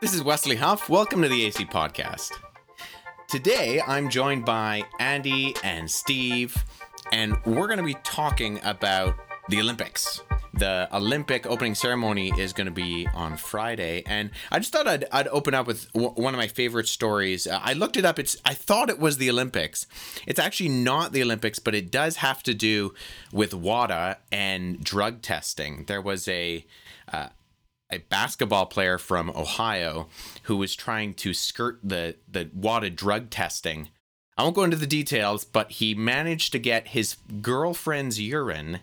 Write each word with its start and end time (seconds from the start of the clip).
This 0.00 0.14
is 0.14 0.22
Wesley 0.22 0.56
Huff. 0.56 0.88
Welcome 0.88 1.22
to 1.22 1.28
the 1.28 1.44
AC 1.46 1.64
Podcast. 1.64 2.32
Today, 3.28 3.80
I'm 3.86 4.10
joined 4.10 4.44
by 4.44 4.84
Andy 5.00 5.54
and 5.64 5.90
Steve, 5.90 6.64
and 7.12 7.36
we're 7.44 7.66
going 7.66 7.78
to 7.78 7.84
be 7.84 7.96
talking 8.04 8.60
about 8.64 9.16
the 9.48 9.60
Olympics. 9.60 10.20
The 10.52 10.88
Olympic 10.92 11.46
opening 11.46 11.74
ceremony 11.74 12.32
is 12.38 12.52
going 12.52 12.66
to 12.66 12.72
be 12.72 13.08
on 13.14 13.36
Friday, 13.36 14.02
and 14.06 14.30
I 14.52 14.58
just 14.58 14.72
thought 14.72 14.86
I'd, 14.86 15.04
I'd 15.10 15.26
open 15.28 15.52
up 15.54 15.66
with 15.66 15.90
w- 15.92 16.12
one 16.12 16.32
of 16.34 16.38
my 16.38 16.46
favorite 16.46 16.86
stories. 16.86 17.46
Uh, 17.46 17.58
I 17.62 17.72
looked 17.72 17.96
it 17.96 18.04
up. 18.04 18.18
It's 18.18 18.36
I 18.44 18.54
thought 18.54 18.88
it 18.90 18.98
was 19.00 19.16
the 19.16 19.30
Olympics. 19.30 19.86
It's 20.26 20.38
actually 20.38 20.68
not 20.68 21.12
the 21.12 21.22
Olympics, 21.22 21.58
but 21.58 21.74
it 21.74 21.90
does 21.90 22.16
have 22.16 22.42
to 22.44 22.54
do 22.54 22.94
with 23.32 23.52
WADA 23.52 24.18
and 24.30 24.82
drug 24.84 25.22
testing. 25.22 25.86
There 25.86 26.02
was 26.02 26.28
a 26.28 26.64
uh, 27.12 27.30
a 27.90 27.98
basketball 27.98 28.66
player 28.66 28.98
from 28.98 29.30
Ohio 29.30 30.08
who 30.44 30.56
was 30.56 30.74
trying 30.74 31.14
to 31.14 31.34
skirt 31.34 31.78
the 31.82 32.16
the 32.30 32.50
WADA 32.54 32.90
drug 32.90 33.30
testing. 33.30 33.88
I 34.36 34.42
won't 34.42 34.56
go 34.56 34.64
into 34.64 34.76
the 34.76 34.86
details, 34.86 35.44
but 35.44 35.72
he 35.72 35.94
managed 35.94 36.52
to 36.52 36.58
get 36.58 36.88
his 36.88 37.16
girlfriend's 37.40 38.20
urine 38.20 38.80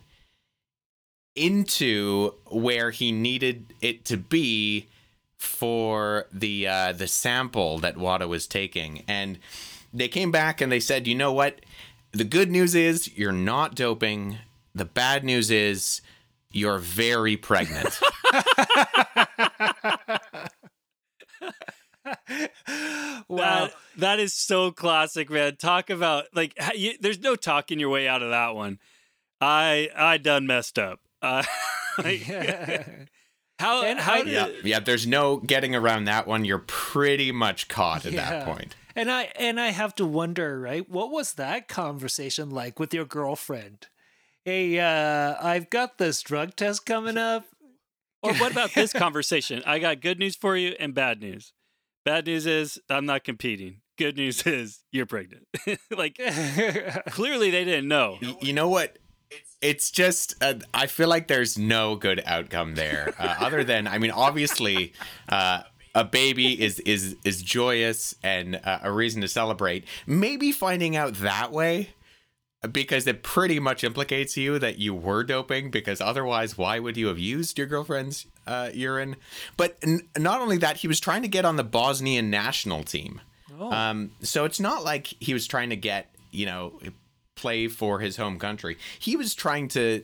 into 1.35 2.31
where 2.49 2.91
he 2.91 3.11
needed 3.11 3.73
it 3.81 4.05
to 4.05 4.17
be 4.17 4.87
for 5.37 6.27
the 6.31 6.67
uh, 6.67 6.91
the 6.93 7.07
sample 7.07 7.79
that 7.79 7.97
WADA 7.97 8.27
was 8.27 8.47
taking, 8.47 9.03
and 9.07 9.39
they 9.93 10.07
came 10.07 10.31
back 10.31 10.61
and 10.61 10.71
they 10.71 10.79
said, 10.79 11.07
you 11.07 11.15
know 11.15 11.33
what? 11.33 11.61
The 12.13 12.23
good 12.23 12.51
news 12.51 12.75
is 12.75 13.17
you're 13.17 13.31
not 13.31 13.75
doping. 13.75 14.37
The 14.75 14.85
bad 14.85 15.23
news 15.23 15.51
is 15.51 16.01
you're 16.51 16.79
very 16.79 17.37
pregnant. 17.37 17.99
wow, 22.03 23.23
that, 23.27 23.73
that 23.97 24.19
is 24.19 24.33
so 24.33 24.71
classic, 24.71 25.29
man. 25.29 25.55
Talk 25.57 25.89
about 25.89 26.25
like 26.33 26.53
you, 26.75 26.93
there's 26.99 27.19
no 27.19 27.35
talking 27.35 27.79
your 27.79 27.89
way 27.89 28.07
out 28.07 28.21
of 28.21 28.29
that 28.29 28.55
one. 28.55 28.79
I 29.39 29.89
I 29.95 30.17
done 30.17 30.47
messed 30.47 30.77
up. 30.79 30.99
Uh, 31.23 31.43
like, 31.99 32.21
how 33.59 33.83
And 33.83 33.99
how 33.99 34.13
I- 34.13 34.23
did, 34.23 34.33
yeah, 34.33 34.47
yeah. 34.63 34.79
There's 34.79 35.05
no 35.05 35.37
getting 35.37 35.75
around 35.75 36.05
that 36.05 36.25
one. 36.25 36.45
You're 36.45 36.57
pretty 36.65 37.31
much 37.31 37.67
caught 37.67 38.07
at 38.07 38.13
that 38.13 38.43
point. 38.43 38.75
And 38.95 39.11
I 39.11 39.31
and 39.35 39.59
I 39.59 39.67
have 39.67 39.93
to 39.95 40.05
wonder, 40.05 40.59
right? 40.59 40.89
What 40.89 41.11
was 41.11 41.33
that 41.33 41.67
conversation 41.67 42.49
like 42.49 42.79
with 42.79 42.91
your 42.91 43.05
girlfriend? 43.05 43.85
Hey, 44.45 44.79
uh, 44.79 45.35
I've 45.41 45.69
got 45.69 45.97
this 45.97 46.21
drug 46.21 46.55
test 46.55 46.85
coming 46.85 47.17
up. 47.17 47.45
or 48.23 48.33
what 48.35 48.51
about 48.51 48.73
this 48.73 48.93
conversation? 49.05 49.61
I 49.65 49.79
got 49.79 50.01
good 50.01 50.19
news 50.19 50.35
for 50.35 50.55
you 50.57 50.75
and 50.79 50.93
bad 50.93 51.21
news. 51.21 51.53
Bad 52.05 52.25
news 52.25 52.45
is 52.47 52.79
I'm 52.89 53.05
not 53.05 53.23
competing. 53.23 53.81
Good 53.97 54.17
news 54.17 54.41
is 54.47 54.83
you're 54.91 55.05
pregnant. 55.05 55.47
like 55.95 56.17
clearly 57.11 57.51
they 57.51 57.63
didn't 57.65 57.87
know. 57.87 58.17
You 58.41 58.53
know 58.53 58.69
what? 58.69 58.97
It's 59.61 59.91
just 59.91 60.33
uh, 60.43 60.55
I 60.73 60.87
feel 60.87 61.07
like 61.07 61.27
there's 61.27 61.55
no 61.57 61.95
good 61.95 62.21
outcome 62.25 62.73
there, 62.73 63.13
uh, 63.19 63.35
other 63.39 63.63
than 63.63 63.87
I 63.87 63.99
mean, 63.99 64.09
obviously, 64.09 64.91
uh, 65.29 65.61
a 65.93 66.03
baby 66.03 66.59
is 66.59 66.79
is 66.79 67.15
is 67.23 67.43
joyous 67.43 68.15
and 68.23 68.59
uh, 68.63 68.79
a 68.81 68.91
reason 68.91 69.21
to 69.21 69.27
celebrate. 69.27 69.85
Maybe 70.07 70.51
finding 70.51 70.95
out 70.95 71.13
that 71.15 71.51
way. 71.51 71.89
Because 72.69 73.07
it 73.07 73.23
pretty 73.23 73.59
much 73.59 73.83
implicates 73.83 74.37
you 74.37 74.59
that 74.59 74.77
you 74.77 74.93
were 74.93 75.23
doping, 75.23 75.71
because 75.71 75.99
otherwise, 75.99 76.59
why 76.59 76.77
would 76.77 76.95
you 76.95 77.07
have 77.07 77.17
used 77.17 77.57
your 77.57 77.65
girlfriend's 77.65 78.27
uh, 78.45 78.69
urine? 78.71 79.15
But 79.57 79.77
n- 79.81 80.07
not 80.15 80.41
only 80.41 80.57
that, 80.57 80.77
he 80.77 80.87
was 80.87 80.99
trying 80.99 81.23
to 81.23 81.27
get 81.27 81.43
on 81.43 81.55
the 81.55 81.63
Bosnian 81.63 82.29
national 82.29 82.83
team. 82.83 83.19
Oh. 83.59 83.71
Um, 83.71 84.11
so 84.21 84.45
it's 84.45 84.59
not 84.59 84.83
like 84.83 85.07
he 85.07 85.33
was 85.33 85.47
trying 85.47 85.71
to 85.71 85.75
get, 85.75 86.13
you 86.29 86.45
know, 86.45 86.79
play 87.35 87.67
for 87.67 87.99
his 87.99 88.17
home 88.17 88.37
country. 88.37 88.77
He 88.99 89.15
was 89.15 89.33
trying 89.33 89.67
to 89.69 90.03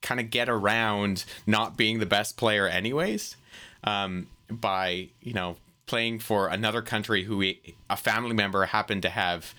kind 0.00 0.20
of 0.20 0.30
get 0.30 0.48
around 0.48 1.26
not 1.46 1.76
being 1.76 1.98
the 1.98 2.06
best 2.06 2.38
player, 2.38 2.66
anyways, 2.66 3.36
um, 3.84 4.28
by, 4.50 5.08
you 5.20 5.34
know, 5.34 5.56
playing 5.84 6.20
for 6.20 6.48
another 6.48 6.80
country 6.80 7.24
who 7.24 7.40
he, 7.40 7.76
a 7.90 7.96
family 7.98 8.32
member 8.34 8.64
happened 8.64 9.02
to 9.02 9.10
have 9.10 9.54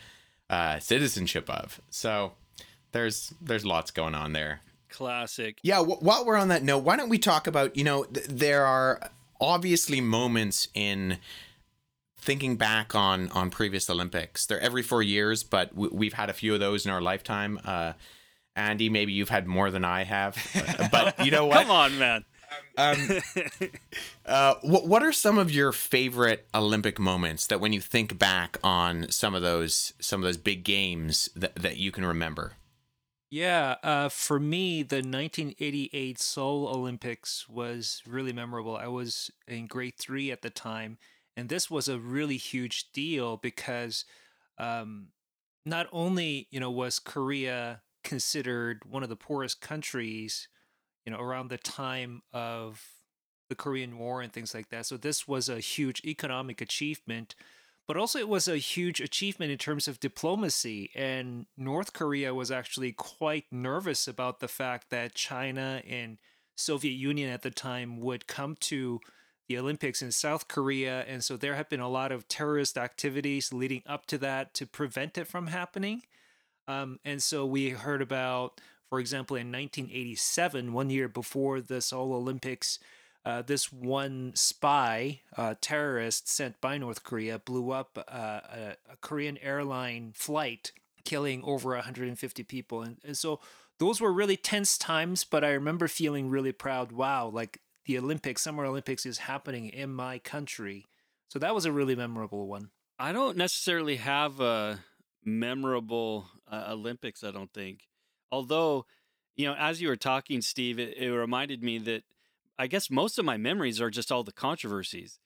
uh, 0.51 0.77
citizenship 0.79 1.49
of. 1.49 1.81
So 1.89 2.33
there's 2.91 3.33
there's 3.41 3.65
lots 3.65 3.89
going 3.89 4.13
on 4.13 4.33
there. 4.33 4.59
Classic. 4.89 5.57
Yeah, 5.63 5.79
wh- 5.83 6.03
while 6.03 6.25
we're 6.25 6.35
on 6.37 6.49
that 6.49 6.61
note, 6.63 6.79
why 6.83 6.97
don't 6.97 7.09
we 7.09 7.17
talk 7.17 7.47
about, 7.47 7.75
you 7.77 7.83
know, 7.85 8.03
th- 8.03 8.27
there 8.27 8.65
are 8.65 9.09
obviously 9.39 10.01
moments 10.01 10.67
in 10.73 11.17
thinking 12.17 12.55
back 12.57 12.93
on 12.93 13.29
on 13.31 13.49
previous 13.49 13.89
Olympics. 13.89 14.45
They're 14.45 14.59
every 14.59 14.83
4 14.83 15.01
years, 15.01 15.43
but 15.43 15.69
w- 15.71 15.91
we've 15.93 16.13
had 16.13 16.29
a 16.29 16.33
few 16.33 16.53
of 16.53 16.59
those 16.59 16.85
in 16.85 16.91
our 16.91 17.01
lifetime. 17.01 17.59
Uh 17.65 17.93
Andy, 18.53 18.89
maybe 18.89 19.13
you've 19.13 19.29
had 19.29 19.47
more 19.47 19.71
than 19.71 19.85
I 19.85 20.03
have. 20.03 20.35
But, 20.53 20.91
but 21.17 21.25
you 21.25 21.31
know 21.31 21.45
what? 21.51 21.61
Come 21.61 21.71
on, 21.71 21.97
man. 21.97 22.25
Um, 22.77 22.97
uh, 24.25 24.55
what 24.61 24.87
what 24.87 25.03
are 25.03 25.11
some 25.11 25.37
of 25.37 25.51
your 25.51 25.71
favorite 25.71 26.47
Olympic 26.53 26.99
moments 26.99 27.47
that 27.47 27.59
when 27.59 27.73
you 27.73 27.81
think 27.81 28.17
back 28.17 28.57
on 28.63 29.09
some 29.09 29.35
of 29.35 29.41
those 29.41 29.93
some 29.99 30.21
of 30.21 30.25
those 30.25 30.37
big 30.37 30.63
games 30.63 31.29
that, 31.35 31.55
that 31.55 31.77
you 31.77 31.91
can 31.91 32.05
remember? 32.05 32.53
Yeah, 33.29 33.75
uh, 33.81 34.09
for 34.09 34.41
me, 34.41 34.83
the 34.83 34.97
1988 34.97 36.19
Seoul 36.19 36.67
Olympics 36.67 37.47
was 37.47 38.01
really 38.05 38.33
memorable. 38.33 38.75
I 38.75 38.87
was 38.87 39.31
in 39.47 39.67
grade 39.67 39.97
three 39.97 40.31
at 40.31 40.41
the 40.41 40.49
time, 40.49 40.97
and 41.37 41.47
this 41.47 41.71
was 41.71 41.87
a 41.87 41.97
really 41.97 42.35
huge 42.35 42.91
deal 42.91 43.37
because 43.37 44.03
um, 44.57 45.07
not 45.65 45.87
only 45.93 46.47
you 46.51 46.59
know 46.59 46.71
was 46.71 46.99
Korea 46.99 47.81
considered 48.03 48.83
one 48.83 49.03
of 49.03 49.09
the 49.09 49.15
poorest 49.15 49.61
countries, 49.61 50.47
you 51.05 51.11
know, 51.11 51.19
around 51.19 51.49
the 51.49 51.57
time 51.57 52.21
of 52.33 52.83
the 53.49 53.55
Korean 53.55 53.97
War 53.97 54.21
and 54.21 54.31
things 54.31 54.53
like 54.53 54.69
that. 54.69 54.85
So 54.85 54.97
this 54.97 55.27
was 55.27 55.49
a 55.49 55.59
huge 55.59 56.01
economic 56.05 56.61
achievement 56.61 57.35
but 57.91 57.97
also 57.97 58.19
it 58.19 58.29
was 58.29 58.47
a 58.47 58.55
huge 58.55 59.01
achievement 59.01 59.51
in 59.51 59.57
terms 59.57 59.85
of 59.85 59.99
diplomacy 59.99 60.89
and 60.95 61.45
north 61.57 61.91
korea 61.91 62.33
was 62.33 62.49
actually 62.49 62.93
quite 62.93 63.43
nervous 63.51 64.07
about 64.07 64.39
the 64.39 64.47
fact 64.47 64.89
that 64.89 65.13
china 65.13 65.81
and 65.85 66.17
soviet 66.55 66.93
union 66.93 67.29
at 67.29 67.41
the 67.41 67.51
time 67.51 67.99
would 67.99 68.27
come 68.27 68.55
to 68.59 68.99
the 69.49 69.57
olympics 69.57 70.01
in 70.01 70.09
south 70.09 70.47
korea 70.47 71.01
and 71.01 71.23
so 71.23 71.35
there 71.35 71.55
have 71.55 71.69
been 71.69 71.81
a 71.81 71.89
lot 71.89 72.13
of 72.13 72.27
terrorist 72.27 72.77
activities 72.77 73.51
leading 73.51 73.83
up 73.85 74.05
to 74.05 74.17
that 74.17 74.53
to 74.53 74.65
prevent 74.65 75.17
it 75.17 75.27
from 75.27 75.47
happening 75.47 76.01
um, 76.67 76.99
and 77.03 77.21
so 77.21 77.45
we 77.45 77.71
heard 77.71 78.01
about 78.01 78.61
for 78.91 78.99
example 78.99 79.35
in 79.35 79.51
1987 79.51 80.73
one 80.73 80.91
year 80.91 81.07
before 81.07 81.61
the 81.61 81.81
seoul 81.81 82.13
olympics 82.13 82.77
uh, 83.23 83.41
this 83.43 83.71
one 83.71 84.31
spy, 84.33 85.21
uh, 85.37 85.53
terrorist 85.61 86.27
sent 86.27 86.59
by 86.59 86.77
North 86.77 87.03
Korea, 87.03 87.37
blew 87.37 87.71
up 87.71 87.97
uh, 87.97 88.01
a, 88.11 88.75
a 88.91 88.97
Korean 88.99 89.37
airline 89.39 90.13
flight, 90.15 90.71
killing 91.05 91.43
over 91.43 91.75
150 91.75 92.43
people. 92.43 92.81
And, 92.81 92.97
and 93.05 93.15
so 93.15 93.39
those 93.77 94.01
were 94.01 94.11
really 94.11 94.37
tense 94.37 94.77
times, 94.77 95.23
but 95.23 95.43
I 95.43 95.51
remember 95.51 95.87
feeling 95.87 96.29
really 96.29 96.51
proud. 96.51 96.91
Wow, 96.91 97.27
like 97.27 97.59
the 97.85 97.97
Olympics, 97.97 98.41
Summer 98.41 98.65
Olympics 98.65 99.05
is 99.05 99.19
happening 99.19 99.69
in 99.69 99.93
my 99.93 100.17
country. 100.17 100.87
So 101.29 101.37
that 101.39 101.53
was 101.53 101.65
a 101.65 101.71
really 101.71 101.95
memorable 101.95 102.47
one. 102.47 102.71
I 102.97 103.11
don't 103.11 103.37
necessarily 103.37 103.97
have 103.97 104.39
a 104.39 104.79
memorable 105.23 106.27
uh, 106.51 106.65
Olympics, 106.69 107.23
I 107.23 107.31
don't 107.31 107.53
think. 107.53 107.81
Although, 108.31 108.85
you 109.35 109.45
know, 109.45 109.55
as 109.57 109.81
you 109.81 109.87
were 109.87 109.95
talking, 109.95 110.41
Steve, 110.41 110.79
it, 110.79 110.97
it 110.97 111.11
reminded 111.11 111.63
me 111.63 111.77
that 111.79 112.03
I 112.57 112.67
guess 112.67 112.89
most 112.89 113.17
of 113.17 113.25
my 113.25 113.37
memories 113.37 113.81
are 113.81 113.89
just 113.89 114.11
all 114.11 114.23
the 114.23 114.31
controversies. 114.31 115.19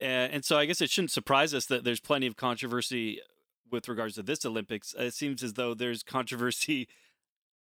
Uh, 0.00 0.04
and 0.04 0.44
so 0.44 0.58
I 0.58 0.66
guess 0.66 0.80
it 0.80 0.90
shouldn't 0.90 1.10
surprise 1.10 1.52
us 1.54 1.66
that 1.66 1.82
there's 1.82 2.00
plenty 2.00 2.26
of 2.26 2.36
controversy 2.36 3.20
with 3.70 3.88
regards 3.88 4.14
to 4.14 4.22
this 4.22 4.44
Olympics. 4.44 4.94
It 4.96 5.14
seems 5.14 5.42
as 5.42 5.54
though 5.54 5.74
there's 5.74 6.02
controversy 6.02 6.88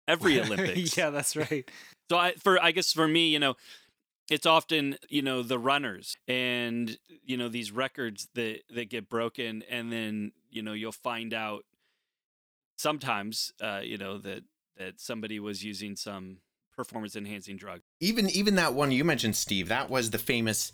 every 0.07 0.41
Olympics. 0.41 0.97
yeah, 0.97 1.11
that's 1.11 1.37
right. 1.37 1.69
So 2.09 2.17
I 2.17 2.35
for 2.35 2.63
I 2.63 2.71
guess 2.71 2.93
for 2.93 3.09
me, 3.09 3.31
you 3.31 3.41
know, 3.41 3.57
it's 4.31 4.47
often 4.47 4.97
you 5.09 5.23
know 5.23 5.43
the 5.43 5.59
runners 5.59 6.17
and 6.29 6.97
you 7.25 7.37
know 7.37 7.49
these 7.49 7.73
records 7.73 8.29
that 8.35 8.61
that 8.73 8.91
get 8.91 9.09
broken, 9.09 9.65
and 9.69 9.93
then 9.93 10.31
you 10.49 10.63
know 10.63 10.73
you'll 10.73 10.93
find 10.93 11.35
out 11.35 11.65
sometimes 12.77 13.53
uh, 13.61 13.81
you 13.83 13.99
know 13.99 14.19
that 14.19 14.45
that 14.77 15.01
somebody 15.01 15.39
was 15.41 15.65
using 15.65 15.97
some 15.97 16.39
performance 16.75 17.17
enhancing 17.17 17.57
drug. 17.57 17.81
even 18.01 18.29
even 18.29 18.57
that 18.57 18.75
one 18.75 18.91
you 18.93 19.03
mentioned, 19.03 19.35
Steve, 19.35 19.69
that 19.69 19.89
was 19.89 20.11
the 20.11 20.19
famous 20.19 20.73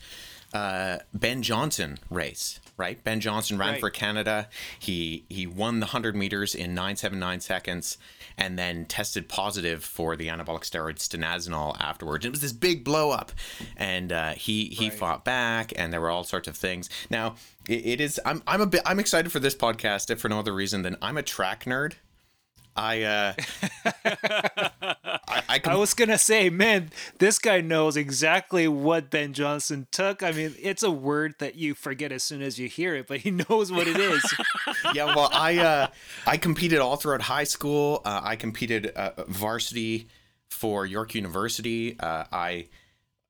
uh, 0.52 0.98
Ben 1.14 1.42
Johnson 1.42 1.96
race, 2.10 2.58
right? 2.76 3.02
Ben 3.04 3.20
Johnson 3.20 3.56
ran 3.56 3.74
Right. 3.74 3.80
for 3.80 3.88
Canada. 3.88 4.48
He 4.80 5.24
he 5.28 5.46
won 5.46 5.78
the 5.78 5.86
hundred 5.86 6.16
meters 6.16 6.56
in 6.56 6.74
nine 6.74 6.96
seven 6.96 7.20
nine 7.20 7.38
seconds, 7.40 7.98
and 8.36 8.58
then 8.58 8.84
tested 8.86 9.28
positive 9.28 9.84
for 9.84 10.16
the 10.16 10.26
anabolic 10.26 10.62
steroid 10.64 10.96
stanozolol 10.98 11.80
afterwards. 11.80 12.26
It 12.26 12.30
was 12.32 12.40
this 12.40 12.52
big 12.52 12.82
blow 12.82 13.12
up, 13.12 13.30
and 13.76 14.10
uh, 14.12 14.32
he 14.32 14.66
he 14.66 14.88
Right. 14.90 14.98
fought 14.98 15.24
back, 15.24 15.72
and 15.76 15.92
there 15.92 16.00
were 16.00 16.10
all 16.10 16.24
sorts 16.24 16.48
of 16.48 16.56
things. 16.56 16.90
Now 17.10 17.36
it, 17.68 17.86
it 17.86 18.00
is 18.00 18.20
I'm 18.26 18.42
I'm 18.48 18.60
a 18.60 18.66
bit 18.66 18.82
I'm 18.84 18.98
excited 18.98 19.30
for 19.30 19.38
this 19.38 19.54
podcast 19.54 20.10
if 20.10 20.20
for 20.20 20.28
no 20.28 20.40
other 20.40 20.52
reason 20.52 20.82
than 20.82 20.96
I'm 21.00 21.16
a 21.16 21.22
track 21.22 21.64
nerd. 21.64 21.94
I 22.76 23.02
uh, 23.02 23.34
I, 25.28 25.42
I, 25.48 25.58
can, 25.58 25.72
I 25.72 25.76
was 25.76 25.94
gonna 25.94 26.18
say, 26.18 26.48
man, 26.48 26.90
this 27.18 27.38
guy 27.38 27.60
knows 27.60 27.96
exactly 27.96 28.66
what 28.66 29.10
Ben 29.10 29.32
Johnson 29.34 29.86
took. 29.90 30.22
I 30.22 30.32
mean, 30.32 30.54
it's 30.60 30.82
a 30.82 30.90
word 30.90 31.34
that 31.38 31.56
you 31.56 31.74
forget 31.74 32.12
as 32.12 32.22
soon 32.22 32.40
as 32.42 32.58
you 32.58 32.68
hear 32.68 32.94
it, 32.94 33.06
but 33.06 33.20
he 33.20 33.30
knows 33.48 33.70
what 33.70 33.86
it 33.86 33.98
is. 33.98 34.22
yeah, 34.94 35.14
well, 35.14 35.30
I 35.32 35.58
uh, 35.58 35.86
I 36.26 36.36
competed 36.36 36.78
all 36.78 36.96
throughout 36.96 37.22
high 37.22 37.44
school. 37.44 38.00
Uh, 38.04 38.20
I 38.22 38.36
competed 38.36 38.86
uh, 38.88 39.24
varsity 39.28 40.08
for 40.48 40.86
York 40.86 41.14
University. 41.14 41.98
Uh, 42.00 42.24
I 42.32 42.68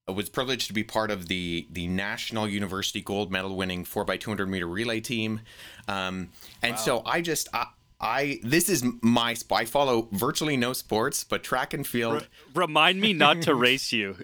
was 0.08 0.28
privileged 0.28 0.66
to 0.68 0.72
be 0.72 0.84
part 0.84 1.10
of 1.10 1.28
the 1.28 1.66
the 1.70 1.88
national 1.88 2.48
university 2.48 3.00
gold 3.00 3.32
medal 3.32 3.56
winning 3.56 3.84
four 3.84 4.08
x 4.08 4.24
two 4.24 4.30
hundred 4.30 4.48
meter 4.48 4.66
relay 4.66 5.00
team, 5.00 5.40
um, 5.88 6.30
and 6.62 6.78
so 6.78 7.02
I 7.04 7.20
just 7.20 7.48
I, 7.52 7.66
I 8.02 8.40
this 8.42 8.68
is 8.68 8.84
my 9.00 9.36
I 9.52 9.64
follow 9.64 10.08
virtually 10.10 10.56
no 10.56 10.72
sports, 10.72 11.22
but 11.22 11.44
track 11.44 11.72
and 11.72 11.86
field. 11.86 12.26
Remind 12.52 13.00
me 13.00 13.12
not 13.12 13.42
to 13.42 13.54
race 13.54 13.92
you. 13.92 14.16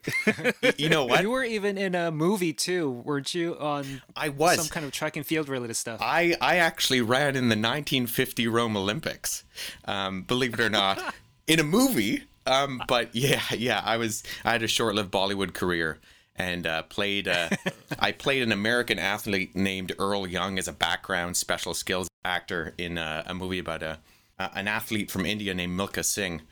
You 0.77 0.89
know 0.89 1.05
what? 1.05 1.23
you 1.23 1.31
were 1.31 1.45
even 1.45 1.79
in 1.79 1.95
a 1.95 2.11
movie 2.11 2.53
too, 2.53 2.91
weren't 2.91 3.33
you? 3.35 3.57
On 3.57 4.03
I 4.17 4.31
was. 4.31 4.57
some 4.57 4.67
kind 4.67 4.85
of 4.85 4.91
track 4.91 5.17
and 5.17 5.25
field 5.25 5.49
related 5.49 5.77
stuff. 5.77 6.01
I, 6.03 6.35
I 6.41 6.57
actually 6.57 7.03
ran 7.03 7.37
in 7.37 7.49
the 7.49 7.57
1950 7.57 8.49
Rome 8.49 8.77
Olympics, 8.77 9.45
um, 9.85 10.23
believe 10.23 10.55
it 10.55 10.61
or 10.61 10.71
not, 10.71 11.15
in 11.47 11.61
a 11.61 11.65
movie. 11.65 12.25
Um, 12.47 12.83
but 12.89 13.15
yeah, 13.15 13.43
yeah, 13.57 13.81
I 13.85 13.97
was 13.97 14.25
I 14.45 14.53
had 14.53 14.65
a 14.65 14.69
short-lived 14.69 15.13
Bollywood 15.13 15.55
career 15.55 15.99
and 16.35 16.67
uh, 16.67 16.83
played. 16.83 17.29
Uh, 17.29 17.51
I 18.01 18.11
played 18.11 18.43
an 18.43 18.51
American 18.51 18.99
athlete 18.99 19.55
named 19.55 19.93
Earl 20.01 20.27
Young 20.27 20.59
as 20.59 20.67
a 20.67 20.73
background 20.73 21.37
special 21.37 21.75
skills 21.75 22.08
actor 22.25 22.75
in 22.79 22.99
a, 22.99 23.25
a 23.27 23.35
movie 23.35 23.59
about 23.59 23.83
a, 23.83 23.99
a 24.39 24.51
an 24.55 24.69
athlete 24.69 25.11
from 25.11 25.27
India 25.27 25.55
named 25.55 25.79
Milkha 25.79 26.05
Singh. 26.05 26.43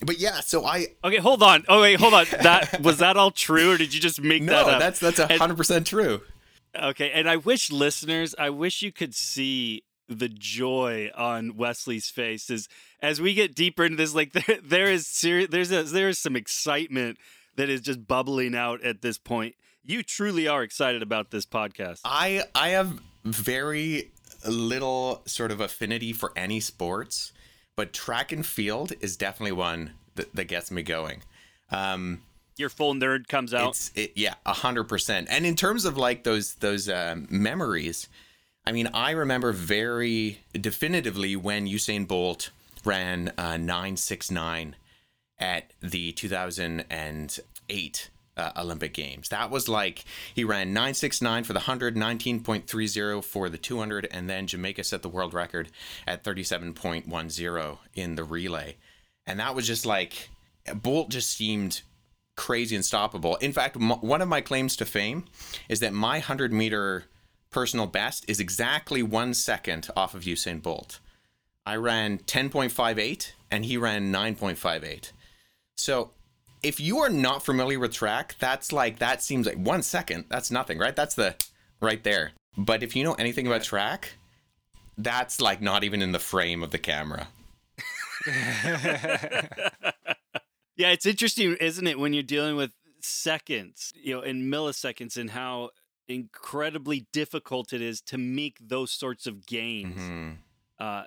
But 0.00 0.18
yeah, 0.18 0.40
so 0.40 0.64
I 0.64 0.88
Okay, 1.02 1.18
hold 1.18 1.42
on. 1.42 1.64
Oh 1.68 1.80
wait, 1.82 2.00
hold 2.00 2.14
on. 2.14 2.26
That 2.42 2.80
was 2.82 2.98
that 2.98 3.16
all 3.16 3.30
true, 3.30 3.72
or 3.72 3.76
did 3.76 3.94
you 3.94 4.00
just 4.00 4.20
make 4.20 4.42
no, 4.42 4.52
that 4.52 4.62
up? 4.62 4.72
No, 4.72 4.78
that's 4.78 5.00
that's 5.00 5.18
a 5.18 5.38
hundred 5.38 5.56
percent 5.56 5.86
true. 5.86 6.22
Okay, 6.76 7.10
and 7.12 7.28
I 7.28 7.36
wish 7.36 7.70
listeners, 7.70 8.34
I 8.38 8.50
wish 8.50 8.82
you 8.82 8.90
could 8.90 9.14
see 9.14 9.84
the 10.08 10.28
joy 10.28 11.10
on 11.16 11.56
Wesley's 11.56 12.10
face 12.10 12.50
as 12.50 12.68
as 13.00 13.20
we 13.20 13.34
get 13.34 13.54
deeper 13.54 13.84
into 13.84 13.96
this. 13.96 14.14
Like 14.14 14.32
there, 14.46 14.58
there 14.62 14.90
is 14.90 15.06
serious, 15.06 15.50
there's 15.50 15.72
a, 15.72 15.84
there 15.84 16.08
is 16.08 16.18
some 16.18 16.36
excitement 16.36 17.18
that 17.56 17.68
is 17.68 17.80
just 17.80 18.06
bubbling 18.06 18.54
out 18.54 18.82
at 18.82 19.02
this 19.02 19.18
point. 19.18 19.54
You 19.84 20.02
truly 20.02 20.48
are 20.48 20.62
excited 20.62 21.02
about 21.02 21.30
this 21.30 21.46
podcast. 21.46 22.00
I 22.04 22.42
I 22.54 22.70
have 22.70 23.00
very 23.24 24.12
little 24.50 25.22
sort 25.26 25.50
of 25.50 25.60
affinity 25.60 26.12
for 26.12 26.32
any 26.36 26.60
sports, 26.60 27.32
but 27.76 27.92
track 27.92 28.32
and 28.32 28.44
field 28.44 28.92
is 29.00 29.16
definitely 29.16 29.52
one 29.52 29.92
that, 30.14 30.34
that 30.34 30.44
gets 30.44 30.70
me 30.70 30.82
going. 30.82 31.22
Um, 31.70 32.22
Your 32.56 32.68
full 32.68 32.94
nerd 32.94 33.28
comes 33.28 33.52
out. 33.52 33.70
it's 33.70 33.90
it, 33.94 34.12
yeah, 34.14 34.34
a 34.46 34.52
hundred 34.52 34.84
percent. 34.84 35.28
And 35.30 35.44
in 35.46 35.56
terms 35.56 35.84
of 35.84 35.96
like 35.96 36.24
those 36.24 36.54
those 36.56 36.88
um, 36.88 37.26
memories, 37.30 38.08
I 38.66 38.72
mean, 38.72 38.88
I 38.94 39.10
remember 39.10 39.52
very 39.52 40.40
definitively 40.52 41.36
when 41.36 41.66
Usain 41.66 42.06
Bolt 42.06 42.50
ran 42.84 43.32
uh, 43.36 43.56
nine 43.56 43.96
six 43.96 44.30
nine 44.30 44.76
at 45.38 45.72
the 45.80 46.12
2008 46.12 48.10
uh, 48.36 48.50
Olympic 48.56 48.94
Games. 48.94 49.28
That 49.28 49.50
was 49.50 49.68
like 49.68 50.04
he 50.34 50.44
ran 50.44 50.72
969 50.72 51.44
for 51.44 51.52
the 51.52 51.60
100, 51.60 51.96
19.30 51.96 53.24
for 53.24 53.48
the 53.48 53.58
200, 53.58 54.08
and 54.10 54.28
then 54.28 54.46
Jamaica 54.46 54.84
set 54.84 55.02
the 55.02 55.08
world 55.08 55.34
record 55.34 55.68
at 56.06 56.24
37.10 56.24 57.78
in 57.94 58.14
the 58.14 58.24
relay. 58.24 58.76
And 59.26 59.40
that 59.40 59.54
was 59.54 59.66
just 59.66 59.86
like 59.86 60.30
Bolt 60.74 61.10
just 61.10 61.30
seemed 61.30 61.82
crazy 62.36 62.74
unstoppable. 62.76 63.36
In 63.36 63.52
fact, 63.52 63.76
m- 63.76 64.00
one 64.00 64.20
of 64.20 64.28
my 64.28 64.40
claims 64.40 64.76
to 64.76 64.84
fame 64.84 65.24
is 65.68 65.80
that 65.80 65.92
my 65.92 66.16
100 66.16 66.52
meter 66.52 67.04
personal 67.50 67.86
best 67.86 68.24
is 68.28 68.40
exactly 68.40 69.02
one 69.02 69.32
second 69.32 69.88
off 69.96 70.14
of 70.14 70.22
Usain 70.22 70.60
Bolt. 70.60 70.98
I 71.64 71.76
ran 71.76 72.18
10.58 72.18 73.32
and 73.50 73.64
he 73.64 73.76
ran 73.76 74.12
9.58. 74.12 75.12
So 75.76 76.10
if 76.64 76.80
you 76.80 76.98
are 76.98 77.08
not 77.10 77.44
familiar 77.44 77.78
with 77.78 77.92
track, 77.92 78.36
that's 78.38 78.72
like, 78.72 78.98
that 78.98 79.22
seems 79.22 79.46
like 79.46 79.56
one 79.56 79.82
second. 79.82 80.24
That's 80.28 80.50
nothing, 80.50 80.78
right? 80.78 80.96
That's 80.96 81.14
the 81.14 81.34
right 81.80 82.02
there. 82.02 82.32
But 82.56 82.82
if 82.82 82.96
you 82.96 83.04
know 83.04 83.14
anything 83.14 83.46
about 83.46 83.62
track, 83.62 84.14
that's 84.96 85.40
like 85.40 85.60
not 85.60 85.84
even 85.84 86.00
in 86.02 86.12
the 86.12 86.18
frame 86.18 86.62
of 86.62 86.70
the 86.70 86.78
camera. 86.78 87.28
Yeah, 90.76 90.88
it's 90.90 91.06
interesting, 91.06 91.54
isn't 91.60 91.86
it, 91.86 92.00
when 92.00 92.12
you're 92.14 92.24
dealing 92.24 92.56
with 92.56 92.72
seconds, 93.00 93.92
you 93.94 94.12
know, 94.12 94.22
in 94.22 94.50
milliseconds, 94.50 95.16
and 95.16 95.30
how 95.30 95.70
incredibly 96.08 97.06
difficult 97.12 97.72
it 97.72 97.80
is 97.80 98.00
to 98.00 98.18
make 98.18 98.56
those 98.60 98.90
sorts 98.90 99.28
of 99.28 99.46
gains 99.46 100.00
Mhm. 100.00 100.38
uh, 100.80 101.04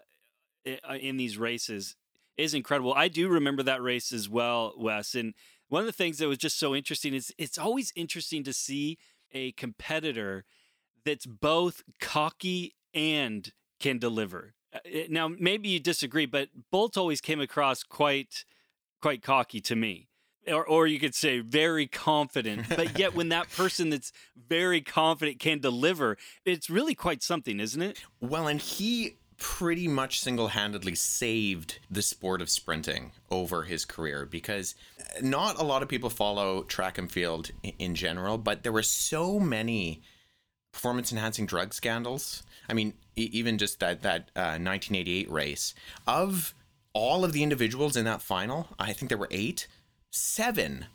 i- 0.65 0.97
in 1.01 1.17
these 1.17 1.37
races 1.37 1.97
is 2.37 2.53
incredible. 2.53 2.93
I 2.93 3.07
do 3.07 3.27
remember 3.27 3.63
that 3.63 3.81
race 3.81 4.11
as 4.11 4.29
well, 4.29 4.73
Wes. 4.77 5.15
And 5.15 5.33
one 5.69 5.81
of 5.81 5.87
the 5.87 5.91
things 5.91 6.19
that 6.19 6.27
was 6.27 6.37
just 6.37 6.59
so 6.59 6.75
interesting 6.75 7.13
is 7.13 7.33
it's 7.37 7.57
always 7.57 7.91
interesting 7.95 8.43
to 8.43 8.53
see 8.53 8.97
a 9.33 9.51
competitor 9.53 10.45
that's 11.03 11.25
both 11.25 11.83
cocky 11.99 12.75
and 12.93 13.51
can 13.79 13.97
deliver. 13.97 14.53
Uh, 14.73 14.79
Now, 15.09 15.27
maybe 15.27 15.69
you 15.69 15.79
disagree, 15.79 16.25
but 16.25 16.49
Bolt 16.71 16.97
always 16.97 17.21
came 17.21 17.41
across 17.41 17.83
quite 17.83 18.45
quite 19.01 19.21
cocky 19.21 19.61
to 19.61 19.75
me. 19.75 20.07
Or, 20.47 20.65
or 20.65 20.87
you 20.87 20.97
could 20.97 21.13
say 21.13 21.41
very 21.41 21.87
confident, 21.87 22.69
but 22.69 22.97
yet 22.97 23.13
when 23.13 23.29
that 23.29 23.49
person 23.55 23.89
that's 23.89 24.13
very 24.35 24.79
confident 24.79 25.39
can 25.39 25.59
deliver, 25.59 26.17
it's 26.45 26.69
really 26.69 26.95
quite 26.95 27.21
something, 27.21 27.59
isn't 27.59 27.81
it? 27.81 28.01
Well, 28.21 28.47
and 28.47 28.61
he 28.61 29.17
pretty 29.37 29.87
much 29.87 30.19
single 30.19 30.49
handedly 30.49 30.95
saved 30.95 31.79
the 31.91 32.01
sport 32.01 32.41
of 32.41 32.49
sprinting 32.49 33.11
over 33.29 33.63
his 33.63 33.85
career 33.85 34.25
because 34.25 34.73
not 35.21 35.59
a 35.59 35.63
lot 35.63 35.83
of 35.83 35.89
people 35.89 36.09
follow 36.09 36.63
track 36.63 36.97
and 36.97 37.11
field 37.11 37.51
in 37.77 37.93
general, 37.93 38.37
but 38.37 38.63
there 38.63 38.71
were 38.71 38.83
so 38.83 39.39
many 39.39 40.01
performance 40.71 41.11
enhancing 41.11 41.45
drug 41.45 41.73
scandals. 41.73 42.43
I 42.67 42.73
mean, 42.73 42.93
even 43.15 43.57
just 43.57 43.79
that, 43.79 44.01
that 44.01 44.29
uh, 44.35 44.57
1988 44.57 45.29
race 45.31 45.75
of 46.05 46.53
all 46.93 47.23
of 47.23 47.31
the 47.31 47.43
individuals 47.43 47.95
in 47.95 48.05
that 48.05 48.21
final, 48.21 48.67
I 48.79 48.93
think 48.93 49.09
there 49.09 49.17
were 49.17 49.27
eight, 49.29 49.67
seven 50.11 50.85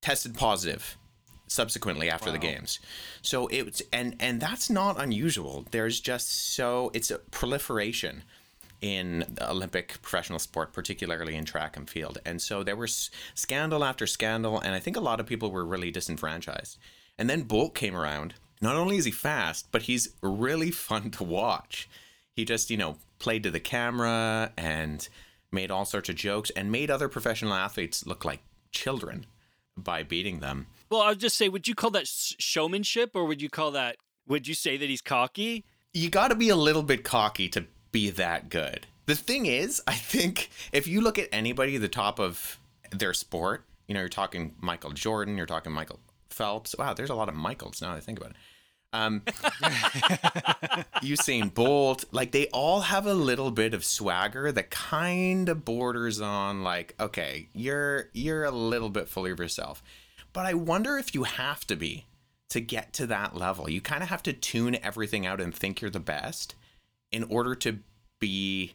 tested 0.00 0.34
positive 0.34 0.96
subsequently 1.48 2.08
after 2.08 2.30
the 2.30 2.38
games. 2.38 2.78
So 3.22 3.48
it's 3.48 3.82
and 3.92 4.14
and 4.20 4.40
that's 4.40 4.70
not 4.70 5.00
unusual. 5.02 5.66
There's 5.70 6.00
just 6.00 6.54
so 6.54 6.90
it's 6.94 7.10
a 7.10 7.18
proliferation 7.18 8.22
in 8.80 9.36
Olympic 9.40 10.00
professional 10.02 10.38
sport, 10.38 10.72
particularly 10.72 11.34
in 11.34 11.44
track 11.44 11.76
and 11.76 11.90
field. 11.90 12.18
And 12.24 12.40
so 12.40 12.62
there 12.62 12.76
was 12.76 13.10
scandal 13.34 13.84
after 13.84 14.06
scandal, 14.06 14.60
and 14.60 14.74
I 14.74 14.78
think 14.78 14.96
a 14.96 15.00
lot 15.00 15.18
of 15.18 15.26
people 15.26 15.50
were 15.50 15.64
really 15.64 15.90
disenfranchised. 15.90 16.78
And 17.18 17.28
then 17.28 17.42
Bolt 17.42 17.74
came 17.74 17.96
around. 17.96 18.34
Not 18.60 18.76
only 18.76 18.96
is 18.96 19.04
he 19.04 19.10
fast, 19.10 19.68
but 19.72 19.82
he's 19.82 20.14
really 20.22 20.70
fun 20.70 21.10
to 21.12 21.24
watch. 21.24 21.88
He 22.32 22.44
just, 22.44 22.70
you 22.70 22.76
know, 22.76 22.96
played 23.18 23.42
to 23.42 23.50
the 23.50 23.60
camera 23.60 24.52
and 24.56 25.08
made 25.50 25.70
all 25.70 25.84
sorts 25.84 26.08
of 26.08 26.14
jokes 26.14 26.50
and 26.50 26.70
made 26.70 26.90
other 26.90 27.08
professional 27.08 27.54
athletes 27.54 28.06
look 28.06 28.24
like 28.24 28.40
children 28.70 29.26
by 29.76 30.02
beating 30.02 30.40
them. 30.40 30.66
Well, 30.90 31.02
I'll 31.02 31.14
just 31.14 31.36
say, 31.36 31.48
would 31.48 31.68
you 31.68 31.74
call 31.74 31.90
that 31.90 32.06
showmanship, 32.06 33.10
or 33.14 33.24
would 33.26 33.42
you 33.42 33.50
call 33.50 33.70
that? 33.72 33.96
Would 34.26 34.46
you 34.46 34.54
say 34.54 34.76
that 34.76 34.88
he's 34.88 35.02
cocky? 35.02 35.64
you 35.92 36.10
got 36.10 36.28
to 36.28 36.34
be 36.34 36.48
a 36.48 36.56
little 36.56 36.82
bit 36.82 37.04
cocky 37.04 37.48
to 37.50 37.64
be 37.92 38.10
that 38.10 38.48
good. 38.48 38.86
The 39.06 39.14
thing 39.14 39.46
is, 39.46 39.82
I 39.86 39.94
think 39.94 40.50
if 40.72 40.86
you 40.86 41.00
look 41.00 41.18
at 41.18 41.28
anybody 41.32 41.76
at 41.76 41.80
the 41.80 41.88
top 41.88 42.20
of 42.20 42.58
their 42.90 43.14
sport, 43.14 43.64
you 43.86 43.94
know, 43.94 44.00
you're 44.00 44.08
talking 44.08 44.54
Michael 44.60 44.90
Jordan, 44.90 45.36
you're 45.36 45.46
talking 45.46 45.72
Michael 45.72 46.00
Phelps. 46.30 46.74
Wow, 46.78 46.92
there's 46.92 47.10
a 47.10 47.14
lot 47.14 47.28
of 47.28 47.34
Michaels 47.34 47.80
now 47.80 47.90
that 47.90 47.96
I 47.96 48.00
think 48.00 48.18
about 48.18 48.32
it. 48.32 48.36
Um, 48.90 49.20
Usain 51.02 51.52
Bolt, 51.52 52.06
like 52.10 52.32
they 52.32 52.46
all 52.48 52.80
have 52.80 53.06
a 53.06 53.12
little 53.12 53.50
bit 53.50 53.74
of 53.74 53.84
swagger 53.84 54.50
that 54.52 54.70
kind 54.70 55.48
of 55.50 55.64
borders 55.64 56.22
on 56.22 56.62
like, 56.62 56.94
okay, 56.98 57.48
you're 57.52 58.08
you're 58.14 58.44
a 58.44 58.50
little 58.50 58.88
bit 58.88 59.08
full 59.08 59.26
of 59.26 59.38
yourself. 59.38 59.82
But 60.32 60.46
I 60.46 60.54
wonder 60.54 60.96
if 60.98 61.14
you 61.14 61.24
have 61.24 61.66
to 61.66 61.76
be 61.76 62.06
to 62.50 62.60
get 62.60 62.92
to 62.94 63.06
that 63.06 63.36
level. 63.36 63.68
You 63.68 63.80
kind 63.80 64.02
of 64.02 64.08
have 64.08 64.22
to 64.24 64.32
tune 64.32 64.76
everything 64.82 65.26
out 65.26 65.40
and 65.40 65.54
think 65.54 65.80
you're 65.80 65.90
the 65.90 66.00
best 66.00 66.54
in 67.12 67.24
order 67.24 67.54
to 67.56 67.78
be 68.20 68.74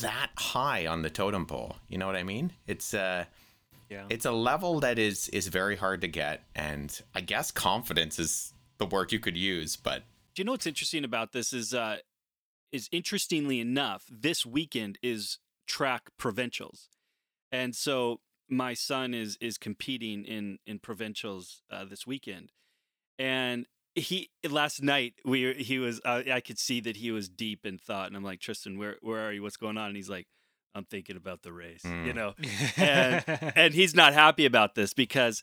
that 0.00 0.30
high 0.36 0.86
on 0.86 1.02
the 1.02 1.10
totem 1.10 1.46
pole. 1.46 1.76
You 1.88 1.98
know 1.98 2.06
what 2.06 2.16
I 2.16 2.22
mean? 2.22 2.52
It's 2.66 2.94
uh 2.94 3.24
Yeah. 3.90 4.06
it's 4.08 4.24
a 4.24 4.32
level 4.32 4.80
that 4.80 4.98
is 4.98 5.28
is 5.28 5.48
very 5.48 5.76
hard 5.76 6.00
to 6.02 6.08
get 6.08 6.42
and 6.54 7.00
I 7.14 7.20
guess 7.20 7.50
confidence 7.50 8.18
is 8.18 8.52
the 8.78 8.86
word 8.86 9.12
you 9.12 9.20
could 9.20 9.36
use, 9.36 9.76
but 9.76 10.02
Do 10.34 10.40
you 10.40 10.44
know 10.44 10.52
what's 10.52 10.66
interesting 10.66 11.04
about 11.04 11.32
this 11.32 11.52
is 11.52 11.74
uh 11.74 11.98
is 12.72 12.88
interestingly 12.90 13.60
enough, 13.60 14.04
this 14.10 14.44
weekend 14.44 14.98
is 15.02 15.38
track 15.66 16.10
provincials. 16.18 16.88
And 17.52 17.74
so 17.76 18.20
my 18.48 18.74
son 18.74 19.14
is 19.14 19.36
is 19.40 19.58
competing 19.58 20.24
in 20.24 20.58
in 20.66 20.78
provincials 20.78 21.62
uh, 21.70 21.84
this 21.84 22.06
weekend. 22.06 22.52
And 23.18 23.66
he 23.94 24.30
last 24.48 24.82
night 24.82 25.14
we 25.24 25.54
he 25.54 25.78
was 25.78 26.00
uh, 26.04 26.22
I 26.32 26.40
could 26.40 26.58
see 26.58 26.80
that 26.80 26.96
he 26.96 27.10
was 27.10 27.28
deep 27.28 27.64
in 27.64 27.78
thought 27.78 28.08
and 28.08 28.16
I'm 28.16 28.24
like, 28.24 28.40
"Tristan, 28.40 28.78
where 28.78 28.96
where 29.02 29.20
are 29.26 29.32
you? 29.32 29.42
What's 29.42 29.56
going 29.56 29.78
on?" 29.78 29.86
And 29.88 29.96
he's 29.96 30.10
like, 30.10 30.26
"I'm 30.74 30.84
thinking 30.84 31.16
about 31.16 31.42
the 31.42 31.52
race." 31.52 31.84
You 31.84 32.12
Mm. 32.12 32.14
know. 32.14 32.34
and 32.76 33.24
and 33.56 33.74
he's 33.74 33.94
not 33.94 34.14
happy 34.14 34.44
about 34.46 34.74
this 34.74 34.92
because 34.94 35.42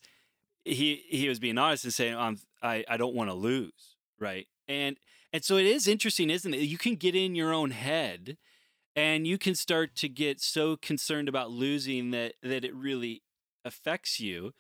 he 0.66 1.04
he 1.10 1.28
was 1.30 1.40
being 1.40 1.58
honest 1.58 1.86
and 1.86 1.94
saying 1.94 2.14
um, 2.16 2.38
I 2.62 2.84
I 2.90 2.98
don't 2.98 3.16
want 3.16 3.30
to 3.30 3.34
lose 3.34 3.96
right 4.20 4.48
and 4.68 4.98
and 5.34 5.44
so 5.44 5.58
it 5.58 5.66
is 5.66 5.88
interesting 5.88 6.30
isn't 6.30 6.54
it 6.54 6.60
you 6.62 6.78
can 6.78 6.96
get 6.96 7.16
in 7.16 7.34
your 7.34 7.52
own 7.52 7.72
head 7.72 8.38
and 8.96 9.26
you 9.26 9.38
can 9.38 9.56
start 9.56 9.96
to 9.96 10.10
get 10.10 10.42
so 10.42 10.76
concerned 10.76 11.30
about 11.30 11.52
losing 11.52 12.12
that 12.12 12.34
that 12.44 12.64
it 12.66 12.74
really 12.76 13.24
affects 13.64 14.20
you 14.20 14.54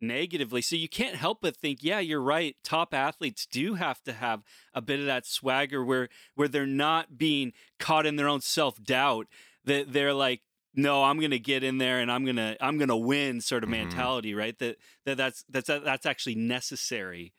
negatively 0.00 0.62
so 0.62 0.76
you 0.76 0.88
can't 0.88 1.16
help 1.16 1.38
but 1.42 1.56
think 1.56 1.80
yeah 1.82 1.98
you're 1.98 2.20
right 2.20 2.54
top 2.62 2.94
athletes 2.94 3.46
do 3.46 3.74
have 3.74 4.00
to 4.02 4.12
have 4.12 4.42
a 4.72 4.80
bit 4.80 5.00
of 5.00 5.06
that 5.06 5.26
swagger 5.26 5.84
where 5.84 6.08
where 6.36 6.46
they're 6.46 6.66
not 6.66 7.18
being 7.18 7.52
caught 7.80 8.06
in 8.06 8.14
their 8.14 8.28
own 8.28 8.40
self-doubt 8.40 9.26
that 9.64 9.92
they're 9.92 10.14
like 10.14 10.42
no 10.72 11.02
i'm 11.02 11.18
gonna 11.18 11.36
get 11.38 11.64
in 11.64 11.78
there 11.78 11.98
and 11.98 12.12
i'm 12.12 12.24
gonna 12.24 12.56
i'm 12.60 12.78
gonna 12.78 12.96
win 12.96 13.40
sort 13.40 13.64
of 13.64 13.68
Mhm. 13.68 13.72
mentality 13.72 14.34
right 14.34 14.56
that, 14.60 14.76
that 15.04 15.16
that's 15.16 15.44
that's 15.48 15.66
that's 15.66 16.06
actually 16.06 16.36
necessary 16.36 17.32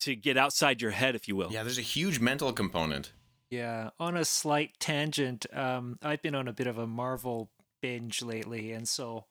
to 0.00 0.14
get 0.14 0.36
outside 0.36 0.82
your 0.82 0.90
head 0.90 1.14
if 1.14 1.26
you 1.26 1.36
will 1.36 1.50
yeah, 1.50 1.62
there's 1.62 1.78
a 1.78 1.82
huge 1.82 2.20
mental 2.20 2.52
component. 2.52 3.12
Yeah, 3.50 3.90
on 3.98 4.16
a 4.16 4.24
slight 4.24 4.78
tangent, 4.78 5.46
um, 5.54 5.98
I've 6.02 6.20
been 6.22 6.34
on 6.34 6.48
a 6.48 6.52
bit 6.52 6.66
of 6.66 6.76
a 6.78 6.86
Marvel 6.86 7.48
binge 7.80 8.22
lately, 8.22 8.72
and 8.72 8.86
so 8.86 9.24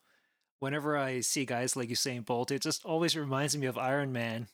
whenever 0.59 0.97
I 0.97 1.19
see 1.19 1.45
guys 1.45 1.75
like 1.75 1.89
Usain 1.89 2.25
Bolt, 2.25 2.49
it 2.51 2.61
just 2.61 2.83
always 2.83 3.15
reminds 3.15 3.55
me 3.55 3.67
of 3.67 3.77
Iron 3.77 4.11
Man, 4.11 4.47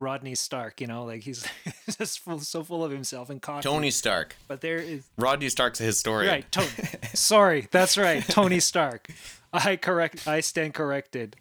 Rodney 0.00 0.36
Stark. 0.36 0.80
You 0.80 0.86
know, 0.86 1.04
like 1.04 1.22
he's 1.22 1.44
just 1.98 2.20
full, 2.20 2.38
so 2.38 2.62
full 2.62 2.84
of 2.84 2.92
himself 2.92 3.28
and 3.28 3.42
cocky. 3.42 3.62
Tony 3.62 3.90
Stark. 3.90 4.36
but 4.46 4.60
there 4.60 4.78
is 4.78 5.04
Rodney 5.16 5.48
Stark's 5.48 5.80
a 5.80 5.84
historian. 5.84 6.30
right. 6.30 6.52
Tony, 6.52 6.68
sorry, 7.14 7.66
that's 7.72 7.98
right, 7.98 8.22
Tony 8.28 8.60
Stark. 8.60 9.08
I 9.52 9.74
correct. 9.76 10.28
I 10.28 10.40
stand 10.40 10.74
corrected. 10.74 11.34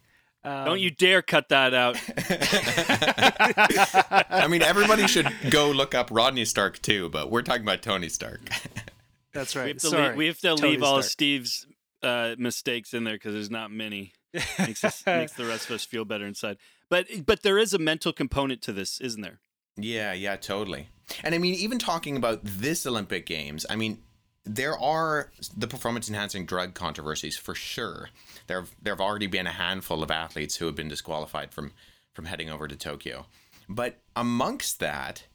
Um, 0.47 0.65
don't 0.65 0.79
you 0.79 0.91
dare 0.91 1.21
cut 1.21 1.49
that 1.49 1.73
out 1.73 1.97
I 4.29 4.47
mean, 4.47 4.61
everybody 4.61 5.07
should 5.07 5.31
go 5.49 5.71
look 5.71 5.93
up 5.93 6.09
Rodney 6.11 6.45
Stark 6.45 6.81
too, 6.81 7.09
but 7.09 7.29
we're 7.29 7.41
talking 7.41 7.63
about 7.63 7.81
Tony 7.81 8.09
Stark. 8.09 8.49
That's 9.33 9.55
we 9.55 9.61
right. 9.61 9.67
have 9.69 9.77
to, 9.77 9.87
sorry. 9.87 10.07
leave, 10.09 10.17
we 10.17 10.25
have 10.27 10.37
to 10.39 10.47
Tony 10.55 10.61
leave 10.61 10.83
all 10.83 11.01
Stark. 11.01 11.11
steve's 11.11 11.67
uh, 12.03 12.35
mistakes 12.37 12.93
in 12.93 13.03
there 13.03 13.15
because 13.15 13.33
there's 13.33 13.51
not 13.51 13.71
many 13.71 14.13
makes, 14.59 14.83
us, 14.83 15.03
makes 15.05 15.33
the 15.33 15.45
rest 15.45 15.69
of 15.69 15.75
us 15.75 15.83
feel 15.83 16.05
better 16.05 16.25
inside 16.25 16.57
but 16.89 17.07
but 17.25 17.41
there 17.43 17.57
is 17.57 17.73
a 17.73 17.79
mental 17.79 18.13
component 18.13 18.61
to 18.61 18.71
this 18.71 18.99
isn't 19.01 19.21
there 19.21 19.39
Yeah, 19.77 20.13
yeah, 20.13 20.35
totally. 20.37 20.89
And 21.23 21.33
I 21.35 21.37
mean, 21.37 21.53
even 21.55 21.79
talking 21.79 22.17
about 22.17 22.39
this 22.43 22.85
Olympic 22.85 23.25
Games, 23.25 23.65
I 23.69 23.75
mean, 23.75 23.99
there 24.47 24.77
are 24.77 25.31
the 25.55 25.67
performance 25.67 26.07
enhancing 26.07 26.45
drug 26.45 26.73
controversies 26.73 27.37
for 27.37 27.55
sure. 27.55 28.09
There 28.47 28.61
have, 28.61 28.75
there 28.81 28.93
have 28.93 29.01
already 29.01 29.27
been 29.27 29.47
a 29.47 29.51
handful 29.51 30.03
of 30.03 30.11
athletes 30.11 30.55
who 30.55 30.65
have 30.65 30.75
been 30.75 30.87
disqualified 30.87 31.51
from 31.51 31.73
from 32.13 32.25
heading 32.25 32.49
over 32.49 32.67
to 32.67 32.75
Tokyo. 32.75 33.27
But 33.69 33.99
amongst 34.15 34.79
that, 34.79 35.25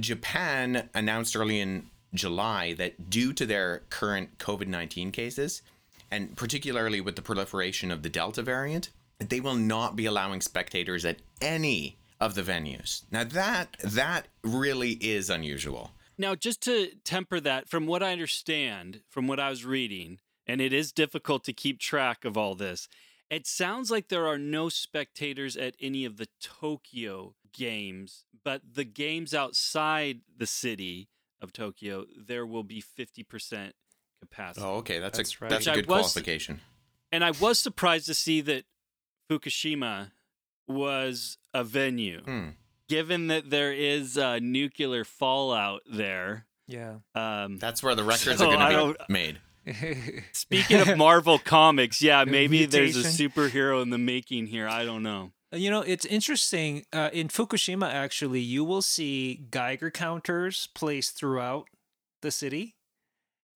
Japan 0.00 0.88
announced 0.92 1.36
early 1.36 1.60
in 1.60 1.90
July 2.12 2.72
that 2.74 3.08
due 3.08 3.32
to 3.34 3.46
their 3.46 3.82
current 3.88 4.38
COVID 4.38 4.66
19 4.66 5.12
cases, 5.12 5.62
and 6.10 6.36
particularly 6.36 7.00
with 7.00 7.14
the 7.14 7.22
proliferation 7.22 7.92
of 7.92 8.02
the 8.02 8.08
Delta 8.08 8.42
variant, 8.42 8.90
they 9.20 9.38
will 9.38 9.54
not 9.54 9.94
be 9.94 10.06
allowing 10.06 10.40
spectators 10.40 11.04
at 11.04 11.18
any 11.40 11.98
of 12.20 12.34
the 12.34 12.42
venues. 12.42 13.02
Now 13.10 13.24
that 13.24 13.76
that 13.84 14.26
really 14.42 14.92
is 14.92 15.30
unusual. 15.30 15.92
Now, 16.18 16.34
just 16.34 16.60
to 16.62 16.88
temper 17.04 17.38
that, 17.40 17.68
from 17.68 17.86
what 17.86 18.02
I 18.02 18.12
understand, 18.12 19.02
from 19.08 19.28
what 19.28 19.38
I 19.38 19.50
was 19.50 19.64
reading, 19.64 20.18
and 20.46 20.60
it 20.60 20.72
is 20.72 20.92
difficult 20.92 21.44
to 21.44 21.52
keep 21.52 21.78
track 21.78 22.24
of 22.24 22.36
all 22.36 22.54
this, 22.56 22.88
it 23.30 23.46
sounds 23.46 23.90
like 23.90 24.08
there 24.08 24.26
are 24.26 24.38
no 24.38 24.68
spectators 24.68 25.56
at 25.56 25.74
any 25.80 26.04
of 26.04 26.16
the 26.16 26.28
Tokyo 26.40 27.34
games, 27.52 28.24
but 28.42 28.62
the 28.74 28.84
games 28.84 29.32
outside 29.34 30.20
the 30.36 30.46
city 30.46 31.08
of 31.40 31.52
Tokyo, 31.52 32.04
there 32.16 32.44
will 32.46 32.64
be 32.64 32.82
50% 32.82 33.72
capacity. 34.20 34.66
Oh, 34.66 34.76
okay, 34.78 34.98
that's, 34.98 35.18
That's 35.18 35.34
a 35.34 35.36
right. 35.44 35.50
that's 35.50 35.66
a 35.68 35.74
good 35.74 35.86
was- 35.86 36.00
qualification. 36.12 36.60
And 37.12 37.22
I 37.24 37.30
was 37.30 37.58
surprised 37.58 38.06
to 38.06 38.14
see 38.14 38.40
that 38.42 38.64
Fukushima 39.30 40.10
was 40.66 41.38
a 41.54 41.64
venue, 41.64 42.22
Hmm. 42.22 42.48
Given 42.88 43.28
that 43.28 43.50
there 43.50 43.72
is 43.72 44.16
uh, 44.18 44.38
nuclear 44.40 45.04
fallout 45.04 45.82
there. 45.90 46.46
Yeah. 46.66 46.96
Um, 47.14 47.58
That's 47.58 47.82
where 47.82 47.94
the 47.94 48.04
records 48.04 48.38
So 48.38 48.50
are 48.50 48.56
going 48.56 48.94
to 48.94 49.04
be 49.06 49.12
made. 49.12 49.40
Speaking 50.32 50.80
of 50.80 50.96
Marvel 50.96 51.38
comics, 51.38 52.00
yeah, 52.00 52.24
The 52.24 52.30
maybe 52.30 52.66
there's 52.66 52.96
a 52.96 53.02
superhero 53.02 53.82
in 53.82 53.90
the 53.90 53.98
making 53.98 54.46
here. 54.46 54.68
I 54.68 54.84
don't 54.84 55.02
know. 55.02 55.32
You 55.52 55.70
know, 55.70 55.80
it's 55.80 56.04
interesting. 56.04 56.84
Uh, 56.92 57.08
in 57.12 57.28
Fukushima, 57.28 57.90
actually, 57.90 58.40
you 58.40 58.64
will 58.64 58.82
see 58.82 59.46
Geiger 59.50 59.90
counters 59.90 60.68
placed 60.74 61.16
throughout 61.16 61.68
the 62.20 62.30
city. 62.30 62.76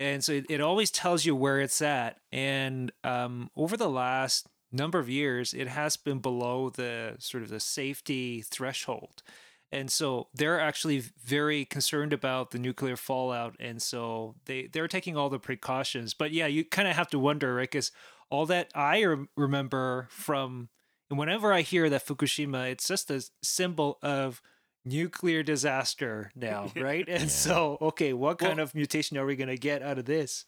And 0.00 0.24
so 0.24 0.32
it, 0.32 0.46
it 0.48 0.60
always 0.60 0.90
tells 0.90 1.24
you 1.24 1.36
where 1.36 1.60
it's 1.60 1.82
at. 1.82 2.16
And 2.32 2.92
um, 3.04 3.50
over 3.54 3.76
the 3.76 3.90
last 3.90 4.48
number 4.72 4.98
of 4.98 5.08
years, 5.08 5.52
it 5.54 5.68
has 5.68 5.96
been 5.96 6.18
below 6.18 6.70
the 6.70 7.16
sort 7.18 7.42
of 7.42 7.48
the 7.50 7.60
safety 7.60 8.42
threshold. 8.42 9.22
And 9.70 9.90
so 9.90 10.28
they're 10.34 10.60
actually 10.60 11.02
very 11.24 11.64
concerned 11.64 12.12
about 12.12 12.50
the 12.50 12.58
nuclear 12.58 12.96
fallout. 12.96 13.56
And 13.58 13.80
so 13.80 14.34
they, 14.44 14.66
they're 14.66 14.88
taking 14.88 15.16
all 15.16 15.30
the 15.30 15.38
precautions. 15.38 16.12
But 16.12 16.32
yeah, 16.32 16.46
you 16.46 16.62
kind 16.64 16.88
of 16.88 16.94
have 16.96 17.08
to 17.10 17.18
wonder, 17.18 17.54
right? 17.54 17.70
Because 17.70 17.90
all 18.28 18.44
that 18.46 18.70
I 18.74 19.04
rem- 19.04 19.28
remember 19.36 20.08
from 20.10 20.68
and 21.08 21.18
whenever 21.18 21.52
I 21.52 21.60
hear 21.60 21.90
that 21.90 22.06
Fukushima, 22.06 22.70
it's 22.70 22.88
just 22.88 23.10
a 23.10 23.22
symbol 23.42 23.98
of 24.02 24.40
nuclear 24.84 25.42
disaster 25.42 26.32
now, 26.34 26.70
right? 26.76 27.06
And 27.08 27.24
Yeah. 27.24 27.28
so, 27.28 27.78
okay, 27.80 28.12
what 28.12 28.38
kind 28.38 28.56
Well- 28.56 28.64
of 28.64 28.74
mutation 28.74 29.16
are 29.18 29.26
we 29.26 29.36
going 29.36 29.48
to 29.48 29.56
get 29.58 29.82
out 29.82 29.98
of 29.98 30.04
this? 30.06 30.44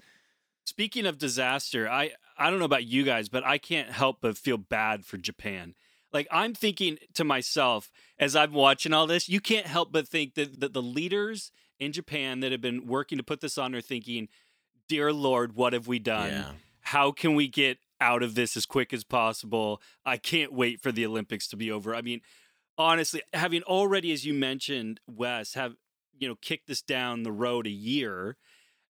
Speaking 0.64 1.06
of 1.06 1.18
disaster, 1.18 1.88
I 1.88 2.12
I 2.38 2.50
don't 2.50 2.58
know 2.58 2.64
about 2.64 2.86
you 2.86 3.04
guys, 3.04 3.28
but 3.28 3.44
I 3.44 3.58
can't 3.58 3.90
help 3.90 4.18
but 4.20 4.38
feel 4.38 4.56
bad 4.56 5.04
for 5.04 5.16
Japan. 5.18 5.74
Like 6.12 6.26
I'm 6.30 6.54
thinking 6.54 6.98
to 7.14 7.24
myself 7.24 7.90
as 8.18 8.34
I'm 8.34 8.52
watching 8.52 8.92
all 8.92 9.06
this, 9.06 9.28
you 9.28 9.40
can't 9.40 9.66
help 9.66 9.92
but 9.92 10.08
think 10.08 10.34
that, 10.34 10.60
that 10.60 10.72
the 10.72 10.82
leaders 10.82 11.52
in 11.78 11.92
Japan 11.92 12.40
that 12.40 12.52
have 12.52 12.60
been 12.60 12.86
working 12.86 13.18
to 13.18 13.24
put 13.24 13.40
this 13.40 13.58
on 13.58 13.74
are 13.74 13.80
thinking, 13.80 14.28
"Dear 14.88 15.12
Lord, 15.12 15.54
what 15.54 15.72
have 15.72 15.86
we 15.86 15.98
done? 15.98 16.30
Yeah. 16.30 16.52
How 16.80 17.12
can 17.12 17.34
we 17.34 17.48
get 17.48 17.78
out 18.00 18.22
of 18.22 18.34
this 18.34 18.56
as 18.56 18.64
quick 18.64 18.92
as 18.92 19.04
possible? 19.04 19.82
I 20.04 20.16
can't 20.16 20.52
wait 20.52 20.80
for 20.80 20.92
the 20.92 21.04
Olympics 21.04 21.48
to 21.48 21.56
be 21.56 21.70
over." 21.70 21.94
I 21.94 22.00
mean, 22.00 22.20
honestly, 22.78 23.22
having 23.32 23.62
already, 23.64 24.12
as 24.12 24.24
you 24.24 24.34
mentioned, 24.34 25.00
Wes, 25.06 25.54
have 25.54 25.76
you 26.18 26.28
know 26.28 26.36
kicked 26.36 26.68
this 26.68 26.80
down 26.80 27.22
the 27.22 27.32
road 27.32 27.66
a 27.66 27.70
year, 27.70 28.36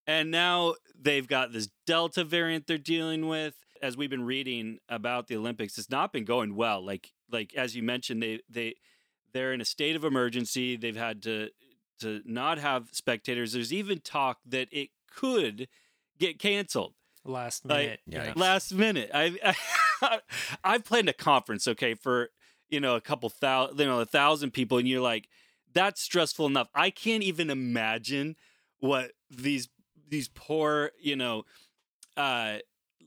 and 0.06 0.30
now 0.30 0.74
they've 0.98 1.26
got 1.26 1.52
this 1.52 1.68
Delta 1.86 2.24
variant 2.24 2.66
they're 2.66 2.78
dealing 2.78 3.28
with. 3.28 3.54
As 3.82 3.96
we've 3.96 4.10
been 4.10 4.24
reading 4.24 4.78
about 4.88 5.26
the 5.26 5.36
Olympics, 5.36 5.76
it's 5.76 5.90
not 5.90 6.12
been 6.12 6.24
going 6.24 6.54
well. 6.54 6.84
Like 6.84 7.12
like 7.30 7.54
as 7.54 7.76
you 7.76 7.82
mentioned, 7.82 8.22
they 8.22 8.40
they 8.48 8.74
they're 9.32 9.52
in 9.52 9.60
a 9.60 9.64
state 9.64 9.96
of 9.96 10.04
emergency. 10.04 10.76
They've 10.76 10.96
had 10.96 11.22
to 11.24 11.50
to 12.00 12.20
not 12.24 12.58
have 12.58 12.88
spectators. 12.92 13.52
There's 13.52 13.72
even 13.72 14.00
talk 14.00 14.38
that 14.46 14.68
it 14.70 14.90
could 15.10 15.68
get 16.18 16.38
canceled 16.38 16.94
Last 17.24 17.64
minute. 17.64 18.00
Yeah. 18.06 18.32
last 18.36 18.74
minute. 18.74 19.10
I, 19.14 19.54
I 20.02 20.20
I've 20.64 20.84
planned 20.84 21.08
a 21.08 21.14
conference, 21.14 21.66
okay, 21.66 21.94
for 21.94 22.30
you 22.68 22.80
know 22.80 22.96
a 22.96 23.00
couple 23.00 23.30
thousand, 23.30 23.78
you 23.78 23.86
know, 23.86 24.00
a 24.00 24.06
thousand 24.06 24.50
people, 24.52 24.78
and 24.78 24.86
you're 24.86 25.00
like, 25.00 25.28
that's 25.72 26.02
stressful 26.02 26.46
enough. 26.46 26.68
I 26.74 26.90
can't 26.90 27.22
even 27.22 27.48
imagine 27.48 28.36
what 28.78 29.12
these 29.30 29.68
these 30.14 30.28
poor, 30.28 30.92
you 31.00 31.16
know, 31.16 31.44
uh 32.16 32.58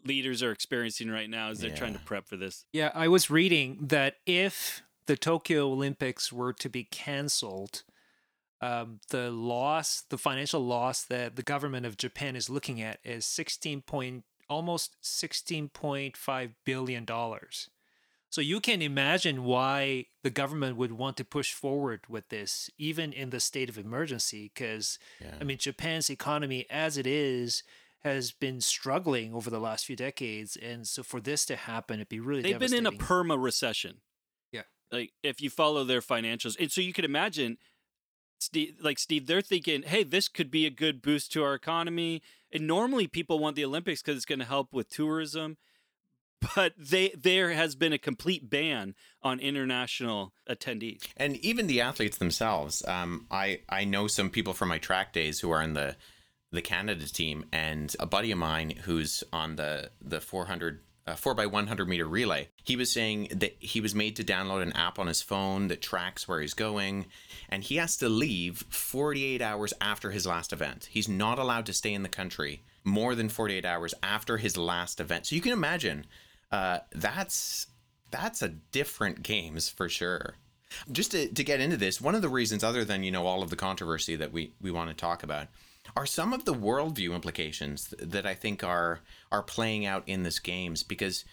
leaders 0.05 0.43
are 0.43 0.51
experiencing 0.51 1.09
right 1.09 1.29
now 1.29 1.49
as 1.49 1.59
they're 1.59 1.75
trying 1.75 1.93
to 1.93 1.99
prep 1.99 2.27
for 2.27 2.37
this. 2.37 2.65
Yeah, 2.71 2.91
I 2.93 3.07
was 3.07 3.29
reading 3.29 3.77
that 3.81 4.15
if 4.25 4.81
the 5.05 5.17
Tokyo 5.17 5.67
Olympics 5.67 6.31
were 6.31 6.53
to 6.53 6.69
be 6.69 6.83
canceled, 6.83 7.83
um, 8.61 8.99
the 9.09 9.31
loss, 9.31 10.03
the 10.09 10.17
financial 10.17 10.61
loss 10.61 11.03
that 11.05 11.35
the 11.35 11.43
government 11.43 11.85
of 11.85 11.97
Japan 11.97 12.35
is 12.35 12.49
looking 12.49 12.81
at 12.81 12.99
is 13.03 13.25
sixteen 13.25 13.81
point, 13.81 14.23
almost 14.49 14.95
sixteen 15.01 15.69
point 15.69 16.17
five 16.17 16.51
billion 16.65 17.05
dollars. 17.05 17.69
So 18.29 18.41
you 18.41 18.59
can 18.59 18.81
imagine 18.81 19.43
why 19.43 20.05
the 20.21 20.29
government 20.29 20.75
would 20.77 20.91
want 20.91 21.17
to 21.17 21.25
push 21.25 21.53
forward 21.53 22.01
with 22.09 22.29
this, 22.29 22.69
even 22.77 23.13
in 23.13 23.29
the 23.29 23.39
state 23.39 23.69
of 23.69 23.77
emergency, 23.77 24.51
because 24.53 24.99
Yeah. 25.21 25.35
I 25.39 25.43
mean, 25.43 25.57
Japan's 25.57 26.09
economy 26.09 26.65
as 26.69 26.97
it 26.97 27.07
is 27.07 27.63
has 28.01 28.31
been 28.31 28.61
struggling 28.61 29.33
over 29.33 29.49
the 29.49 29.59
last 29.59 29.85
few 29.85 29.95
decades, 29.95 30.55
and 30.55 30.87
so 30.87 31.03
for 31.03 31.19
this 31.19 31.45
to 31.45 31.55
happen, 31.55 31.95
it'd 31.95 32.09
be 32.09 32.19
really 32.19 32.41
They've 32.41 32.59
been 32.59 32.73
in 32.73 32.85
a 32.85 32.91
perma 32.91 33.41
recession. 33.41 34.01
Yeah. 34.51 34.63
Like 34.91 35.13
if 35.23 35.41
you 35.41 35.49
follow 35.49 35.83
their 35.83 36.01
financials. 36.01 36.55
And 36.59 36.71
so 36.71 36.81
you 36.81 36.93
could 36.93 37.05
imagine 37.05 37.57
Steve 38.39 38.75
like 38.81 38.99
Steve, 38.99 39.27
they're 39.27 39.41
thinking, 39.41 39.83
hey, 39.83 40.03
this 40.03 40.27
could 40.27 40.51
be 40.51 40.65
a 40.65 40.69
good 40.69 41.01
boost 41.01 41.31
to 41.33 41.43
our 41.43 41.53
economy. 41.53 42.21
And 42.51 42.67
normally 42.67 43.07
people 43.07 43.39
want 43.39 43.55
the 43.55 43.65
Olympics 43.65 44.01
because 44.01 44.17
it's 44.17 44.25
going 44.25 44.39
to 44.39 44.45
help 44.45 44.73
with 44.73 44.89
tourism. 44.89 45.57
But 46.55 46.73
they 46.77 47.09
there 47.17 47.51
has 47.51 47.75
been 47.75 47.93
a 47.93 47.97
complete 47.97 48.49
ban 48.49 48.95
on 49.23 49.39
international 49.39 50.33
attendees. 50.49 51.03
and 51.17 51.35
even 51.37 51.67
the 51.67 51.81
athletes 51.81 52.17
themselves. 52.17 52.85
Um, 52.87 53.25
I 53.31 53.61
I 53.69 53.85
know 53.85 54.07
some 54.07 54.29
people 54.29 54.53
from 54.53 54.69
my 54.69 54.77
track 54.77 55.13
days 55.13 55.39
who 55.39 55.51
are 55.51 55.61
in 55.61 55.73
the 55.73 55.95
the 56.51 56.61
Canada 56.61 57.05
team, 57.11 57.45
and 57.51 57.95
a 57.99 58.05
buddy 58.05 58.31
of 58.31 58.37
mine 58.37 58.69
who's 58.83 59.23
on 59.33 59.55
the 59.55 59.91
the 60.01 60.21
400 60.21 60.81
uh, 61.07 61.15
four 61.15 61.33
by 61.33 61.45
100 61.45 61.87
meter 61.87 62.05
relay. 62.05 62.49
He 62.63 62.75
was 62.75 62.91
saying 62.91 63.29
that 63.31 63.55
he 63.59 63.79
was 63.79 63.95
made 63.95 64.15
to 64.17 64.23
download 64.23 64.61
an 64.61 64.73
app 64.73 64.99
on 64.99 65.07
his 65.07 65.21
phone 65.21 65.69
that 65.69 65.81
tracks 65.81 66.27
where 66.27 66.41
he's 66.41 66.53
going, 66.53 67.05
and 67.49 67.63
he 67.63 67.77
has 67.77 67.97
to 67.97 68.09
leave 68.09 68.65
48 68.69 69.41
hours 69.41 69.73
after 69.79 70.11
his 70.11 70.27
last 70.27 70.51
event. 70.51 70.89
He's 70.91 71.07
not 71.07 71.39
allowed 71.39 71.65
to 71.67 71.73
stay 71.73 71.93
in 71.93 72.03
the 72.03 72.09
country 72.09 72.61
more 72.83 73.15
than 73.15 73.29
48 73.29 73.65
hours 73.65 73.93
after 74.03 74.37
his 74.37 74.57
last 74.57 74.99
event. 74.99 75.27
So 75.27 75.35
you 75.35 75.41
can 75.41 75.53
imagine 75.53 76.05
uh, 76.51 76.79
that's 76.93 77.67
that's 78.11 78.41
a 78.41 78.49
different 78.49 79.23
games 79.23 79.69
for 79.69 79.89
sure. 79.89 80.35
Just 80.91 81.11
to, 81.11 81.27
to 81.29 81.43
get 81.43 81.61
into 81.61 81.77
this, 81.77 82.01
one 82.01 82.15
of 82.15 82.21
the 82.21 82.29
reasons, 82.29 82.63
other 82.63 82.83
than 82.83 83.03
you 83.03 83.11
know 83.11 83.25
all 83.25 83.41
of 83.41 83.49
the 83.49 83.55
controversy 83.55 84.15
that 84.15 84.31
we 84.31 84.53
we 84.61 84.71
want 84.71 84.89
to 84.89 84.95
talk 84.95 85.23
about, 85.23 85.47
are 85.95 86.05
some 86.05 86.33
of 86.33 86.45
the 86.45 86.53
worldview 86.53 87.13
implications 87.13 87.89
th- 87.89 88.09
that 88.09 88.25
I 88.25 88.33
think 88.33 88.63
are 88.63 88.99
are 89.31 89.43
playing 89.43 89.85
out 89.85 90.03
in 90.07 90.23
this 90.23 90.39
games 90.39 90.83
because 90.83 91.25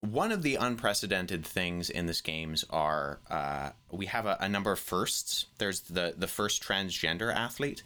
one 0.00 0.32
of 0.32 0.42
the 0.42 0.56
unprecedented 0.56 1.44
things 1.44 1.90
in 1.90 2.06
this 2.06 2.20
games 2.20 2.64
are 2.70 3.20
uh, 3.28 3.70
we 3.90 4.06
have 4.06 4.26
a, 4.26 4.36
a 4.40 4.48
number 4.48 4.72
of 4.72 4.78
firsts. 4.78 5.46
There's 5.58 5.80
the 5.80 6.14
the 6.16 6.26
first 6.26 6.62
transgender 6.62 7.34
athlete 7.34 7.82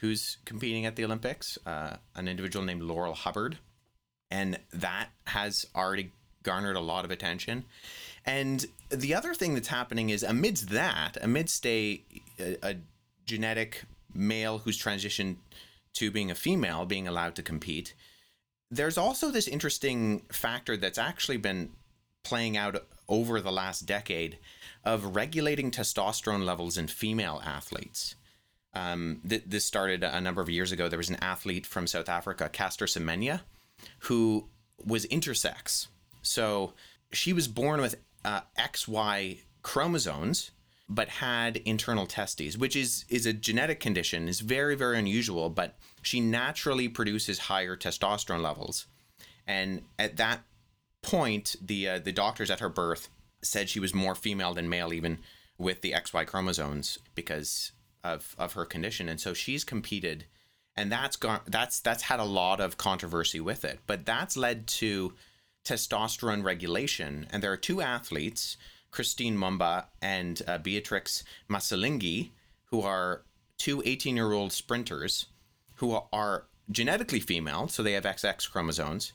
who's 0.00 0.38
competing 0.44 0.84
at 0.84 0.96
the 0.96 1.04
Olympics, 1.04 1.58
uh, 1.66 1.96
an 2.14 2.28
individual 2.28 2.64
named 2.64 2.82
Laurel 2.82 3.14
Hubbard, 3.14 3.58
and 4.30 4.58
that 4.72 5.08
has 5.26 5.66
already 5.74 6.12
garnered 6.42 6.76
a 6.76 6.80
lot 6.80 7.04
of 7.04 7.10
attention. 7.10 7.64
And 8.24 8.66
the 8.90 9.14
other 9.14 9.34
thing 9.34 9.54
that's 9.54 9.68
happening 9.68 10.10
is 10.10 10.22
amidst 10.22 10.70
that, 10.70 11.16
amidst 11.20 11.66
a, 11.66 12.00
a, 12.38 12.56
a 12.62 12.76
genetic 13.26 13.84
male 14.14 14.58
who's 14.58 14.80
transitioned 14.80 15.36
to 15.94 16.10
being 16.10 16.30
a 16.30 16.34
female 16.34 16.84
being 16.86 17.08
allowed 17.08 17.34
to 17.36 17.42
compete, 17.42 17.94
there's 18.70 18.98
also 18.98 19.30
this 19.30 19.48
interesting 19.48 20.22
factor 20.30 20.76
that's 20.76 20.98
actually 20.98 21.36
been 21.36 21.70
playing 22.24 22.56
out 22.56 22.84
over 23.08 23.40
the 23.40 23.52
last 23.52 23.86
decade 23.86 24.36
of 24.84 25.14
regulating 25.14 25.70
testosterone 25.70 26.44
levels 26.44 26.76
in 26.76 26.88
female 26.88 27.40
athletes. 27.44 28.16
Um, 28.74 29.20
th- 29.26 29.44
this 29.46 29.64
started 29.64 30.02
a 30.02 30.20
number 30.20 30.42
of 30.42 30.50
years 30.50 30.72
ago. 30.72 30.88
There 30.88 30.98
was 30.98 31.08
an 31.08 31.22
athlete 31.22 31.64
from 31.64 31.86
South 31.86 32.08
Africa, 32.08 32.48
Caster 32.52 32.86
Semenya, 32.86 33.40
who 34.00 34.48
was 34.84 35.06
intersex. 35.06 35.88
So 36.22 36.72
she 37.12 37.32
was 37.32 37.48
born 37.48 37.80
with 37.80 37.96
uh, 38.24 38.40
XY 38.58 39.40
chromosomes, 39.62 40.50
but 40.88 41.08
had 41.08 41.56
internal 41.58 42.06
testes, 42.06 42.56
which 42.56 42.76
is 42.76 43.04
is 43.08 43.26
a 43.26 43.32
genetic 43.32 43.80
condition. 43.80 44.28
is 44.28 44.40
very 44.40 44.74
very 44.76 44.98
unusual, 44.98 45.50
but 45.50 45.76
she 46.02 46.20
naturally 46.20 46.88
produces 46.88 47.38
higher 47.38 47.76
testosterone 47.76 48.42
levels, 48.42 48.86
and 49.46 49.82
at 49.98 50.16
that 50.16 50.42
point, 51.02 51.56
the 51.60 51.88
uh, 51.88 51.98
the 51.98 52.12
doctors 52.12 52.50
at 52.50 52.60
her 52.60 52.68
birth 52.68 53.08
said 53.42 53.68
she 53.68 53.80
was 53.80 53.94
more 53.94 54.14
female 54.14 54.54
than 54.54 54.68
male, 54.68 54.92
even 54.92 55.18
with 55.58 55.80
the 55.80 55.92
XY 55.92 56.26
chromosomes, 56.26 56.98
because 57.14 57.72
of 58.04 58.34
of 58.38 58.52
her 58.52 58.64
condition, 58.64 59.08
and 59.08 59.20
so 59.20 59.34
she's 59.34 59.64
competed 59.64 60.26
and 60.76 60.92
that's 60.92 61.16
gone 61.16 61.40
that's 61.46 61.80
that's 61.80 62.02
had 62.02 62.20
a 62.20 62.24
lot 62.24 62.60
of 62.60 62.76
controversy 62.76 63.40
with 63.40 63.64
it. 63.64 63.80
But 63.86 64.04
that's 64.04 64.36
led 64.36 64.66
to 64.68 65.14
testosterone 65.64 66.44
regulation. 66.44 67.26
And 67.30 67.42
there 67.42 67.52
are 67.52 67.56
two 67.56 67.80
athletes 67.80 68.56
christine 68.96 69.36
Mboma 69.36 69.84
and 70.00 70.40
uh, 70.46 70.56
beatrix 70.56 71.22
Masilingi 71.50 72.30
who 72.70 72.80
are 72.80 73.22
two 73.58 73.82
18 73.84 74.16
year 74.16 74.32
old 74.32 74.52
sprinters 74.52 75.26
who 75.76 76.00
are 76.12 76.44
genetically 76.70 77.20
female 77.20 77.68
so 77.68 77.82
they 77.82 77.92
have 77.92 78.04
xx 78.04 78.50
chromosomes 78.50 79.12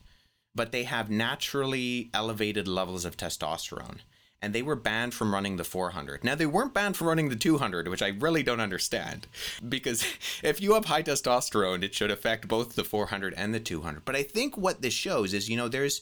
but 0.54 0.72
they 0.72 0.84
have 0.84 1.10
naturally 1.10 2.12
elevated 2.14 2.68
levels 2.68 3.06
of 3.06 3.18
testosterone 3.18 4.00
and 4.42 4.54
they 4.54 4.62
were 4.62 4.76
banned 4.76 5.14
from 5.14 5.34
running 5.34 5.58
the 5.58 5.64
400. 5.64 6.24
Now, 6.24 6.36
they 6.36 6.46
weren't 6.46 6.74
banned 6.74 6.98
from 6.98 7.08
running 7.08 7.30
the 7.30 7.36
200, 7.36 7.88
which 7.88 8.02
I 8.02 8.10
really 8.10 8.42
don't 8.42 8.60
understand, 8.60 9.28
because 9.68 10.04
if 10.44 10.60
you 10.60 10.74
have 10.74 10.86
high 10.86 11.04
testosterone, 11.04 11.84
it 11.84 11.94
should 11.94 12.12
affect 12.12 12.48
both 12.48 12.76
the 12.76 12.84
400 12.84 13.34
and 13.36 13.54
the 13.54 13.60
200. 13.60 14.04
But 14.04 14.16
I 14.16 14.24
think 14.24 14.58
what 14.58 14.82
this 14.82 14.94
shows 14.94 15.34
is, 15.34 15.50
you 15.50 15.58
know, 15.58 15.68
there's 15.68 16.02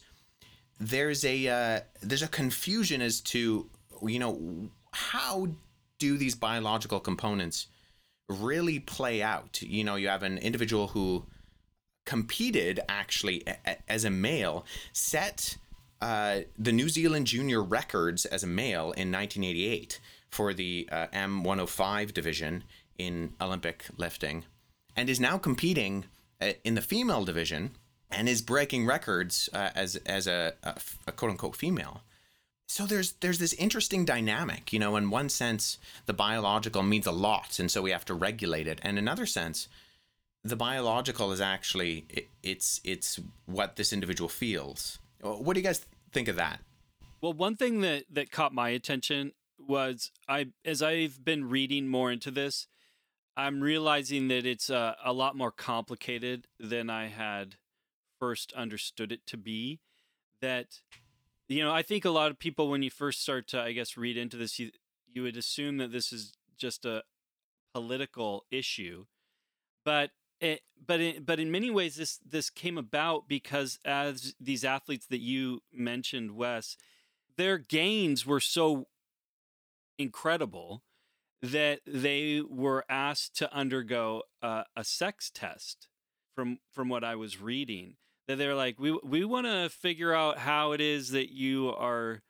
there's 0.80 1.26
a 1.26 1.48
uh, 1.48 1.80
there's 2.02 2.24
a 2.24 2.28
confusion 2.28 3.02
as 3.02 3.20
to, 3.20 3.70
you 4.02 4.20
know, 4.20 4.70
how 4.92 5.50
do 5.98 6.18
these 6.18 6.36
biological 6.36 7.02
components 7.02 7.68
really 8.30 8.80
play 8.80 9.22
out? 9.22 9.62
You 9.62 9.84
know, 9.84 9.96
you 9.96 10.08
have 10.08 10.24
an 10.24 10.38
individual 10.38 10.88
who 10.88 11.26
competed 12.06 12.80
actually 12.88 13.44
as 13.88 14.06
a 14.06 14.10
male, 14.10 14.66
set 14.94 15.58
uh, 16.02 16.40
the 16.58 16.72
New 16.72 16.90
Zealand 16.90 17.28
junior 17.28 17.62
records 17.62 18.26
as 18.26 18.44
a 18.44 18.48
male 18.48 18.92
in 18.92 19.12
1988 19.12 20.00
for 20.30 20.54
the 20.54 20.88
uh, 20.92 21.08
M105 21.08 22.14
division 22.14 22.64
in 22.98 23.34
Olympic 23.42 23.86
lifting, 23.98 24.46
and 24.96 25.10
is 25.10 25.20
now 25.20 25.38
competing 25.38 26.06
uh, 26.42 26.54
in 26.64 26.76
the 26.76 26.82
female 26.82 27.26
division 27.26 27.72
and 28.12 28.28
is 28.28 28.42
breaking 28.42 28.86
records 28.86 29.50
uh, 29.54 29.70
as 29.76 29.96
as 29.98 30.28
a, 30.28 30.54
a, 30.64 30.76
a 31.08 31.12
quote 31.12 31.32
unquote 31.32 31.56
female. 31.56 32.02
So 32.68 32.86
there's 32.86 33.14
there's 33.14 33.40
this 33.40 33.54
interesting 33.54 34.06
dynamic, 34.06 34.72
you 34.72 34.80
know. 34.80 34.96
In 34.96 35.10
one 35.10 35.30
sense, 35.30 35.80
the 36.06 36.14
biological 36.14 36.84
means 36.84 37.08
a 37.08 37.12
lot, 37.12 37.60
and 37.60 37.70
so 37.70 37.82
we 37.82 37.92
have 37.92 38.06
to 38.06 38.14
regulate 38.14 38.68
it. 38.68 38.80
And 38.84 38.98
in 38.98 39.04
another 39.04 39.26
sense, 39.26 39.68
the 40.44 40.56
biological 40.56 41.32
is 41.32 41.42
actually 41.42 42.06
it, 42.10 42.28
it's 42.44 42.80
it's 42.84 43.20
what 43.46 43.76
this 43.76 43.92
individual 43.92 44.30
feels. 44.30 45.00
What 45.22 45.54
do 45.54 45.60
you 45.60 45.66
guys 45.66 45.86
think 46.12 46.28
of 46.28 46.36
that? 46.38 46.62
Well, 47.22 47.34
one 47.34 47.56
thing 47.56 47.82
that 47.82 48.06
that 48.12 48.32
caught 48.32 48.54
my 48.54 48.70
attention 48.70 49.34
was 49.58 50.12
I 50.28 50.48
as 50.64 50.82
I've 50.82 51.24
been 51.24 51.50
reading 51.50 51.88
more 51.88 52.12
into 52.12 52.32
this, 52.32 52.68
I'm 53.36 53.62
realizing 53.62 54.30
that 54.30 54.46
it's 54.46 54.70
uh, 54.70 54.96
a 55.04 55.14
lot 55.14 55.36
more 55.36 55.52
complicated 55.52 56.48
than 56.60 56.90
I 56.90 57.08
had 57.08 57.56
first 58.20 58.54
understood 58.54 59.12
it 59.12 59.26
to 59.28 59.38
be. 59.38 59.80
That 60.42 60.80
you 61.48 61.64
know, 61.64 61.74
I 61.74 61.82
think 61.82 62.06
a 62.06 62.10
lot 62.10 62.32
of 62.32 62.40
people 62.40 62.70
when 62.70 62.84
you 62.84 62.90
first 62.90 63.22
start 63.22 63.48
to 63.50 63.62
I 63.62 63.74
guess 63.74 63.98
read 63.98 64.18
into 64.18 64.38
this 64.38 64.60
you 64.60 64.72
you 65.12 65.24
would 65.24 65.38
assume 65.38 65.78
that 65.78 65.92
this 65.92 66.14
is 66.14 66.34
just 66.58 66.86
a 66.86 67.04
political 67.74 68.46
issue. 68.52 69.06
But 69.84 70.12
it, 70.42 70.62
but 70.86 71.00
in, 71.00 71.24
but 71.24 71.40
in 71.40 71.52
many 71.52 71.70
ways 71.70 71.96
this 71.96 72.20
this 72.28 72.50
came 72.50 72.78
about 72.78 73.28
because 73.28 73.80
as 73.86 74.34
these 74.40 74.64
athletes 74.64 75.06
that 75.08 75.20
you 75.20 75.62
mentioned 75.74 76.36
Wes 76.36 76.78
their 77.38 77.58
gains 77.58 78.26
were 78.26 78.40
so 78.40 78.88
incredible 79.98 80.84
that 81.42 81.80
they 81.86 82.42
were 82.48 82.84
asked 82.90 83.36
to 83.38 83.54
undergo 83.54 84.24
a, 84.42 84.66
a 84.76 84.84
sex 84.84 85.32
test 85.34 85.88
from 86.36 86.60
from 86.72 86.90
what 86.90 87.04
I 87.04 87.16
was 87.16 87.42
reading 87.42 87.96
that 88.28 88.38
they're 88.38 88.56
like 88.56 88.80
we 88.80 88.98
we 89.04 89.26
want 89.26 89.48
to 89.48 89.70
figure 89.70 90.14
out 90.14 90.40
how 90.40 90.72
it 90.72 90.82
is 90.82 91.12
that 91.12 91.34
you 91.34 91.74
are 91.78 92.22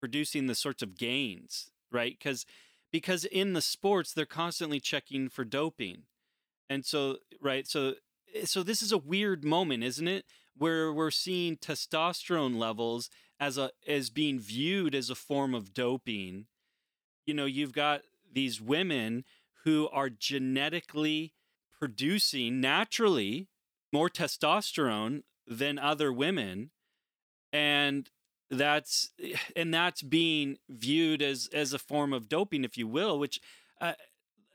producing 0.00 0.46
the 0.46 0.54
sorts 0.54 0.82
of 0.82 0.96
gains 0.96 1.70
right 1.90 2.16
because 2.18 2.46
because 2.92 3.24
in 3.24 3.52
the 3.52 3.60
sports 3.60 4.12
they're 4.12 4.26
constantly 4.26 4.80
checking 4.80 5.28
for 5.28 5.44
doping. 5.44 6.04
And 6.68 6.84
so 6.84 7.16
right, 7.40 7.66
so 7.66 7.94
so 8.44 8.62
this 8.62 8.82
is 8.82 8.92
a 8.92 8.98
weird 8.98 9.44
moment, 9.44 9.84
isn't 9.84 10.08
it? 10.08 10.24
Where 10.56 10.92
we're 10.92 11.10
seeing 11.10 11.56
testosterone 11.56 12.56
levels 12.56 13.10
as 13.38 13.58
a 13.58 13.70
as 13.86 14.10
being 14.10 14.38
viewed 14.38 14.94
as 14.94 15.10
a 15.10 15.14
form 15.14 15.54
of 15.54 15.74
doping. 15.74 16.46
You 17.26 17.34
know, 17.34 17.46
you've 17.46 17.72
got 17.72 18.02
these 18.32 18.60
women 18.60 19.24
who 19.64 19.88
are 19.92 20.10
genetically 20.10 21.32
producing 21.78 22.60
naturally 22.60 23.48
more 23.92 24.08
testosterone 24.08 25.22
than 25.46 25.78
other 25.78 26.12
women 26.12 26.70
and 27.52 28.10
that's 28.50 29.10
and 29.54 29.72
that's 29.72 30.02
being 30.02 30.58
viewed 30.68 31.22
as 31.22 31.48
as 31.52 31.72
a 31.72 31.78
form 31.78 32.12
of 32.12 32.28
doping 32.28 32.64
if 32.64 32.76
you 32.76 32.86
will 32.86 33.18
which 33.18 33.40
uh, 33.80 33.92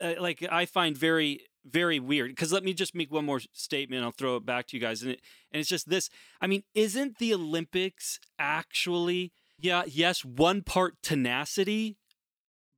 uh, 0.00 0.14
like 0.18 0.46
i 0.50 0.64
find 0.64 0.96
very 0.96 1.40
very 1.64 2.00
weird 2.00 2.30
because 2.30 2.52
let 2.52 2.64
me 2.64 2.72
just 2.72 2.94
make 2.94 3.10
one 3.10 3.24
more 3.24 3.40
statement 3.52 4.02
i'll 4.02 4.10
throw 4.10 4.36
it 4.36 4.44
back 4.46 4.66
to 4.66 4.76
you 4.76 4.80
guys 4.80 5.02
and 5.02 5.12
it 5.12 5.20
and 5.52 5.60
it's 5.60 5.68
just 5.68 5.88
this 5.88 6.10
i 6.40 6.46
mean 6.46 6.62
isn't 6.74 7.18
the 7.18 7.32
olympics 7.32 8.18
actually 8.38 9.32
yeah 9.58 9.82
yes 9.86 10.24
one 10.24 10.62
part 10.62 10.94
tenacity 11.02 11.96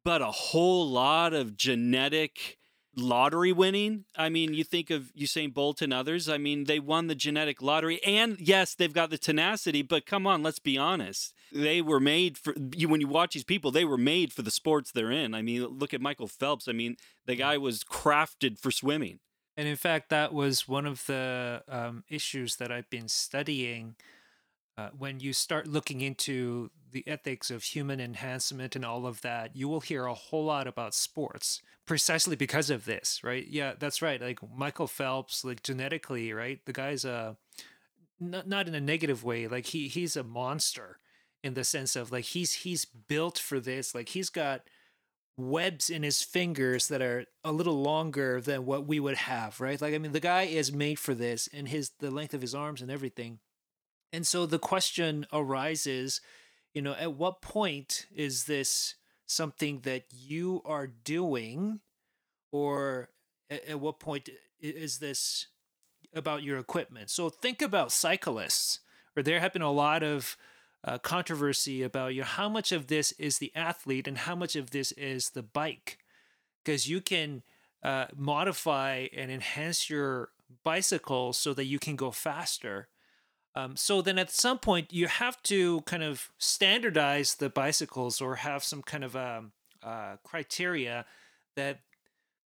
but 0.05 0.21
a 0.21 0.31
whole 0.31 0.87
lot 0.89 1.33
of 1.33 1.57
genetic 1.57 2.59
lottery 2.97 3.53
winning. 3.53 4.05
I 4.17 4.29
mean, 4.29 4.55
you 4.55 4.65
think 4.65 4.91
of 4.91 5.13
Usain 5.19 5.53
Bolt 5.53 5.83
and 5.83 5.93
others. 5.93 6.29
I 6.29 6.39
mean, 6.39 6.65
they 6.65 6.79
won 6.79 7.07
the 7.07 7.15
genetic 7.15 7.63
lottery, 7.63 8.03
and 8.05 8.37
yes, 8.39 8.75
they've 8.75 8.93
got 8.93 9.11
the 9.11 9.19
tenacity. 9.19 9.83
But 9.83 10.07
come 10.07 10.27
on, 10.27 10.43
let's 10.43 10.59
be 10.59 10.79
honest. 10.79 11.35
They 11.53 11.81
were 11.81 12.01
made 12.01 12.37
for 12.37 12.55
you. 12.75 12.89
When 12.89 13.01
you 13.01 13.09
watch 13.09 13.35
these 13.35 13.45
people, 13.45 13.71
they 13.71 13.85
were 13.85 13.99
made 13.99 14.33
for 14.33 14.43
the 14.43 14.51
sports 14.51 14.91
they're 14.91 15.11
in. 15.11 15.35
I 15.35 15.43
mean, 15.43 15.65
look 15.65 15.95
at 15.95 16.01
Michael 16.01 16.29
Phelps. 16.29 16.69
I 16.69 16.73
mean, 16.73 16.97
the 17.27 17.37
guy 17.37 17.59
was 17.59 17.85
crafted 17.85 18.59
for 18.59 18.71
swimming. 18.71 19.21
And 19.57 19.69
in 19.69 19.77
fact, 19.77 20.11
that 20.11 20.33
was 20.33 20.67
one 20.67 20.85
of 20.85 21.07
the 21.07 21.63
um, 21.69 22.03
issues 22.09 22.57
that 22.57 22.73
I've 22.73 22.91
been 22.91 23.09
studying. 23.09 23.95
Uh, 24.77 24.89
when 24.99 25.21
you 25.21 25.33
start 25.33 25.69
looking 25.69 26.01
into 26.01 26.71
the 26.91 27.07
ethics 27.07 27.51
of 27.51 27.63
human 27.63 28.01
enhancement 28.01 28.75
and 28.75 28.85
all 28.85 29.07
of 29.07 29.21
that, 29.23 29.55
you 29.55 29.69
will 29.69 29.81
hear 29.81 30.07
a 30.07 30.15
whole 30.15 30.45
lot 30.47 30.67
about 30.67 30.95
sports 30.95 31.63
precisely 31.87 32.35
because 32.35 32.71
of 32.71 32.85
this, 32.85 33.23
right? 33.23 33.47
Yeah, 33.47 33.75
that's 33.79 34.03
right. 34.03 34.21
Like 34.21 34.41
Michael 34.57 34.87
Phelps, 34.89 35.45
like 35.45 35.63
genetically, 35.63 36.33
right? 36.33 36.59
The 36.67 36.73
guy's 36.73 37.05
a 37.05 37.37
not 38.19 38.49
not 38.49 38.69
in 38.69 38.75
a 38.75 38.81
negative 38.81 39.23
way. 39.23 39.47
Like 39.47 39.67
he 39.67 39.89
he's 39.89 40.17
a 40.17 40.25
monster 40.25 40.99
in 41.43 41.55
the 41.55 41.65
sense 41.65 41.95
of 41.95 42.11
like 42.11 42.25
he's 42.25 42.55
he's 42.55 42.85
built 42.85 43.39
for 43.39 43.61
this. 43.61 43.95
Like 43.95 44.11
he's 44.11 44.31
got 44.31 44.63
webs 45.37 45.91
in 45.91 46.03
his 46.03 46.23
fingers 46.23 46.89
that 46.89 47.03
are 47.03 47.27
a 47.43 47.53
little 47.53 47.83
longer 47.83 48.41
than 48.41 48.67
what 48.67 48.87
we 48.87 49.01
would 49.01 49.17
have, 49.17 49.61
right? 49.61 49.81
Like 49.81 49.95
I 49.95 49.99
mean 49.99 50.13
the 50.13 50.21
guy 50.21 50.43
is 50.43 50.73
made 50.73 50.99
for 50.99 51.15
this 51.15 51.49
and 51.53 51.69
his 51.69 51.91
the 52.01 52.11
length 52.11 52.35
of 52.35 52.41
his 52.41 52.55
arms 52.55 52.83
and 52.83 52.91
everything. 52.91 53.41
And 54.15 54.25
so 54.25 54.47
the 54.47 54.61
question 54.61 55.27
arises 55.33 56.21
you 56.73 56.83
know, 56.83 56.95
at 56.95 57.15
what 57.15 57.41
point 57.41 58.07
is 58.15 58.45
this 58.45 58.97
something 59.27 59.81
that 59.81 60.05
you 60.13 60.61
are 60.65 60.87
doing, 60.87 61.81
or 62.53 63.11
at, 63.49 63.65
at 63.65 63.81
what 63.81 64.01
point 64.01 64.29
is 64.61 64.99
this 64.99 65.47
about 66.15 66.43
your 66.43 66.59
equipment? 66.59 67.11
So 67.11 67.29
think 67.29 67.63
about 67.63 67.93
cyclists, 67.93 68.81
or 69.17 69.23
there 69.23 69.41
have 69.41 69.53
been 69.53 69.63
a 69.63 69.73
lot 69.73 70.03
of 70.03 70.37
uh, 70.83 70.99
controversy 70.99 71.83
about 71.83 72.15
you 72.15 72.21
know, 72.21 72.27
how 72.27 72.49
much 72.49 72.73
of 72.73 72.89
this 72.89 73.13
is 73.13 73.39
the 73.39 73.53
athlete 73.55 74.09
and 74.09 74.19
how 74.19 74.35
much 74.35 74.57
of 74.57 74.71
this 74.71 74.93
is 74.93 75.31
the 75.31 75.43
bike, 75.43 75.99
because 76.63 76.89
you 76.89 77.01
can 77.01 77.43
uh, 77.83 78.07
modify 78.17 79.07
and 79.17 79.31
enhance 79.31 79.89
your 79.89 80.31
bicycle 80.63 81.33
so 81.33 81.55
that 81.55 81.67
you 81.67 81.79
can 81.79 81.97
go 81.97 82.11
faster 82.11 82.89
um, 83.55 83.77
so 83.77 84.03
then 84.03 84.19
at 84.19 84.31
some 84.31 84.59
point 84.59 84.93
you 84.93 85.07
have 85.07 85.43
to 85.45 85.81
kind 85.83 86.03
of 86.03 86.31
standardize 86.39 87.37
the 87.37 87.51
bicycles 87.51 88.21
or 88.21 88.37
have 88.37 88.65
some 88.65 88.83
kind 88.83 89.05
of 89.05 89.15
um, 89.15 89.53
uh, 89.83 90.17
criteria 90.25 91.05
that 91.57 91.81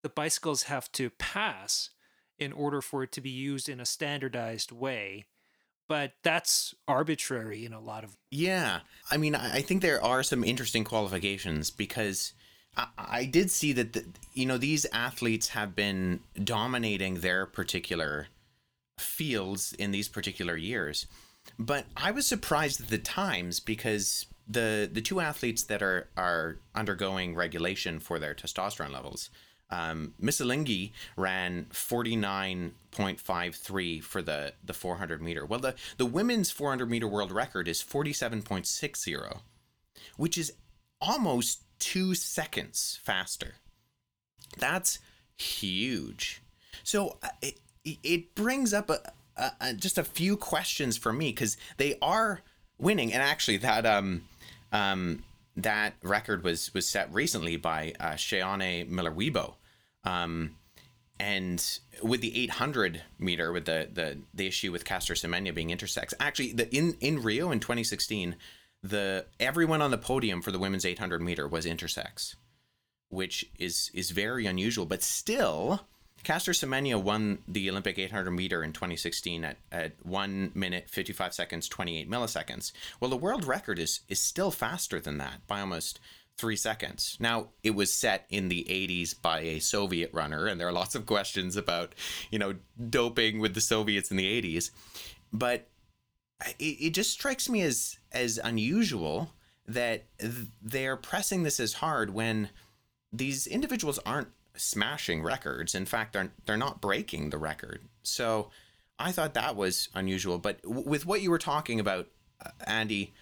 the 0.02 0.08
bicycles 0.08 0.64
have 0.64 0.90
to 0.92 1.10
pass 1.10 1.90
in 2.38 2.52
order 2.52 2.80
for 2.80 3.02
it 3.02 3.12
to 3.12 3.20
be 3.20 3.30
used 3.30 3.68
in 3.68 3.80
a 3.80 3.86
standardized 3.86 4.70
way. 4.70 5.26
But 5.88 6.12
that's 6.22 6.74
arbitrary 6.86 7.64
in 7.64 7.72
a 7.72 7.80
lot 7.80 8.04
of. 8.04 8.16
Yeah. 8.30 8.80
I 9.10 9.16
mean, 9.16 9.34
I 9.34 9.62
think 9.62 9.80
there 9.80 10.04
are 10.04 10.22
some 10.22 10.44
interesting 10.44 10.84
qualifications 10.84 11.70
because 11.70 12.34
I, 12.76 12.88
I 12.96 13.24
did 13.24 13.50
see 13.50 13.72
that, 13.72 13.94
the, 13.94 14.04
you 14.34 14.44
know, 14.44 14.58
these 14.58 14.84
athletes 14.92 15.48
have 15.48 15.74
been 15.74 16.20
dominating 16.44 17.20
their 17.20 17.46
particular 17.46 18.28
fields 18.98 19.72
in 19.72 19.90
these 19.90 20.08
particular 20.08 20.56
years. 20.56 21.06
But 21.58 21.86
I 21.96 22.10
was 22.10 22.26
surprised 22.26 22.80
at 22.80 22.88
the 22.88 22.98
times 22.98 23.60
because 23.60 24.26
the 24.46 24.88
the 24.90 25.00
two 25.00 25.20
athletes 25.20 25.64
that 25.64 25.82
are 25.82 26.08
are 26.16 26.58
undergoing 26.74 27.34
regulation 27.34 28.00
for 28.00 28.18
their 28.18 28.34
testosterone 28.34 28.92
levels, 28.92 29.30
um, 29.70 30.14
Masilingi 30.20 30.90
ran 31.16 31.66
49.53 31.72 34.02
for 34.02 34.20
the, 34.22 34.54
the 34.64 34.72
400 34.72 35.20
meter. 35.20 35.44
Well, 35.44 35.60
the, 35.60 35.74
the 35.98 36.06
women's 36.06 36.50
400 36.50 36.88
meter 36.88 37.06
world 37.06 37.30
record 37.30 37.68
is 37.68 37.82
47.60, 37.82 39.40
which 40.16 40.38
is 40.38 40.54
almost 41.00 41.62
two 41.78 42.14
seconds 42.14 42.98
faster. 43.02 43.56
That's 44.56 45.00
huge. 45.36 46.40
So 46.82 47.18
uh, 47.22 47.28
it, 47.42 47.60
it 47.84 48.34
brings 48.34 48.72
up 48.72 48.90
a, 48.90 49.00
a, 49.36 49.52
a 49.60 49.74
just 49.74 49.98
a 49.98 50.04
few 50.04 50.36
questions 50.36 50.96
for 50.96 51.12
me 51.12 51.30
because 51.30 51.56
they 51.76 51.96
are 52.02 52.42
winning, 52.78 53.12
and 53.12 53.22
actually 53.22 53.58
that 53.58 53.86
um 53.86 54.22
um 54.72 55.22
that 55.56 55.94
record 56.02 56.44
was 56.44 56.72
was 56.72 56.88
set 56.88 57.12
recently 57.12 57.56
by 57.56 57.92
uh, 57.98 58.12
Shaunae 58.12 58.88
Miller-Uibo. 58.88 59.54
Um, 60.04 60.54
and 61.20 61.80
with 62.00 62.20
the 62.20 62.44
800 62.44 63.02
meter, 63.18 63.52
with 63.52 63.64
the 63.64 63.88
the 63.92 64.18
the 64.32 64.46
issue 64.46 64.70
with 64.70 64.84
Caster 64.84 65.14
Semenya 65.14 65.54
being 65.54 65.68
intersex, 65.70 66.14
actually, 66.20 66.52
the 66.52 66.74
in 66.74 66.96
in 67.00 67.22
Rio 67.22 67.50
in 67.50 67.58
2016, 67.58 68.36
the 68.82 69.26
everyone 69.40 69.82
on 69.82 69.90
the 69.90 69.98
podium 69.98 70.40
for 70.40 70.52
the 70.52 70.58
women's 70.58 70.84
800 70.84 71.20
meter 71.20 71.48
was 71.48 71.66
intersex, 71.66 72.36
which 73.08 73.50
is 73.58 73.90
is 73.92 74.10
very 74.10 74.46
unusual, 74.46 74.86
but 74.86 75.02
still 75.02 75.80
Caster 76.24 76.52
Semenya 76.52 77.00
won 77.00 77.38
the 77.46 77.70
Olympic 77.70 77.98
800 77.98 78.30
meter 78.30 78.62
in 78.62 78.72
2016 78.72 79.44
at, 79.44 79.56
at 79.72 79.92
1 80.04 80.52
minute 80.54 80.88
55 80.88 81.32
seconds 81.32 81.68
28 81.68 82.10
milliseconds. 82.10 82.72
Well, 83.00 83.10
the 83.10 83.16
world 83.16 83.44
record 83.44 83.78
is 83.78 84.00
is 84.08 84.20
still 84.20 84.50
faster 84.50 85.00
than 85.00 85.18
that 85.18 85.46
by 85.46 85.60
almost 85.60 86.00
three 86.36 86.56
seconds. 86.56 87.16
Now, 87.18 87.48
it 87.62 87.72
was 87.72 87.92
set 87.92 88.24
in 88.30 88.48
the 88.48 88.64
80s 88.70 89.20
by 89.20 89.40
a 89.40 89.58
Soviet 89.58 90.10
runner, 90.12 90.46
and 90.46 90.60
there 90.60 90.68
are 90.68 90.72
lots 90.72 90.94
of 90.94 91.04
questions 91.04 91.56
about, 91.56 91.94
you 92.30 92.38
know, 92.38 92.54
doping 92.88 93.40
with 93.40 93.54
the 93.54 93.60
Soviets 93.60 94.12
in 94.12 94.16
the 94.16 94.42
80s. 94.42 94.70
But 95.32 95.68
it, 96.58 96.64
it 96.64 96.90
just 96.94 97.10
strikes 97.10 97.48
me 97.48 97.62
as 97.62 97.98
as 98.12 98.38
unusual 98.42 99.32
that 99.66 100.04
they're 100.62 100.96
pressing 100.96 101.42
this 101.42 101.60
as 101.60 101.74
hard 101.74 102.10
when 102.10 102.48
these 103.12 103.46
individuals 103.46 103.98
aren't 104.06 104.28
smashing 104.58 105.22
records. 105.22 105.74
In 105.74 105.86
fact, 105.86 106.12
they're 106.12 106.32
they're 106.46 106.56
not 106.56 106.80
breaking 106.80 107.30
the 107.30 107.38
record. 107.38 107.80
So 108.02 108.50
I 108.98 109.12
thought 109.12 109.34
that 109.34 109.56
was 109.56 109.88
unusual. 109.94 110.38
But 110.38 110.62
w- 110.62 110.88
with 110.88 111.06
what 111.06 111.22
you 111.22 111.30
were 111.30 111.38
talking 111.38 111.80
about, 111.80 112.08
uh, 112.44 112.50
Andy, 112.66 113.12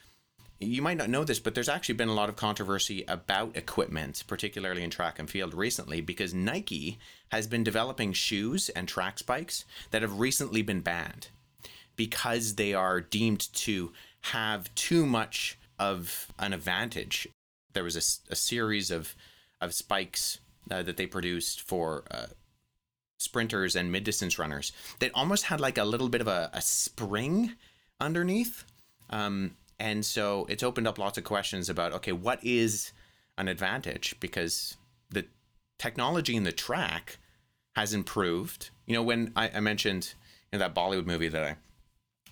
you 0.59 0.81
might 0.81 0.96
not 0.96 1.11
know 1.11 1.25
this, 1.25 1.38
but 1.38 1.55
there's 1.55 1.68
actually 1.68 1.96
been 1.96 2.09
a 2.09 2.14
lot 2.14 2.29
of 2.29 2.37
controversy 2.37 3.05
about 3.07 3.57
equipment, 3.57 4.25
particularly 4.27 4.83
in 4.83 4.90
track 4.90 5.18
and 5.18 5.29
field 5.29 5.53
recently, 5.53 6.01
because 6.01 6.33
Nike 6.33 6.99
has 7.31 7.46
been 7.46 7.62
developing 7.62 8.12
shoes 8.12 8.70
and 8.70 8.88
track 8.88 9.18
spikes 9.18 9.64
that 9.90 10.03
have 10.03 10.18
recently 10.18 10.62
been 10.62 10.81
banned 10.81 11.29
because 11.94 12.55
they 12.55 12.72
are 12.72 13.01
deemed 13.01 13.53
to 13.53 13.92
have 14.22 14.75
too 14.75 15.05
much 15.05 15.59
of 15.79 16.33
an 16.38 16.53
advantage. 16.53 17.29
There 17.75 17.85
was 17.85 17.96
a, 17.96 18.33
a 18.33 18.37
series 18.37 18.90
of 18.90 19.14
of 19.61 19.72
spikes 19.72 20.38
uh, 20.70 20.83
that 20.83 20.96
they 20.96 21.07
produced 21.07 21.61
for 21.61 22.05
uh, 22.11 22.26
sprinters 23.18 23.76
and 23.76 23.90
mid 23.90 24.05
distance 24.05 24.38
runners 24.38 24.72
that 25.00 25.11
almost 25.14 25.44
had 25.44 25.61
like 25.61 25.79
a 25.79 25.85
little 25.85 26.09
bit 26.09 26.20
of 26.20 26.29
a, 26.29 26.50
a 26.52 26.61
spring 26.61 27.55
underneath. 28.00 28.64
Um, 29.11 29.57
and 29.79 30.05
so 30.05 30.46
it's 30.48 30.62
opened 30.62 30.88
up 30.88 30.98
lots 30.98 31.18
of 31.18 31.24
questions 31.24 31.68
about 31.68 31.92
okay, 31.92 32.12
what 32.12 32.42
is 32.44 32.92
an 33.38 33.48
advantage? 33.48 34.14
Because 34.20 34.76
the 35.11 35.26
technology 35.79 36.37
in 36.37 36.44
the 36.44 36.52
track 36.52 37.18
has 37.74 37.92
improved. 37.92 38.70
You 38.87 38.94
know, 38.94 39.02
when 39.02 39.33
I, 39.37 39.50
I 39.50 39.61
mentioned 39.61 40.14
in 40.52 40.59
that 40.61 40.74
Bollywood 40.74 41.07
movie 41.07 41.29
that 41.29 41.44
I 41.44 41.57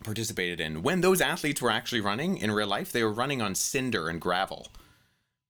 participated 0.03 0.61
in, 0.61 0.83
when 0.83 1.01
those 1.03 1.21
athletes 1.21 1.61
were 1.61 1.71
actually 1.71 2.01
running 2.01 2.39
in 2.39 2.51
real 2.51 2.67
life, 2.67 2.93
they 2.93 3.05
were 3.05 3.13
running 3.13 3.43
on 3.43 3.55
cinder 3.55 4.09
and 4.09 4.21
gravel. 4.21 4.69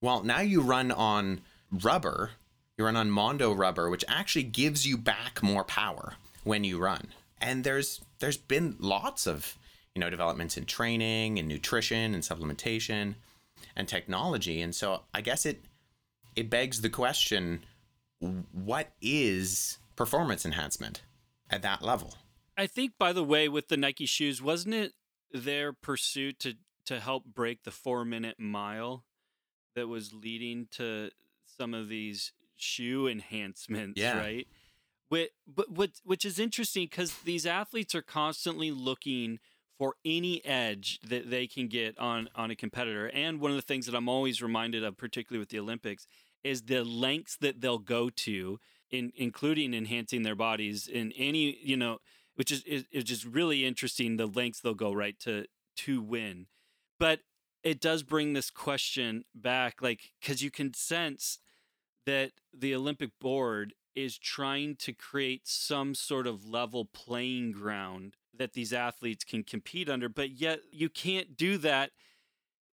Well, 0.01 0.23
now 0.23 0.41
you 0.41 0.61
run 0.61 0.91
on 0.91 1.41
rubber. 1.71 2.31
You 2.77 2.83
run 2.85 2.97
on 2.97 3.09
Mondo 3.09 3.53
rubber, 3.53 3.89
which 3.89 4.03
actually 4.07 4.43
gives 4.43 4.85
you 4.85 4.97
back 4.97 5.41
more 5.41 5.63
power 5.63 6.15
when 6.43 6.65
you 6.65 6.77
run. 6.77 7.07
And 7.39 7.63
there's 7.63 8.01
there's 8.19 8.37
been 8.37 8.75
lots 8.79 9.27
of 9.27 9.57
you 9.93 10.01
know 10.01 10.09
developments 10.09 10.57
in 10.57 10.65
training 10.65 11.39
and 11.39 11.47
nutrition 11.47 12.13
and 12.13 12.21
supplementation 12.21 13.15
and 13.75 13.87
technology. 13.87 14.61
And 14.61 14.75
so 14.75 15.03
I 15.13 15.21
guess 15.21 15.45
it 15.45 15.63
it 16.35 16.49
begs 16.49 16.81
the 16.81 16.89
question: 16.89 17.63
What 18.51 18.91
is 19.01 19.77
performance 19.95 20.45
enhancement 20.45 21.01
at 21.49 21.61
that 21.61 21.81
level? 21.81 22.15
I 22.57 22.67
think, 22.67 22.93
by 22.97 23.13
the 23.13 23.23
way, 23.23 23.47
with 23.47 23.69
the 23.69 23.77
Nike 23.77 24.05
shoes, 24.05 24.41
wasn't 24.41 24.75
it 24.75 24.93
their 25.31 25.71
pursuit 25.71 26.39
to 26.39 26.55
to 26.87 26.99
help 26.99 27.23
break 27.25 27.63
the 27.63 27.71
four 27.71 28.03
minute 28.03 28.37
mile 28.37 29.05
that 29.75 29.87
was 29.87 30.13
leading 30.13 30.67
to 30.71 31.09
some 31.45 31.73
of 31.73 31.87
these 31.87 32.33
shoe 32.57 33.07
enhancements, 33.07 33.99
Yeah. 33.99 34.17
right? 34.17 34.47
Which, 35.09 35.29
but 35.47 35.69
what 35.71 35.91
which 36.03 36.25
is 36.25 36.39
interesting 36.39 36.85
because 36.85 37.13
these 37.19 37.45
athletes 37.45 37.93
are 37.93 38.01
constantly 38.01 38.71
looking 38.71 39.39
for 39.77 39.95
any 40.03 40.43
edge 40.45 40.99
that 41.07 41.29
they 41.29 41.47
can 41.47 41.67
get 41.67 41.97
on 41.99 42.29
on 42.35 42.49
a 42.49 42.55
competitor. 42.55 43.07
And 43.13 43.39
one 43.39 43.51
of 43.51 43.57
the 43.57 43.61
things 43.61 43.85
that 43.85 43.95
I'm 43.95 44.09
always 44.09 44.41
reminded 44.41 44.83
of, 44.83 44.97
particularly 44.97 45.39
with 45.39 45.49
the 45.49 45.59
Olympics, 45.59 46.07
is 46.43 46.63
the 46.63 46.83
lengths 46.83 47.37
that 47.37 47.61
they'll 47.61 47.77
go 47.79 48.09
to 48.09 48.59
in 48.89 49.11
including 49.15 49.73
enhancing 49.73 50.23
their 50.23 50.35
bodies 50.35 50.87
in 50.87 51.11
any 51.13 51.57
you 51.61 51.75
know 51.75 51.99
which 52.35 52.51
is, 52.51 52.63
is 52.63 52.85
is 52.91 53.03
just 53.03 53.25
really 53.25 53.65
interesting 53.65 54.17
the 54.17 54.27
lengths 54.27 54.61
they'll 54.61 54.73
go 54.75 54.93
right 54.93 55.19
to 55.19 55.45
to 55.75 56.01
win 56.01 56.45
but 56.99 57.19
it 57.63 57.81
does 57.81 58.03
bring 58.03 58.33
this 58.33 58.51
question 58.51 59.25
back 59.33 59.81
like 59.81 60.11
because 60.21 60.43
you 60.43 60.51
can 60.51 60.71
sense 60.73 61.39
that 62.05 62.31
the 62.53 62.73
olympic 62.75 63.11
board 63.19 63.73
is 63.95 64.17
trying 64.17 64.75
to 64.75 64.91
create 64.93 65.47
some 65.47 65.95
sort 65.95 66.27
of 66.27 66.45
level 66.47 66.85
playing 66.85 67.51
ground 67.51 68.15
that 68.37 68.53
these 68.53 68.73
athletes 68.73 69.23
can 69.23 69.43
compete 69.43 69.89
under 69.89 70.09
but 70.09 70.31
yet 70.31 70.59
you 70.71 70.89
can't 70.89 71.35
do 71.37 71.57
that 71.57 71.91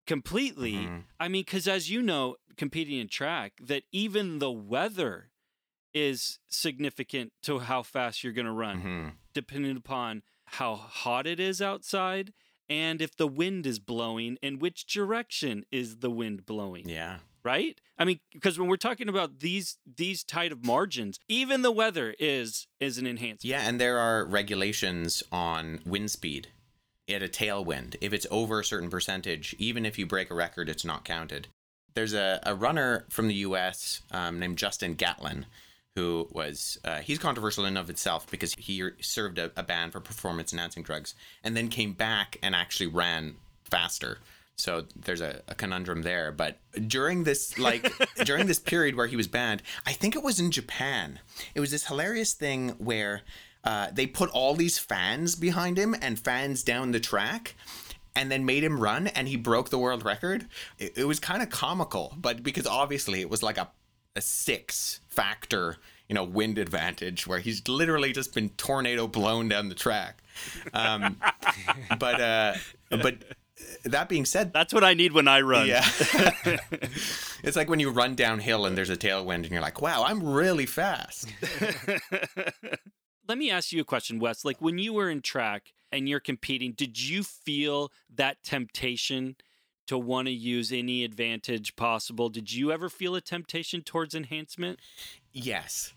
completely 0.06 0.72
Mhm. 0.74 1.04
i 1.20 1.28
mean 1.28 1.42
because 1.44 1.68
as 1.68 1.90
you 1.90 2.02
know 2.02 2.36
competing 2.56 2.98
in 2.98 3.08
track 3.08 3.52
that 3.60 3.84
even 3.92 4.38
the 4.38 4.50
weather 4.50 5.30
is 5.92 6.38
significant 6.48 7.32
to 7.42 7.58
how 7.60 7.82
fast 7.82 8.22
you're 8.24 8.32
going 8.32 8.46
to 8.46 8.52
run 8.52 8.82
Mhm. 8.82 9.16
depending 9.34 9.76
upon 9.76 10.22
how 10.46 10.76
hot 10.76 11.26
it 11.26 11.38
is 11.38 11.60
outside 11.60 12.32
and 12.70 13.00
if 13.02 13.16
the 13.16 13.26
wind 13.28 13.66
is 13.66 13.78
blowing 13.78 14.38
and 14.42 14.60
which 14.62 14.86
direction 14.86 15.64
is 15.70 15.98
the 15.98 16.10
wind 16.10 16.46
blowing 16.46 16.88
Yeah. 16.88 17.20
Right 17.44 17.80
i 17.98 18.04
mean 18.04 18.20
because 18.32 18.58
when 18.58 18.68
we're 18.68 18.76
talking 18.76 19.08
about 19.08 19.40
these 19.40 19.78
these 19.96 20.24
tight 20.24 20.52
of 20.52 20.64
margins 20.64 21.18
even 21.28 21.62
the 21.62 21.72
weather 21.72 22.14
is 22.18 22.66
is 22.80 22.98
an 22.98 23.06
enhancement 23.06 23.44
Yeah, 23.44 23.62
and 23.66 23.80
there 23.80 23.98
are 23.98 24.24
regulations 24.24 25.22
on 25.30 25.80
wind 25.84 26.10
speed 26.10 26.48
at 27.08 27.22
a 27.22 27.28
tailwind. 27.28 27.96
If 28.00 28.12
it's 28.12 28.26
over 28.30 28.60
a 28.60 28.64
certain 28.64 28.90
percentage, 28.90 29.54
even 29.58 29.86
if 29.86 29.98
you 29.98 30.06
break 30.06 30.30
a 30.30 30.34
record, 30.34 30.68
it's 30.68 30.84
not 30.84 31.04
counted. 31.04 31.48
There's 31.94 32.14
a, 32.14 32.38
a 32.44 32.54
runner 32.54 33.06
from 33.08 33.28
the 33.28 33.34
US 33.34 34.02
um, 34.10 34.38
named 34.38 34.58
Justin 34.58 34.94
Gatlin 34.94 35.46
who 35.96 36.28
was, 36.30 36.78
uh, 36.84 36.98
he's 36.98 37.18
controversial 37.18 37.64
in 37.64 37.76
of 37.76 37.90
itself 37.90 38.30
because 38.30 38.54
he 38.54 38.88
served 39.00 39.36
a, 39.36 39.50
a 39.56 39.64
ban 39.64 39.90
for 39.90 39.98
performance 39.98 40.52
enhancing 40.52 40.84
drugs 40.84 41.16
and 41.42 41.56
then 41.56 41.66
came 41.66 41.92
back 41.92 42.36
and 42.40 42.54
actually 42.54 42.86
ran 42.86 43.34
faster. 43.64 44.18
So 44.58 44.84
there's 44.96 45.20
a, 45.20 45.40
a 45.46 45.54
conundrum 45.54 46.02
there. 46.02 46.32
But 46.32 46.58
during 46.88 47.24
this, 47.24 47.58
like, 47.58 47.90
during 48.24 48.46
this 48.46 48.58
period 48.58 48.96
where 48.96 49.06
he 49.06 49.16
was 49.16 49.28
banned, 49.28 49.62
I 49.86 49.92
think 49.92 50.16
it 50.16 50.22
was 50.22 50.40
in 50.40 50.50
Japan. 50.50 51.20
It 51.54 51.60
was 51.60 51.70
this 51.70 51.86
hilarious 51.86 52.34
thing 52.34 52.70
where 52.78 53.22
uh, 53.62 53.88
they 53.92 54.06
put 54.06 54.30
all 54.30 54.54
these 54.54 54.76
fans 54.78 55.36
behind 55.36 55.78
him 55.78 55.94
and 56.02 56.18
fans 56.18 56.64
down 56.64 56.90
the 56.90 56.98
track 57.00 57.54
and 58.16 58.32
then 58.32 58.44
made 58.44 58.64
him 58.64 58.80
run 58.80 59.06
and 59.06 59.28
he 59.28 59.36
broke 59.36 59.70
the 59.70 59.78
world 59.78 60.04
record. 60.04 60.46
It, 60.76 60.98
it 60.98 61.04
was 61.04 61.20
kind 61.20 61.40
of 61.40 61.50
comical, 61.50 62.14
but 62.16 62.42
because 62.42 62.66
obviously 62.66 63.20
it 63.20 63.30
was 63.30 63.44
like 63.44 63.58
a, 63.58 63.70
a 64.16 64.20
six 64.20 64.98
factor, 65.08 65.76
you 66.08 66.16
know, 66.16 66.24
wind 66.24 66.58
advantage 66.58 67.28
where 67.28 67.38
he's 67.38 67.68
literally 67.68 68.12
just 68.12 68.34
been 68.34 68.48
tornado 68.50 69.06
blown 69.06 69.48
down 69.48 69.68
the 69.68 69.76
track. 69.76 70.20
Um, 70.74 71.16
but, 72.00 72.20
uh, 72.20 72.54
but 72.90 73.18
that 73.84 74.08
being 74.08 74.24
said, 74.24 74.52
that's 74.52 74.72
what 74.72 74.84
i 74.84 74.94
need 74.94 75.12
when 75.12 75.28
i 75.28 75.40
run 75.40 75.66
yeah. 75.66 75.84
it's 77.42 77.56
like 77.56 77.68
when 77.68 77.80
you 77.80 77.90
run 77.90 78.14
downhill 78.14 78.66
and 78.66 78.76
there's 78.76 78.90
a 78.90 78.96
tailwind 78.96 79.42
and 79.44 79.50
you're 79.50 79.60
like, 79.60 79.80
wow, 79.80 80.04
I'm 80.04 80.22
really 80.22 80.66
fast. 80.66 81.32
Let 83.28 83.38
me 83.38 83.50
ask 83.50 83.72
you 83.72 83.80
a 83.80 83.84
question, 83.84 84.18
Wes. 84.18 84.44
Like 84.44 84.60
when 84.60 84.78
you 84.78 84.92
were 84.92 85.10
in 85.10 85.20
track 85.20 85.72
and 85.92 86.08
you're 86.08 86.20
competing, 86.20 86.72
did 86.72 87.00
you 87.00 87.22
feel 87.22 87.92
that 88.14 88.42
temptation 88.42 89.36
to 89.86 89.98
want 89.98 90.26
to 90.26 90.32
use 90.32 90.72
any 90.72 91.04
advantage 91.04 91.76
possible? 91.76 92.28
Did 92.28 92.52
you 92.52 92.72
ever 92.72 92.88
feel 92.88 93.14
a 93.14 93.20
temptation 93.20 93.82
towards 93.82 94.14
enhancement? 94.14 94.78
Yes. 95.32 95.92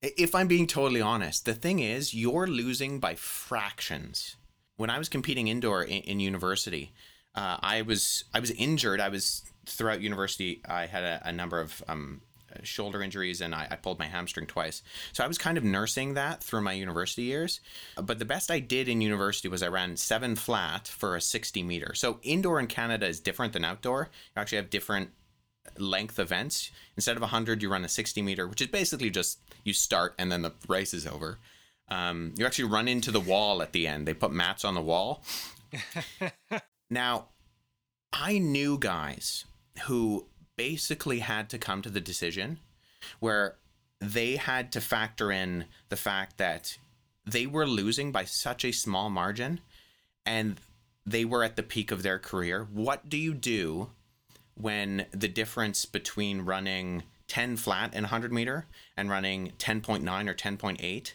If 0.00 0.34
I'm 0.34 0.46
being 0.46 0.68
totally 0.68 1.00
honest, 1.00 1.44
the 1.44 1.54
thing 1.54 1.80
is, 1.80 2.14
you're 2.14 2.46
losing 2.46 3.00
by 3.00 3.16
fractions. 3.16 4.36
When 4.76 4.90
I 4.90 4.98
was 4.98 5.08
competing 5.08 5.48
indoor 5.48 5.82
in, 5.82 6.02
in 6.02 6.20
university, 6.20 6.92
uh, 7.38 7.56
I 7.62 7.82
was 7.82 8.24
I 8.34 8.40
was 8.40 8.50
injured. 8.50 9.00
I 9.00 9.08
was 9.10 9.44
throughout 9.64 10.00
university. 10.00 10.60
I 10.68 10.86
had 10.86 11.04
a, 11.04 11.22
a 11.24 11.32
number 11.32 11.60
of 11.60 11.84
um, 11.86 12.20
shoulder 12.64 13.00
injuries, 13.00 13.40
and 13.40 13.54
I, 13.54 13.68
I 13.70 13.76
pulled 13.76 14.00
my 14.00 14.06
hamstring 14.06 14.48
twice. 14.48 14.82
So 15.12 15.22
I 15.22 15.28
was 15.28 15.38
kind 15.38 15.56
of 15.56 15.62
nursing 15.62 16.14
that 16.14 16.42
through 16.42 16.62
my 16.62 16.72
university 16.72 17.22
years. 17.22 17.60
But 17.96 18.18
the 18.18 18.24
best 18.24 18.50
I 18.50 18.58
did 18.58 18.88
in 18.88 19.00
university 19.00 19.46
was 19.46 19.62
I 19.62 19.68
ran 19.68 19.96
seven 19.96 20.34
flat 20.34 20.88
for 20.88 21.14
a 21.14 21.20
60 21.20 21.62
meter. 21.62 21.94
So 21.94 22.18
indoor 22.24 22.58
in 22.58 22.66
Canada 22.66 23.06
is 23.06 23.20
different 23.20 23.52
than 23.52 23.64
outdoor. 23.64 24.08
You 24.34 24.40
actually 24.40 24.56
have 24.56 24.70
different 24.70 25.10
length 25.78 26.18
events. 26.18 26.72
Instead 26.96 27.14
of 27.14 27.22
100, 27.22 27.62
you 27.62 27.70
run 27.70 27.84
a 27.84 27.88
60 27.88 28.20
meter, 28.20 28.48
which 28.48 28.62
is 28.62 28.66
basically 28.66 29.10
just 29.10 29.38
you 29.62 29.72
start 29.72 30.14
and 30.18 30.32
then 30.32 30.42
the 30.42 30.54
race 30.66 30.92
is 30.92 31.06
over. 31.06 31.38
Um, 31.88 32.34
you 32.36 32.44
actually 32.44 32.68
run 32.68 32.88
into 32.88 33.12
the 33.12 33.20
wall 33.20 33.62
at 33.62 33.70
the 33.70 33.86
end. 33.86 34.08
They 34.08 34.14
put 34.14 34.32
mats 34.32 34.64
on 34.64 34.74
the 34.74 34.80
wall. 34.80 35.22
now, 36.90 37.26
I 38.12 38.38
knew 38.38 38.78
guys 38.78 39.44
who 39.84 40.26
basically 40.56 41.20
had 41.20 41.48
to 41.50 41.58
come 41.58 41.82
to 41.82 41.90
the 41.90 42.00
decision 42.00 42.58
where 43.20 43.56
they 44.00 44.36
had 44.36 44.72
to 44.72 44.80
factor 44.80 45.30
in 45.30 45.66
the 45.88 45.96
fact 45.96 46.38
that 46.38 46.78
they 47.26 47.46
were 47.46 47.66
losing 47.66 48.10
by 48.10 48.24
such 48.24 48.64
a 48.64 48.72
small 48.72 49.10
margin 49.10 49.60
and 50.24 50.60
they 51.04 51.24
were 51.24 51.44
at 51.44 51.56
the 51.56 51.62
peak 51.62 51.90
of 51.90 52.02
their 52.02 52.18
career. 52.18 52.66
What 52.72 53.08
do 53.08 53.16
you 53.16 53.34
do 53.34 53.90
when 54.54 55.06
the 55.12 55.28
difference 55.28 55.84
between 55.84 56.42
running 56.42 57.04
10 57.28 57.56
flat 57.56 57.94
in 57.94 58.04
100 58.04 58.32
meter 58.32 58.66
and 58.96 59.10
running 59.10 59.52
10.9 59.58 60.28
or 60.28 60.34
10.8 60.34 61.12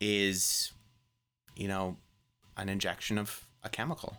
is, 0.00 0.72
you 1.56 1.68
know, 1.68 1.96
an 2.56 2.68
injection 2.68 3.18
of 3.18 3.44
a 3.62 3.68
chemical? 3.68 4.18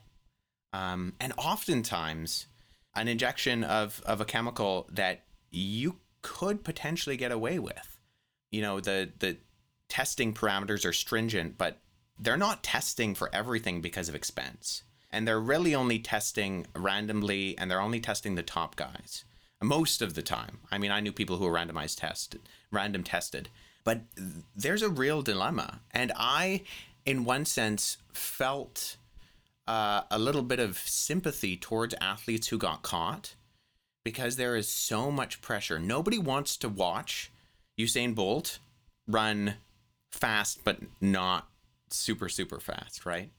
Um, 0.75 1.13
and 1.19 1.31
oftentimes, 1.38 2.47
an 2.95 3.07
injection 3.07 3.63
of, 3.63 4.01
of 4.05 4.19
a 4.19 4.25
chemical 4.25 4.88
that 4.91 5.23
you 5.49 5.97
could 6.21 6.63
potentially 6.63 7.15
get 7.15 7.31
away 7.31 7.59
with. 7.59 7.97
You 8.51 8.61
know, 8.61 8.79
the, 8.79 9.09
the 9.19 9.38
testing 9.89 10.33
parameters 10.33 10.85
are 10.85 10.93
stringent, 10.93 11.57
but 11.57 11.79
they're 12.19 12.38
not 12.38 12.63
testing 12.63 13.15
for 13.15 13.29
everything 13.33 13.81
because 13.81 14.09
of 14.09 14.15
expense. 14.15 14.83
And 15.11 15.25
they're 15.25 15.39
really 15.39 15.73
only 15.73 15.99
testing 15.99 16.67
randomly 16.75 17.57
and 17.57 17.71
they're 17.71 17.79
only 17.79 18.01
testing 18.01 18.35
the 18.35 18.43
top 18.43 18.75
guys 18.75 19.23
most 19.61 20.01
of 20.01 20.13
the 20.13 20.21
time. 20.21 20.59
I 20.71 20.77
mean, 20.77 20.91
I 20.91 20.99
knew 20.99 21.13
people 21.13 21.38
who 21.38 21.45
were 21.45 21.57
randomized 21.57 21.99
tested, 21.99 22.41
random 22.71 23.03
tested, 23.03 23.49
but 23.83 24.01
there's 24.55 24.81
a 24.81 24.89
real 24.89 25.21
dilemma. 25.21 25.79
And 25.91 26.11
I, 26.15 26.63
in 27.05 27.23
one 27.23 27.45
sense, 27.45 27.97
felt 28.11 28.97
uh, 29.67 30.01
a 30.12 30.19
little 30.19 30.43
bit 30.43 30.60
of 30.60 30.78
sympathy 30.78 31.58
towards 31.58 31.95
athletes 31.99 32.47
who 32.47 32.58
got 32.58 32.84
caught 32.84 33.36
because 34.04 34.36
there 34.36 34.56
is 34.56 34.67
so 34.67 35.10
much 35.12 35.41
pressure. 35.41 35.80
Nobody 35.80 36.17
wants 36.17 36.58
to 36.58 36.69
watch 36.69 37.32
Usain 37.80 38.13
Bolt 38.13 38.60
run 39.08 39.56
fast, 40.12 40.63
but 40.63 40.80
not 41.01 41.49
super, 41.89 42.30
super 42.30 42.60
fast, 42.60 43.06
right? 43.06 43.32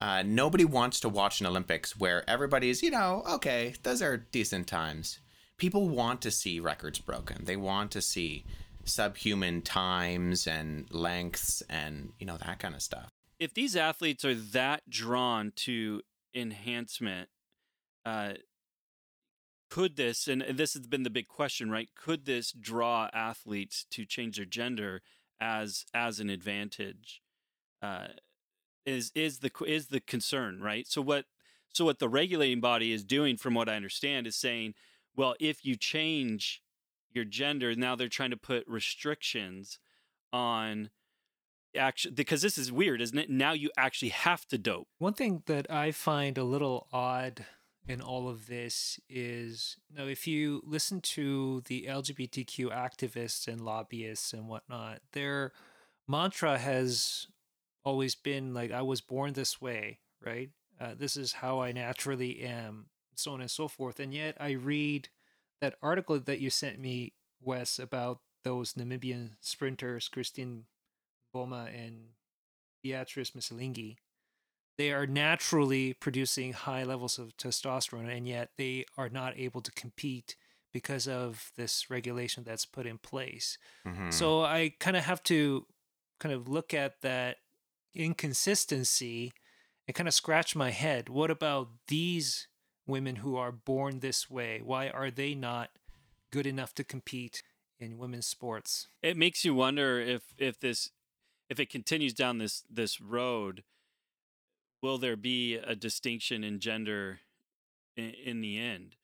Uh, 0.00 0.22
nobody 0.24 0.64
wants 0.64 1.00
to 1.00 1.08
watch 1.08 1.40
an 1.40 1.46
Olympics 1.46 1.98
where 1.98 2.28
everybody's, 2.28 2.82
you 2.82 2.90
know, 2.90 3.22
okay, 3.28 3.74
those 3.82 4.02
are 4.02 4.18
decent 4.18 4.66
times. 4.66 5.18
People 5.56 5.88
want 5.88 6.20
to 6.20 6.30
see 6.30 6.60
records 6.60 6.98
broken. 6.98 7.44
They 7.44 7.56
want 7.56 7.90
to 7.92 8.02
see 8.02 8.44
subhuman 8.84 9.62
times 9.62 10.46
and 10.46 10.86
lengths 10.92 11.62
and, 11.70 12.12
you 12.18 12.26
know, 12.26 12.36
that 12.36 12.58
kind 12.58 12.74
of 12.74 12.82
stuff. 12.82 13.08
If 13.38 13.54
these 13.54 13.76
athletes 13.76 14.24
are 14.24 14.34
that 14.34 14.88
drawn 14.88 15.52
to 15.56 16.02
enhancement, 16.34 17.28
uh, 18.04 18.34
could 19.68 19.96
this 19.96 20.28
and 20.28 20.42
this 20.42 20.74
has 20.74 20.86
been 20.86 21.02
the 21.02 21.10
big 21.10 21.28
question, 21.28 21.70
right? 21.70 21.88
Could 21.94 22.24
this 22.24 22.52
draw 22.52 23.08
athletes 23.12 23.84
to 23.90 24.04
change 24.04 24.36
their 24.36 24.46
gender 24.46 25.02
as 25.40 25.84
as 25.92 26.20
an 26.20 26.30
advantage? 26.30 27.20
Uh, 27.82 28.08
is 28.86 29.10
is 29.14 29.40
the 29.40 29.50
is 29.66 29.88
the 29.88 30.00
concern, 30.00 30.60
right? 30.60 30.86
So 30.86 31.02
what 31.02 31.26
so 31.72 31.84
what 31.84 31.98
the 31.98 32.08
regulating 32.08 32.60
body 32.60 32.92
is 32.92 33.04
doing, 33.04 33.36
from 33.36 33.54
what 33.54 33.68
I 33.68 33.76
understand, 33.76 34.26
is 34.26 34.36
saying, 34.36 34.74
well, 35.14 35.34
if 35.40 35.64
you 35.64 35.76
change 35.76 36.62
your 37.12 37.24
gender, 37.24 37.74
now 37.74 37.96
they're 37.96 38.08
trying 38.08 38.30
to 38.30 38.36
put 38.36 38.66
restrictions 38.66 39.78
on 40.32 40.90
actually 41.76 42.14
because 42.14 42.42
this 42.42 42.58
is 42.58 42.72
weird, 42.72 43.00
isn't 43.00 43.18
it? 43.18 43.30
Now 43.30 43.52
you 43.52 43.70
actually 43.76 44.10
have 44.10 44.46
to 44.48 44.58
dope. 44.58 44.88
One 44.98 45.14
thing 45.14 45.42
that 45.46 45.70
I 45.70 45.92
find 45.92 46.38
a 46.38 46.44
little 46.44 46.88
odd 46.92 47.44
in 47.88 48.00
all 48.00 48.28
of 48.28 48.46
this 48.46 48.98
is 49.08 49.76
now 49.94 50.06
if 50.06 50.26
you 50.26 50.62
listen 50.64 51.00
to 51.00 51.62
the 51.66 51.86
LGBTQ 51.88 52.70
activists 52.70 53.46
and 53.46 53.60
lobbyists 53.60 54.32
and 54.32 54.48
whatnot, 54.48 55.00
their 55.12 55.52
mantra 56.08 56.58
has 56.58 57.28
always 57.84 58.14
been 58.14 58.52
like, 58.52 58.72
I 58.72 58.82
was 58.82 59.00
born 59.00 59.32
this 59.32 59.60
way, 59.60 60.00
right? 60.24 60.50
Uh, 60.80 60.94
this 60.98 61.16
is 61.16 61.34
how 61.34 61.60
I 61.60 61.72
naturally 61.72 62.40
am, 62.40 62.86
so 63.14 63.32
on 63.32 63.40
and 63.40 63.50
so 63.50 63.68
forth. 63.68 64.00
And 64.00 64.12
yet 64.12 64.36
I 64.40 64.50
read 64.52 65.08
that 65.60 65.76
article 65.80 66.18
that 66.18 66.40
you 66.40 66.50
sent 66.50 66.78
me, 66.78 67.14
Wes, 67.40 67.78
about 67.78 68.20
those 68.42 68.74
Namibian 68.74 69.30
sprinters, 69.40 70.08
Christine 70.08 70.64
Mboma 71.36 71.68
and 71.74 72.08
Beatrice 72.82 73.32
Masilingi, 73.32 73.96
they 74.78 74.92
are 74.92 75.06
naturally 75.06 75.94
producing 75.94 76.52
high 76.52 76.84
levels 76.84 77.18
of 77.18 77.36
testosterone, 77.36 78.14
and 78.14 78.28
yet 78.28 78.50
they 78.56 78.84
are 78.96 79.08
not 79.08 79.36
able 79.36 79.60
to 79.62 79.72
compete 79.72 80.36
because 80.72 81.08
of 81.08 81.52
this 81.56 81.88
regulation 81.88 82.44
that's 82.44 82.66
put 82.66 82.86
in 82.86 82.98
place. 82.98 83.56
Mm-hmm. 83.86 84.10
So 84.10 84.42
I 84.42 84.74
kind 84.78 84.96
of 84.96 85.04
have 85.04 85.22
to 85.24 85.66
kind 86.20 86.34
of 86.34 86.48
look 86.48 86.74
at 86.74 87.00
that 87.00 87.38
inconsistency 87.94 89.32
and 89.88 89.94
kind 89.94 90.08
of 90.08 90.14
scratch 90.14 90.54
my 90.54 90.70
head. 90.70 91.08
What 91.08 91.30
about 91.30 91.68
these 91.88 92.48
women 92.86 93.16
who 93.16 93.36
are 93.36 93.52
born 93.52 94.00
this 94.00 94.28
way? 94.30 94.60
Why 94.62 94.88
are 94.88 95.10
they 95.10 95.34
not 95.34 95.70
good 96.30 96.46
enough 96.46 96.74
to 96.74 96.84
compete 96.84 97.42
in 97.80 97.98
women's 97.98 98.26
sports? 98.26 98.88
It 99.02 99.16
makes 99.16 99.44
you 99.44 99.54
wonder 99.54 99.98
if 99.98 100.34
if 100.36 100.60
this 100.60 100.90
if 101.48 101.60
it 101.60 101.70
continues 101.70 102.14
down 102.14 102.38
this 102.38 102.64
this 102.70 103.00
road 103.00 103.62
will 104.82 104.98
there 104.98 105.16
be 105.16 105.56
a 105.56 105.74
distinction 105.74 106.44
in 106.44 106.60
gender 106.60 107.20
in, 107.96 108.10
in 108.24 108.40
the 108.40 108.58
end? 108.58 108.96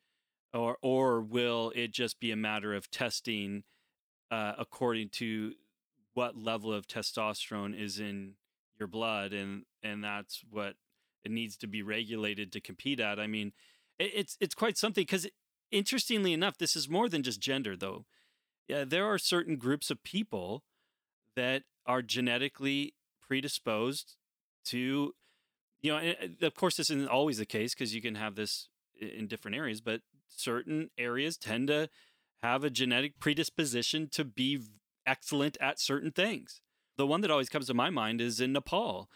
Or 0.54 0.76
or 0.82 1.20
will 1.20 1.72
it 1.74 1.92
just 1.92 2.20
be 2.20 2.30
a 2.30 2.36
matter 2.36 2.74
of 2.74 2.90
testing 2.90 3.64
uh, 4.30 4.52
according 4.58 5.08
to 5.10 5.54
what 6.14 6.36
level 6.36 6.72
of 6.72 6.86
testosterone 6.86 7.78
is 7.78 7.98
in 7.98 8.34
your 8.78 8.86
blood 8.86 9.32
and 9.32 9.64
and 9.82 10.04
that's 10.04 10.42
what 10.50 10.74
it 11.24 11.30
needs 11.30 11.56
to 11.58 11.66
be 11.66 11.82
regulated 11.82 12.52
to 12.52 12.60
compete 12.60 13.00
at? 13.00 13.18
I 13.18 13.26
mean 13.26 13.52
it, 13.98 14.12
it's 14.14 14.36
it's 14.40 14.54
quite 14.54 14.76
something 14.76 15.02
because 15.02 15.26
interestingly 15.70 16.34
enough 16.34 16.58
this 16.58 16.76
is 16.76 16.88
more 16.88 17.08
than 17.08 17.22
just 17.22 17.40
gender 17.40 17.76
though. 17.76 18.04
Yeah, 18.68 18.84
there 18.84 19.06
are 19.06 19.18
certain 19.18 19.56
groups 19.56 19.90
of 19.90 20.04
people 20.04 20.62
that 21.34 21.62
are 21.86 22.02
genetically 22.02 22.94
predisposed 23.20 24.16
to 24.66 25.14
you 25.82 25.92
know, 25.92 26.14
of 26.42 26.54
course, 26.54 26.76
this 26.76 26.90
isn't 26.90 27.08
always 27.08 27.38
the 27.38 27.46
case 27.46 27.74
because 27.74 27.94
you 27.94 28.00
can 28.00 28.14
have 28.14 28.36
this 28.36 28.68
in 29.00 29.26
different 29.26 29.56
areas, 29.56 29.80
but 29.80 30.00
certain 30.28 30.90
areas 30.96 31.36
tend 31.36 31.68
to 31.68 31.88
have 32.42 32.64
a 32.64 32.70
genetic 32.70 33.18
predisposition 33.18 34.08
to 34.12 34.24
be 34.24 34.60
excellent 35.06 35.56
at 35.60 35.80
certain 35.80 36.12
things. 36.12 36.60
The 36.96 37.06
one 37.06 37.20
that 37.22 37.30
always 37.30 37.48
comes 37.48 37.66
to 37.66 37.74
my 37.74 37.90
mind 37.90 38.20
is 38.20 38.40
in 38.40 38.52
Nepal. 38.52 39.08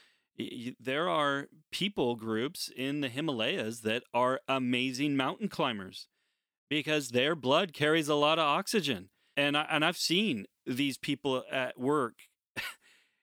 There 0.81 1.09
are 1.09 1.47
people 1.71 2.17
groups 2.17 2.71
in 2.75 3.01
the 3.01 3.09
Himalayas 3.09 3.81
that 3.83 4.03
are 4.13 4.41
amazing 4.49 5.17
mountain 5.17 5.49
climbers 5.49 6.09
because 6.69 7.11
their 7.11 7.35
blood 7.37 7.73
carries 7.73 8.09
a 8.09 8.15
lot 8.15 8.39
of 8.39 8.45
oxygen. 8.45 9.11
And 9.37 9.57
I, 9.57 9.67
and 9.71 9.85
I've 9.85 9.97
seen 9.97 10.47
these 10.67 10.99
people 10.99 11.45
at 11.51 11.79
work 11.79 12.15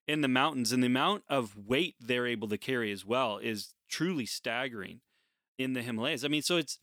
in 0.08 0.22
the 0.22 0.28
mountains 0.28 0.72
and 0.72 0.84
the 0.84 0.88
amount 0.88 1.24
of 1.30 1.56
weight 1.56 1.96
they're 2.00 2.28
able 2.28 2.48
to 2.50 2.58
carry 2.58 2.92
as 2.92 3.06
well 3.06 3.38
is 3.38 3.74
truly 3.89 4.26
staggering 4.26 5.02
in 5.58 5.74
the 5.74 5.82
Himalayas. 5.82 6.26
I 6.26 6.28
mean, 6.28 6.42
so 6.42 6.58
it's 6.58 6.78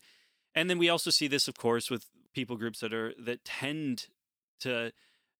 and 0.55 0.69
then 0.69 0.77
we 0.77 0.89
also 0.89 1.09
see 1.09 1.27
this 1.27 1.47
of 1.47 1.57
course 1.57 1.89
with 1.89 2.07
people 2.33 2.57
groups 2.57 2.79
that 2.79 2.93
are 2.93 3.13
that 3.19 3.45
tend 3.45 4.07
to 4.61 4.91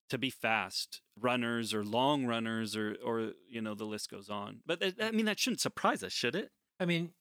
to 0.09 0.17
be 0.17 0.29
fast 0.29 1.01
runners 1.19 1.73
or 1.73 1.83
long 1.83 2.25
runners 2.25 2.75
or 2.75 2.95
or 3.03 3.31
you 3.49 3.61
know 3.61 3.73
the 3.73 3.85
list 3.85 4.09
goes 4.09 4.29
on. 4.29 4.59
But 4.65 4.83
I 5.01 5.11
mean 5.11 5.25
that 5.25 5.39
shouldn't 5.39 5.61
surprise 5.61 6.03
us, 6.03 6.11
should 6.11 6.35
it? 6.35 6.51
I 6.79 6.85
mean, 6.85 7.11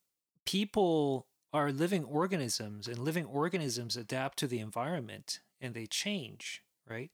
people 0.45 1.27
are 1.53 1.73
living 1.73 2.05
organisms 2.05 2.87
and 2.87 2.99
living 2.99 3.25
organisms 3.25 3.97
adapt 3.97 4.39
to 4.39 4.47
the 4.47 4.61
environment 4.61 5.41
and 5.61 5.75
they 5.75 5.87
change, 5.87 6.63
right? 6.89 7.11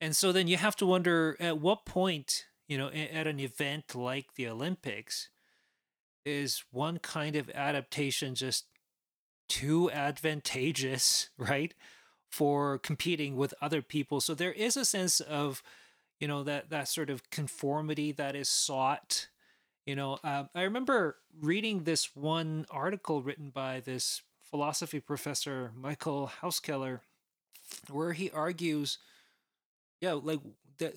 And 0.00 0.14
so 0.14 0.32
then 0.32 0.48
you 0.48 0.56
have 0.56 0.76
to 0.76 0.86
wonder 0.86 1.36
at 1.40 1.60
what 1.60 1.86
point 1.86 2.46
you 2.68 2.78
know, 2.78 2.88
at 2.88 3.26
an 3.26 3.40
event 3.40 3.94
like 3.94 4.34
the 4.34 4.48
Olympics, 4.48 5.28
is 6.24 6.64
one 6.72 6.98
kind 6.98 7.36
of 7.36 7.48
adaptation 7.50 8.34
just 8.34 8.66
too 9.48 9.90
advantageous, 9.92 11.30
right? 11.38 11.72
For 12.28 12.78
competing 12.78 13.36
with 13.36 13.54
other 13.62 13.80
people. 13.80 14.20
So 14.20 14.34
there 14.34 14.52
is 14.52 14.76
a 14.76 14.84
sense 14.84 15.20
of, 15.20 15.62
you 16.18 16.28
know, 16.28 16.42
that 16.42 16.70
that 16.70 16.88
sort 16.88 17.08
of 17.08 17.30
conformity 17.30 18.12
that 18.12 18.34
is 18.34 18.48
sought. 18.48 19.28
You 19.86 19.94
know, 19.94 20.18
uh, 20.24 20.44
I 20.54 20.62
remember 20.62 21.16
reading 21.40 21.84
this 21.84 22.16
one 22.16 22.66
article 22.70 23.22
written 23.22 23.50
by 23.50 23.80
this 23.80 24.22
philosophy 24.42 24.98
professor, 25.00 25.70
Michael 25.76 26.30
Hauskeller, 26.42 27.00
where 27.90 28.12
he 28.12 28.30
argues, 28.30 28.98
yeah, 30.00 30.14
like 30.14 30.40
that 30.78 30.94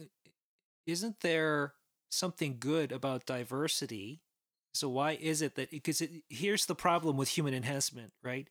isn't 0.91 1.21
there 1.21 1.73
something 2.09 2.57
good 2.59 2.91
about 2.91 3.25
diversity? 3.25 4.21
So 4.73 4.89
why 4.89 5.17
is 5.19 5.41
it 5.41 5.55
that 5.55 5.71
because 5.71 6.01
it, 6.01 6.11
here's 6.29 6.65
the 6.65 6.75
problem 6.75 7.17
with 7.17 7.29
human 7.29 7.53
enhancement, 7.53 8.13
right? 8.23 8.47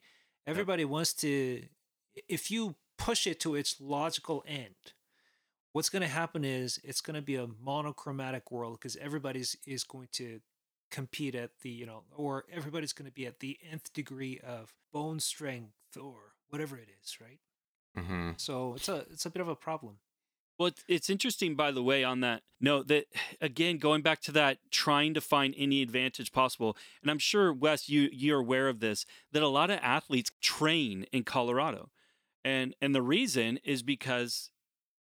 Everybody 0.47 0.83
yep. 0.83 0.91
wants 0.91 1.13
to 1.15 1.63
if 2.29 2.51
you 2.51 2.77
push 2.97 3.27
it 3.27 3.41
to 3.41 3.55
its 3.55 3.81
logical 3.81 4.45
end, 4.47 4.75
what's 5.73 5.89
going 5.89 6.03
to 6.03 6.09
happen 6.09 6.45
is 6.45 6.81
it's 6.83 7.01
going 7.01 7.15
to 7.15 7.23
be 7.23 7.37
a 7.37 7.47
monochromatic 7.63 8.51
world 8.51 8.79
because 8.81 8.97
everybody's 8.97 9.57
is 9.67 9.85
going 9.85 10.09
to 10.13 10.41
compete 10.91 11.35
at 11.35 11.51
the 11.63 11.69
you 11.69 11.87
know 11.87 12.03
or 12.17 12.45
everybody's 12.53 12.93
going 12.93 13.09
to 13.09 13.13
be 13.13 13.27
at 13.27 13.41
the 13.41 13.59
nth 13.71 13.93
degree 13.93 14.41
of 14.47 14.73
bone 14.93 15.21
strength 15.21 15.97
or 16.01 16.33
whatever 16.49 16.77
it 16.77 16.89
is 17.03 17.19
right 17.21 17.41
mm-hmm. 17.97 18.31
so 18.39 18.73
it's 18.75 18.89
a 18.89 19.05
it's 19.11 19.27
a 19.27 19.31
bit 19.31 19.43
of 19.43 19.49
a 19.49 19.55
problem 19.55 19.99
well, 20.59 20.73
it's 20.89 21.09
interesting, 21.09 21.55
by 21.55 21.71
the 21.71 21.83
way, 21.83 22.03
on 22.03 22.21
that 22.21 22.43
note, 22.61 22.89
that 22.89 23.07
again, 23.41 23.79
going 23.79 24.03
back 24.03 24.21
to 24.23 24.33
that, 24.33 24.59
trying 24.71 25.15
to 25.15 25.21
find 25.21 25.55
any 25.57 25.83
advantage 25.83 26.33
possible. 26.33 26.77
And 27.03 27.11
I'm 27.11 27.19
sure, 27.19 27.53
Wes, 27.53 27.89
you, 27.89 28.09
you're 28.13 28.41
aware 28.41 28.69
of 28.69 28.81
this, 28.81 29.07
that 29.33 29.43
a 29.43 29.49
lot 29.49 29.71
of 29.71 29.79
athletes 29.83 30.33
train 30.41 31.07
in 31.13 31.25
Colorado. 31.25 31.91
And, 32.45 32.75
and 32.81 32.95
the 32.95 33.03
reason 33.03 33.59
is 33.65 33.83
because 33.83 34.51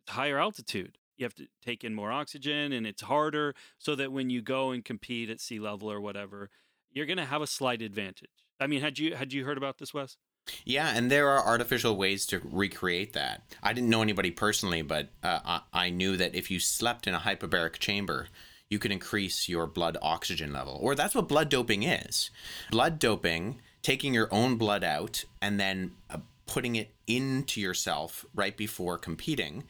it's 0.05 0.15
higher 0.15 0.39
altitude. 0.39 0.99
You 1.17 1.25
have 1.25 1.35
to 1.35 1.47
take 1.65 1.85
in 1.85 1.95
more 1.95 2.11
oxygen 2.11 2.73
and 2.73 2.87
it's 2.87 3.03
harder 3.03 3.55
so 3.79 3.95
that 3.95 4.13
when 4.13 4.31
you 4.31 4.43
go 4.43 4.71
and 4.71 4.85
compete 4.85 5.31
at 5.31 5.41
sea 5.41 5.61
level 5.61 5.91
or 5.91 6.01
whatever, 6.01 6.51
you're 6.91 7.07
going 7.07 7.19
to 7.19 7.25
have 7.25 7.43
a 7.43 7.47
slight 7.47 7.83
advantage. 7.83 8.31
I 8.59 8.67
mean, 8.67 8.81
had 8.81 8.99
you 8.99 9.15
had 9.15 9.33
you 9.33 9.45
heard 9.45 9.59
about 9.59 9.79
this, 9.79 9.93
Wes? 9.93 10.17
Yeah, 10.65 10.93
and 10.95 11.11
there 11.11 11.29
are 11.29 11.45
artificial 11.45 11.97
ways 11.97 12.27
to 12.27 12.41
recreate 12.45 13.13
that. 13.13 13.43
I 13.63 13.73
didn't 13.73 13.91
know 13.91 14.03
anybody 14.03 14.31
personally, 14.31 14.83
but 14.83 15.09
uh, 15.23 15.61
I 15.73 15.91
knew 15.91 16.17
that 16.17 16.35
if 16.35 16.51
you 16.51 16.59
slept 16.59 17.07
in 17.07 17.15
a 17.15 17.21
hyperbaric 17.21 17.79
chamber, 17.79 18.29
you 18.69 18.79
could 18.79 18.91
increase 18.91 19.49
your 19.49 19.67
blood 19.67 19.97
oxygen 20.03 20.53
level. 20.53 20.79
Or 20.81 20.95
that's 20.95 21.15
what 21.15 21.29
blood 21.29 21.49
doping 21.49 21.83
is. 21.83 22.31
Blood 22.71 22.99
doping, 22.99 23.61
taking 23.83 24.15
your 24.15 24.29
own 24.33 24.57
blood 24.57 24.83
out 24.83 25.25
and 25.41 25.61
then 25.61 25.93
uh, 26.11 26.19
putting 26.47 26.77
it 26.77 26.95
into 27.07 27.61
yourself 27.61 28.25
right 28.35 28.57
before 28.57 28.99
competing, 28.99 29.65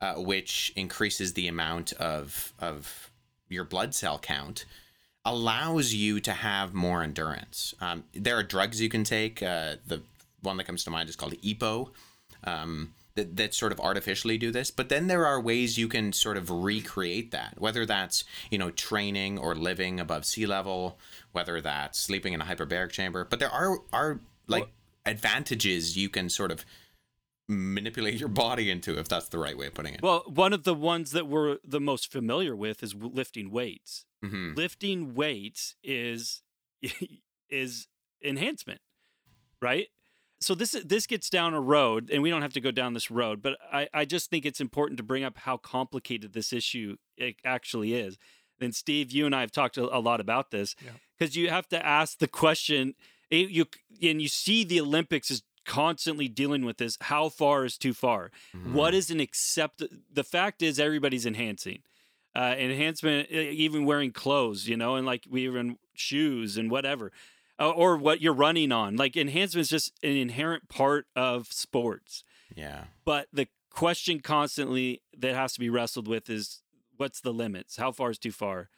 uh, 0.00 0.14
which 0.14 0.72
increases 0.76 1.32
the 1.32 1.48
amount 1.48 1.92
of 1.94 2.52
of 2.60 3.10
your 3.48 3.64
blood 3.64 3.94
cell 3.94 4.18
count 4.18 4.64
allows 5.24 5.94
you 5.94 6.20
to 6.20 6.32
have 6.32 6.74
more 6.74 7.02
endurance. 7.02 7.74
Um, 7.80 8.04
there 8.12 8.36
are 8.36 8.42
drugs 8.42 8.80
you 8.80 8.88
can 8.88 9.04
take. 9.04 9.42
Uh, 9.42 9.76
the 9.86 10.02
one 10.44 10.56
that 10.58 10.64
comes 10.64 10.84
to 10.84 10.90
mind 10.90 11.08
is 11.08 11.16
called 11.16 11.34
EPO. 11.34 11.90
Um, 12.44 12.94
that, 13.14 13.36
that 13.36 13.54
sort 13.54 13.70
of 13.70 13.78
artificially 13.78 14.36
do 14.36 14.50
this 14.50 14.72
but 14.72 14.88
then 14.88 15.06
there 15.06 15.24
are 15.24 15.40
ways 15.40 15.78
you 15.78 15.86
can 15.86 16.12
sort 16.12 16.36
of 16.36 16.50
recreate 16.50 17.30
that 17.30 17.54
whether 17.58 17.86
that's 17.86 18.24
you 18.50 18.58
know 18.58 18.72
training 18.72 19.38
or 19.38 19.54
living 19.54 20.00
above 20.00 20.24
sea 20.24 20.46
level 20.46 20.98
whether 21.30 21.60
that's 21.60 22.00
sleeping 22.00 22.32
in 22.32 22.40
a 22.40 22.44
hyperbaric 22.44 22.90
chamber 22.90 23.24
but 23.24 23.38
there 23.38 23.50
are 23.50 23.78
are 23.92 24.18
like 24.48 24.68
advantages 25.06 25.96
you 25.96 26.08
can 26.08 26.28
sort 26.28 26.50
of 26.50 26.64
manipulate 27.48 28.18
your 28.18 28.28
body 28.28 28.70
into, 28.70 28.98
if 28.98 29.08
that's 29.08 29.28
the 29.28 29.38
right 29.38 29.56
way 29.56 29.66
of 29.66 29.74
putting 29.74 29.94
it. 29.94 30.02
Well, 30.02 30.24
one 30.26 30.52
of 30.52 30.64
the 30.64 30.74
ones 30.74 31.10
that 31.10 31.26
we're 31.26 31.58
the 31.62 31.80
most 31.80 32.10
familiar 32.10 32.56
with 32.56 32.82
is 32.82 32.94
lifting 32.94 33.50
weights. 33.50 34.06
Mhm. 34.24 34.56
Lifting 34.56 35.14
weights 35.14 35.76
is 35.82 36.42
is 37.50 37.88
enhancement, 38.22 38.80
right? 39.60 39.88
So 40.44 40.54
this 40.54 40.72
this 40.84 41.06
gets 41.06 41.30
down 41.30 41.54
a 41.54 41.60
road, 41.60 42.10
and 42.12 42.22
we 42.22 42.30
don't 42.30 42.42
have 42.42 42.52
to 42.52 42.60
go 42.60 42.70
down 42.70 42.92
this 42.92 43.10
road, 43.10 43.40
but 43.42 43.56
I, 43.72 43.88
I 43.94 44.04
just 44.04 44.28
think 44.30 44.44
it's 44.44 44.60
important 44.60 44.98
to 44.98 45.02
bring 45.02 45.24
up 45.24 45.38
how 45.38 45.56
complicated 45.56 46.32
this 46.34 46.52
issue 46.52 46.96
it 47.16 47.36
actually 47.44 47.94
is. 47.94 48.18
And 48.60 48.74
Steve, 48.74 49.10
you 49.10 49.26
and 49.26 49.34
I 49.34 49.40
have 49.40 49.50
talked 49.52 49.76
a, 49.78 49.84
a 49.96 49.98
lot 49.98 50.20
about 50.20 50.50
this 50.50 50.76
Yeah. 50.84 50.90
because 51.18 51.34
you 51.36 51.48
have 51.50 51.66
to 51.68 51.84
ask 51.84 52.18
the 52.18 52.28
question. 52.28 52.94
it- 53.30 53.50
you 53.50 53.64
and 54.02 54.20
you 54.20 54.28
see 54.28 54.64
the 54.64 54.80
Olympics 54.80 55.30
is 55.30 55.42
constantly 55.64 56.28
dealing 56.28 56.64
with 56.64 56.76
this. 56.76 56.98
How 57.00 57.30
far 57.30 57.64
is 57.64 57.78
too 57.78 57.94
far? 57.94 58.30
What 58.72 58.92
is 58.94 59.10
an 59.10 59.18
accept? 59.20 59.82
The 60.12 60.24
fact 60.24 60.62
is, 60.62 60.78
everybody's 60.78 61.24
enhancing. 61.26 61.80
Uh, 62.36 62.54
enhancement, 62.58 63.30
even 63.30 63.84
wearing 63.86 64.10
clothes, 64.12 64.68
you 64.68 64.76
know, 64.76 64.96
and 64.96 65.06
like 65.06 65.24
we 65.28 65.44
even 65.46 65.78
shoes 65.94 66.56
and 66.58 66.70
whatever, 66.70 67.12
uh, 67.58 67.70
or 67.70 67.96
what 67.96 68.20
you're 68.20 68.34
running 68.34 68.72
on. 68.72 68.96
Like 68.96 69.16
enhancement 69.16 69.62
is 69.62 69.68
just 69.68 69.92
an 70.02 70.16
inherent 70.16 70.68
part 70.68 71.06
of 71.14 71.48
sports. 71.52 72.24
Yeah. 72.54 72.84
But 73.04 73.28
the 73.32 73.48
question 73.70 74.20
constantly 74.20 75.02
that 75.16 75.34
has 75.34 75.52
to 75.54 75.60
be 75.60 75.70
wrestled 75.70 76.08
with 76.08 76.30
is 76.30 76.62
what's 76.96 77.20
the 77.20 77.32
limits? 77.32 77.76
How 77.76 77.92
far 77.92 78.10
is 78.10 78.18
too 78.18 78.32
far? 78.32 78.68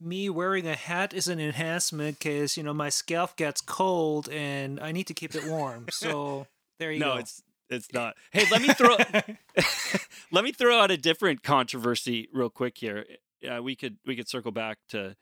Me 0.00 0.28
wearing 0.28 0.66
a 0.66 0.74
hat 0.74 1.14
is 1.14 1.28
an 1.28 1.38
enhancement 1.38 2.18
because 2.18 2.56
you 2.56 2.62
know 2.62 2.74
my 2.74 2.88
scalp 2.88 3.36
gets 3.36 3.60
cold 3.60 4.28
and 4.28 4.80
I 4.80 4.90
need 4.90 5.06
to 5.06 5.14
keep 5.14 5.34
it 5.34 5.46
warm. 5.46 5.86
So 5.90 6.46
there 6.78 6.90
you 6.90 6.98
no, 6.98 7.06
go. 7.06 7.14
No, 7.14 7.20
it's 7.20 7.42
it's 7.68 7.92
not. 7.92 8.16
Hey, 8.32 8.46
let 8.50 8.62
me 8.62 8.68
throw 8.68 8.96
let 10.32 10.44
me 10.44 10.52
throw 10.52 10.80
out 10.80 10.90
a 10.90 10.96
different 10.96 11.42
controversy 11.42 12.28
real 12.32 12.50
quick 12.50 12.78
here. 12.78 13.04
Uh, 13.48 13.62
we 13.62 13.76
could 13.76 13.98
we 14.04 14.16
could 14.16 14.28
circle 14.28 14.50
back 14.50 14.78
to 14.88 15.16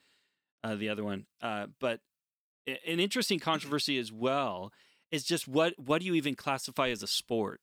uh, 0.63 0.75
the 0.77 0.89
other 0.89 1.05
one, 1.05 1.27
uh, 1.43 1.67
but 1.79 2.01
a- 2.01 2.01
an 2.67 3.01
interesting 3.01 3.39
controversy 3.39 3.99
as 3.99 4.13
well 4.13 4.73
is 5.11 5.25
just 5.25 5.47
what 5.47 5.75
what 5.79 6.01
do 6.01 6.07
you 6.07 6.15
even 6.15 6.35
classify 6.35 6.89
as 6.89 7.03
a 7.03 7.07
sport? 7.07 7.61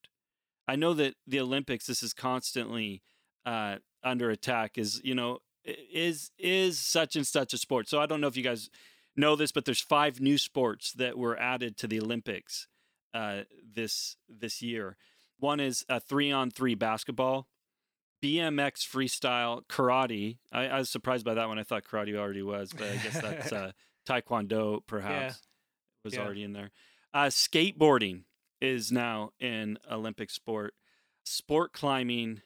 I 0.67 0.75
know 0.75 0.93
that 0.93 1.15
the 1.27 1.39
Olympics 1.39 1.87
this 1.87 2.03
is 2.03 2.13
constantly 2.13 3.01
uh, 3.45 3.77
under 4.03 4.29
attack. 4.29 4.77
Is 4.77 5.01
you 5.03 5.15
know 5.15 5.39
is 5.65 6.31
is 6.37 6.79
such 6.79 7.15
and 7.15 7.25
such 7.25 7.53
a 7.53 7.57
sport? 7.57 7.89
So 7.89 7.99
I 7.99 8.05
don't 8.05 8.21
know 8.21 8.27
if 8.27 8.37
you 8.37 8.43
guys 8.43 8.69
know 9.15 9.35
this, 9.35 9.51
but 9.51 9.65
there's 9.65 9.81
five 9.81 10.21
new 10.21 10.37
sports 10.37 10.93
that 10.93 11.17
were 11.17 11.37
added 11.37 11.77
to 11.77 11.87
the 11.87 11.99
Olympics 11.99 12.67
uh, 13.13 13.41
this 13.73 14.17
this 14.29 14.61
year. 14.61 14.97
One 15.39 15.59
is 15.59 15.83
a 15.89 15.99
three 15.99 16.31
on 16.31 16.51
three 16.51 16.75
basketball, 16.75 17.47
BMX 18.23 18.87
freestyle, 18.87 19.63
karate. 19.67 20.37
I, 20.51 20.67
I 20.67 20.77
was 20.79 20.89
surprised 20.89 21.25
by 21.25 21.33
that 21.33 21.47
one. 21.47 21.57
I 21.57 21.63
thought 21.63 21.83
karate 21.83 22.15
already 22.15 22.43
was, 22.43 22.71
but 22.71 22.87
I 22.87 22.95
guess 22.97 23.21
that's 23.21 23.51
uh, 23.51 23.71
taekwondo 24.07 24.81
perhaps 24.87 25.41
was 26.03 26.13
Yeah. 26.15 26.21
already 26.21 26.43
in 26.43 26.53
there. 26.53 26.71
Uh, 27.13 27.25
skateboarding 27.25 28.23
is 28.61 28.91
now 28.91 29.31
an 29.39 29.77
Olympic 29.89 30.29
sport. 30.29 30.73
Sport 31.23 31.73
climbing 31.73 32.41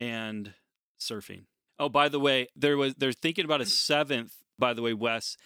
and 0.00 0.54
surfing. 1.00 1.44
Oh, 1.78 1.88
by 1.88 2.08
the 2.08 2.18
way, 2.20 2.48
there 2.56 2.76
was 2.76 2.94
they're 2.96 3.12
thinking 3.12 3.44
about 3.44 3.60
a 3.60 3.66
seventh. 3.88 4.34
By 4.58 4.74
the 4.74 4.82
way, 4.82 4.92
Wes, 4.94 5.36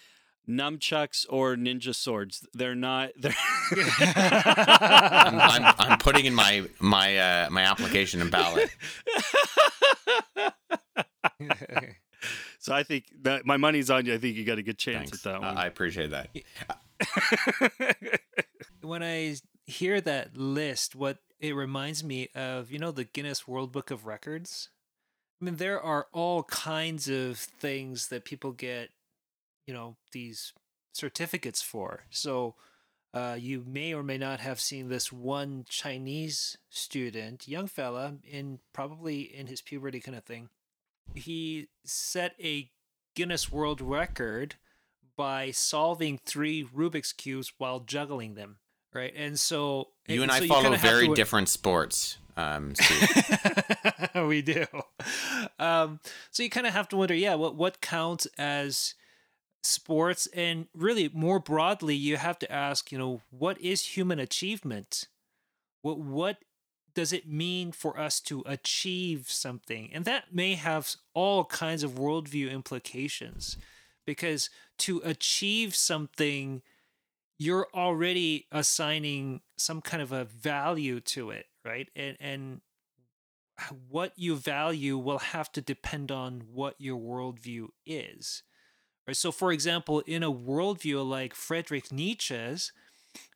nunchucks 0.49 1.27
or 1.29 1.55
ninja 1.57 1.95
swords. 1.95 2.47
They're 2.55 2.75
not. 2.75 3.11
They're 3.19 3.35
I'm, 3.77 5.39
I'm, 5.41 5.75
I'm 5.79 5.99
putting 5.99 6.25
in 6.25 6.35
my 6.35 6.65
my 6.81 7.17
uh, 7.19 7.51
my 7.51 7.63
application 7.63 8.21
and 8.23 8.31
ballot. 8.31 8.71
so 12.59 12.75
I 12.75 12.83
think 12.83 13.05
that 13.23 13.45
my 13.47 13.57
money's 13.57 13.91
on 13.91 14.07
you. 14.07 14.15
I 14.15 14.19
think 14.19 14.37
you 14.37 14.45
got 14.45 14.59
a 14.59 14.63
good 14.63 14.79
chance 14.79 15.11
Thanks. 15.11 15.27
at 15.27 15.33
that 15.33 15.37
Uh, 15.39 15.41
one. 15.41 15.57
I 15.59 15.67
appreciate 15.67 16.11
that. 16.11 16.31
when 18.83 19.03
I 19.03 19.37
hear 19.67 20.01
that 20.01 20.37
list, 20.37 20.95
what 20.95 21.19
it 21.41 21.55
reminds 21.55 22.05
me 22.05 22.29
of, 22.35 22.71
you 22.71 22.79
know, 22.79 22.91
the 22.91 23.05
Guinness 23.05 23.47
World 23.49 23.73
Book 23.73 23.91
of 23.91 24.07
Records. 24.07 24.69
I 25.41 25.45
mean, 25.45 25.57
there 25.57 25.81
are 25.81 26.07
all 26.13 26.45
kinds 26.45 27.09
of 27.09 27.37
things 27.39 28.09
that 28.09 28.25
people 28.25 28.53
get, 28.53 28.91
you 29.67 29.75
know, 29.75 29.97
these 30.13 30.53
certificates 30.93 31.61
for. 31.63 32.05
So, 32.11 32.55
uh, 33.13 33.37
you 33.39 33.63
may 33.67 33.93
or 33.93 34.03
may 34.03 34.17
not 34.19 34.41
have 34.41 34.61
seen 34.61 34.89
this 34.89 35.13
one 35.13 35.65
Chinese 35.69 36.57
student, 36.71 37.47
young 37.49 37.67
fella, 37.67 38.15
in 38.25 38.61
probably 38.73 39.23
in 39.23 39.49
his 39.49 39.61
puberty 39.61 40.01
kind 40.01 40.17
of 40.17 40.25
thing. 40.25 40.49
He 41.15 41.69
set 41.85 42.35
a 42.43 42.71
Guinness 43.15 43.51
World 43.53 43.81
Record 43.81 44.57
by 45.17 45.51
solving 45.51 46.19
three 46.25 46.65
Rubik's 46.65 47.13
cubes 47.13 47.53
while 47.59 47.81
juggling 47.81 48.35
them. 48.35 48.57
Right, 48.95 49.13
and 49.17 49.39
so 49.41 49.89
You 50.07 50.23
and 50.23 50.31
I 50.31 50.47
follow 50.47 50.75
very 50.77 51.09
to- 51.09 51.15
different 51.15 51.49
sports. 51.49 52.19
Um, 52.37 52.75
we 54.27 54.43
do. 54.43 54.67
Um, 55.59 56.01
so 56.31 56.43
you 56.43 56.51
kind 56.51 56.67
of 56.67 56.73
have 56.75 56.89
to 56.89 56.97
wonder, 56.97 57.15
yeah, 57.15 57.35
what 57.35 57.55
what 57.55 57.81
counts 57.81 58.27
as 58.39 58.95
sports, 59.63 60.27
and 60.35 60.67
really 60.75 61.11
more 61.13 61.39
broadly, 61.39 61.95
you 61.95 62.17
have 62.17 62.39
to 62.41 62.53
ask, 62.53 62.91
you 62.93 62.99
know, 62.99 63.23
what 63.31 63.59
is 63.61 63.97
human 63.97 64.19
achievement? 64.19 65.09
What 65.83 65.99
what 65.99 66.39
does 66.95 67.13
it 67.13 67.29
mean 67.29 67.73
for 67.73 67.99
us 67.99 68.21
to 68.21 68.43
achieve 68.47 69.31
something? 69.31 69.91
And 69.93 70.05
that 70.05 70.35
may 70.35 70.55
have 70.55 70.95
all 71.15 71.45
kinds 71.45 71.83
of 71.83 71.93
worldview 71.93 72.51
implications, 72.51 73.57
because 74.07 74.51
to 74.79 75.01
achieve 75.05 75.75
something 75.75 76.63
you're 77.39 77.69
already 77.75 78.47
assigning 78.53 79.41
some 79.57 79.81
kind 79.81 80.01
of 80.01 80.13
a 80.13 80.25
value 80.25 81.01
to 81.01 81.31
it, 81.31 81.47
right? 81.65 81.89
And 81.97 82.17
and 82.21 82.61
what 83.89 84.13
you 84.17 84.37
value 84.37 84.97
will 84.97 85.19
have 85.19 85.51
to 85.53 85.61
depend 85.61 86.11
on 86.11 86.43
what 86.53 86.77
your 86.79 86.99
worldview 86.99 87.69
is. 87.85 88.43
Right? 89.07 89.17
So, 89.17 89.33
for 89.33 89.51
example, 89.51 90.01
in 90.01 90.23
a 90.23 90.33
worldview 90.33 91.05
like 91.09 91.35
Friedrich 91.35 91.91
Nietzsche's, 91.91 92.73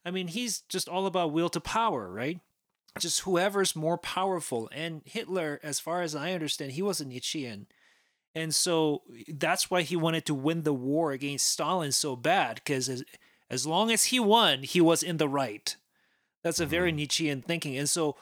I 0.04 0.10
mean, 0.10 0.28
he's 0.28 0.60
just 0.60 0.88
all 0.88 1.06
about 1.06 1.32
will 1.32 1.48
to 1.50 1.60
power, 1.60 2.10
right? 2.10 2.40
Just 2.98 3.20
whoever's 3.20 3.76
more 3.76 3.98
powerful. 3.98 4.68
And 4.72 5.02
Hitler, 5.04 5.60
as 5.62 5.80
far 5.80 6.02
as 6.02 6.14
I 6.14 6.32
understand, 6.32 6.72
he 6.72 6.82
was 6.82 7.00
a 7.00 7.04
Nietzschean. 7.04 7.66
And 8.34 8.54
so 8.54 9.02
that's 9.28 9.70
why 9.70 9.82
he 9.82 9.96
wanted 9.96 10.26
to 10.26 10.34
win 10.34 10.62
the 10.62 10.74
war 10.74 11.12
against 11.12 11.46
Stalin 11.46 11.92
so 11.92 12.16
bad, 12.16 12.56
because 12.56 12.88
as, 12.88 13.04
as 13.48 13.66
long 13.66 13.90
as 13.90 14.04
he 14.04 14.20
won, 14.20 14.62
he 14.62 14.80
was 14.80 15.02
in 15.02 15.16
the 15.16 15.28
right. 15.28 15.74
That's 16.42 16.60
a 16.60 16.64
mm-hmm. 16.64 16.70
very 16.70 16.92
Nietzschean 16.92 17.42
thinking. 17.42 17.76
And 17.76 17.88
so 17.88 18.16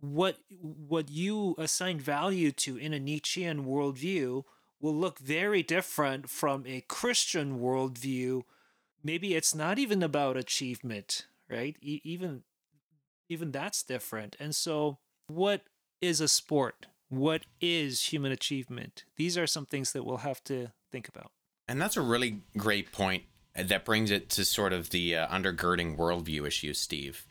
what 0.00 0.38
what 0.60 1.10
you 1.10 1.54
assign 1.58 2.00
value 2.00 2.50
to 2.52 2.76
in 2.76 2.92
a 2.92 2.98
Nietzschean 2.98 3.64
worldview 3.64 4.44
will 4.80 4.94
look 4.94 5.18
very 5.18 5.62
different 5.62 6.28
from 6.28 6.64
a 6.66 6.80
Christian 6.88 7.60
worldview. 7.60 8.42
Maybe 9.04 9.34
it's 9.34 9.54
not 9.54 9.78
even 9.78 10.02
about 10.02 10.36
achievement, 10.36 11.26
right? 11.48 11.76
E- 11.80 12.00
even 12.02 12.42
even 13.30 13.52
that's 13.52 13.82
different. 13.82 14.36
And 14.38 14.54
so, 14.54 14.98
what 15.28 15.62
is 16.02 16.20
a 16.20 16.28
sport? 16.28 16.86
What 17.08 17.46
is 17.60 18.12
human 18.12 18.32
achievement? 18.32 19.04
These 19.16 19.38
are 19.38 19.46
some 19.46 19.64
things 19.64 19.92
that 19.92 20.04
we'll 20.04 20.18
have 20.18 20.44
to 20.44 20.72
think 20.92 21.08
about. 21.08 21.30
And 21.68 21.80
that's 21.80 21.96
a 21.96 22.02
really 22.02 22.42
great 22.56 22.92
point 22.92 23.24
that 23.54 23.84
brings 23.84 24.10
it 24.10 24.28
to 24.30 24.44
sort 24.44 24.72
of 24.72 24.90
the 24.90 25.16
uh, 25.16 25.28
undergirding 25.28 25.96
worldview 25.96 26.46
issue, 26.46 26.74
Steve. 26.74 27.26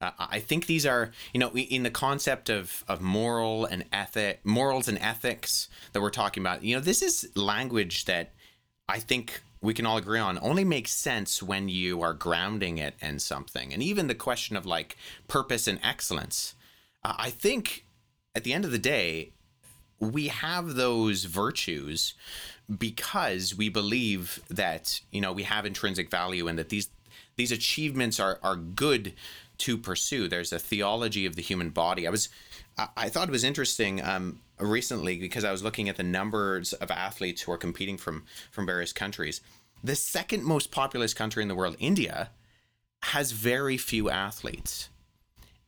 Uh, 0.00 0.10
I 0.18 0.40
think 0.40 0.66
these 0.66 0.84
are, 0.84 1.12
you 1.32 1.40
know, 1.40 1.50
in 1.50 1.84
the 1.84 1.90
concept 1.90 2.50
of, 2.50 2.84
of 2.88 3.00
moral 3.00 3.64
and 3.64 3.84
ethic, 3.92 4.40
morals 4.44 4.88
and 4.88 4.98
ethics 4.98 5.68
that 5.92 6.00
we're 6.00 6.10
talking 6.10 6.42
about. 6.42 6.64
You 6.64 6.76
know, 6.76 6.82
this 6.82 7.02
is 7.02 7.30
language 7.36 8.04
that 8.06 8.32
I 8.88 8.98
think 8.98 9.42
we 9.64 9.74
can 9.74 9.86
all 9.86 9.96
agree 9.96 10.18
on 10.18 10.38
only 10.42 10.62
makes 10.62 10.92
sense 10.92 11.42
when 11.42 11.68
you 11.68 12.02
are 12.02 12.12
grounding 12.12 12.76
it 12.76 12.94
in 13.00 13.18
something. 13.18 13.72
And 13.72 13.82
even 13.82 14.06
the 14.06 14.14
question 14.14 14.56
of 14.56 14.66
like 14.66 14.96
purpose 15.26 15.66
and 15.66 15.80
excellence, 15.82 16.54
uh, 17.02 17.14
I 17.16 17.30
think 17.30 17.86
at 18.34 18.44
the 18.44 18.52
end 18.52 18.66
of 18.66 18.72
the 18.72 18.78
day, 18.78 19.32
we 19.98 20.28
have 20.28 20.74
those 20.74 21.24
virtues 21.24 22.14
because 22.78 23.54
we 23.54 23.68
believe 23.68 24.42
that 24.48 25.00
you 25.10 25.20
know 25.20 25.32
we 25.32 25.44
have 25.44 25.64
intrinsic 25.64 26.10
value 26.10 26.46
and 26.46 26.58
that 26.58 26.68
these 26.68 26.88
these 27.36 27.52
achievements 27.52 28.18
are 28.18 28.38
are 28.42 28.56
good 28.56 29.14
to 29.58 29.76
pursue 29.76 30.28
there's 30.28 30.52
a 30.52 30.58
theology 30.58 31.26
of 31.26 31.36
the 31.36 31.42
human 31.42 31.68
body 31.68 32.06
i 32.06 32.10
was 32.10 32.30
i, 32.78 32.88
I 32.96 33.08
thought 33.10 33.28
it 33.28 33.32
was 33.32 33.44
interesting 33.44 34.02
um 34.02 34.40
recently 34.58 35.18
because 35.18 35.44
i 35.44 35.52
was 35.52 35.62
looking 35.62 35.88
at 35.88 35.96
the 35.96 36.02
numbers 36.02 36.72
of 36.74 36.90
athletes 36.90 37.42
who 37.42 37.52
are 37.52 37.58
competing 37.58 37.96
from 37.96 38.24
from 38.50 38.66
various 38.66 38.92
countries 38.92 39.40
the 39.82 39.96
second 39.96 40.44
most 40.44 40.70
populous 40.70 41.12
country 41.12 41.42
in 41.42 41.48
the 41.48 41.54
world 41.54 41.76
india 41.78 42.30
has 43.04 43.32
very 43.32 43.76
few 43.76 44.08
athletes. 44.08 44.88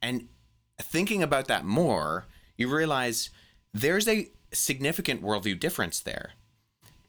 And 0.00 0.28
thinking 0.78 1.22
about 1.22 1.48
that 1.48 1.64
more, 1.64 2.26
you 2.56 2.74
realize 2.74 3.30
there's 3.74 4.08
a 4.08 4.30
significant 4.52 5.22
worldview 5.22 5.60
difference 5.60 6.00
there. 6.00 6.32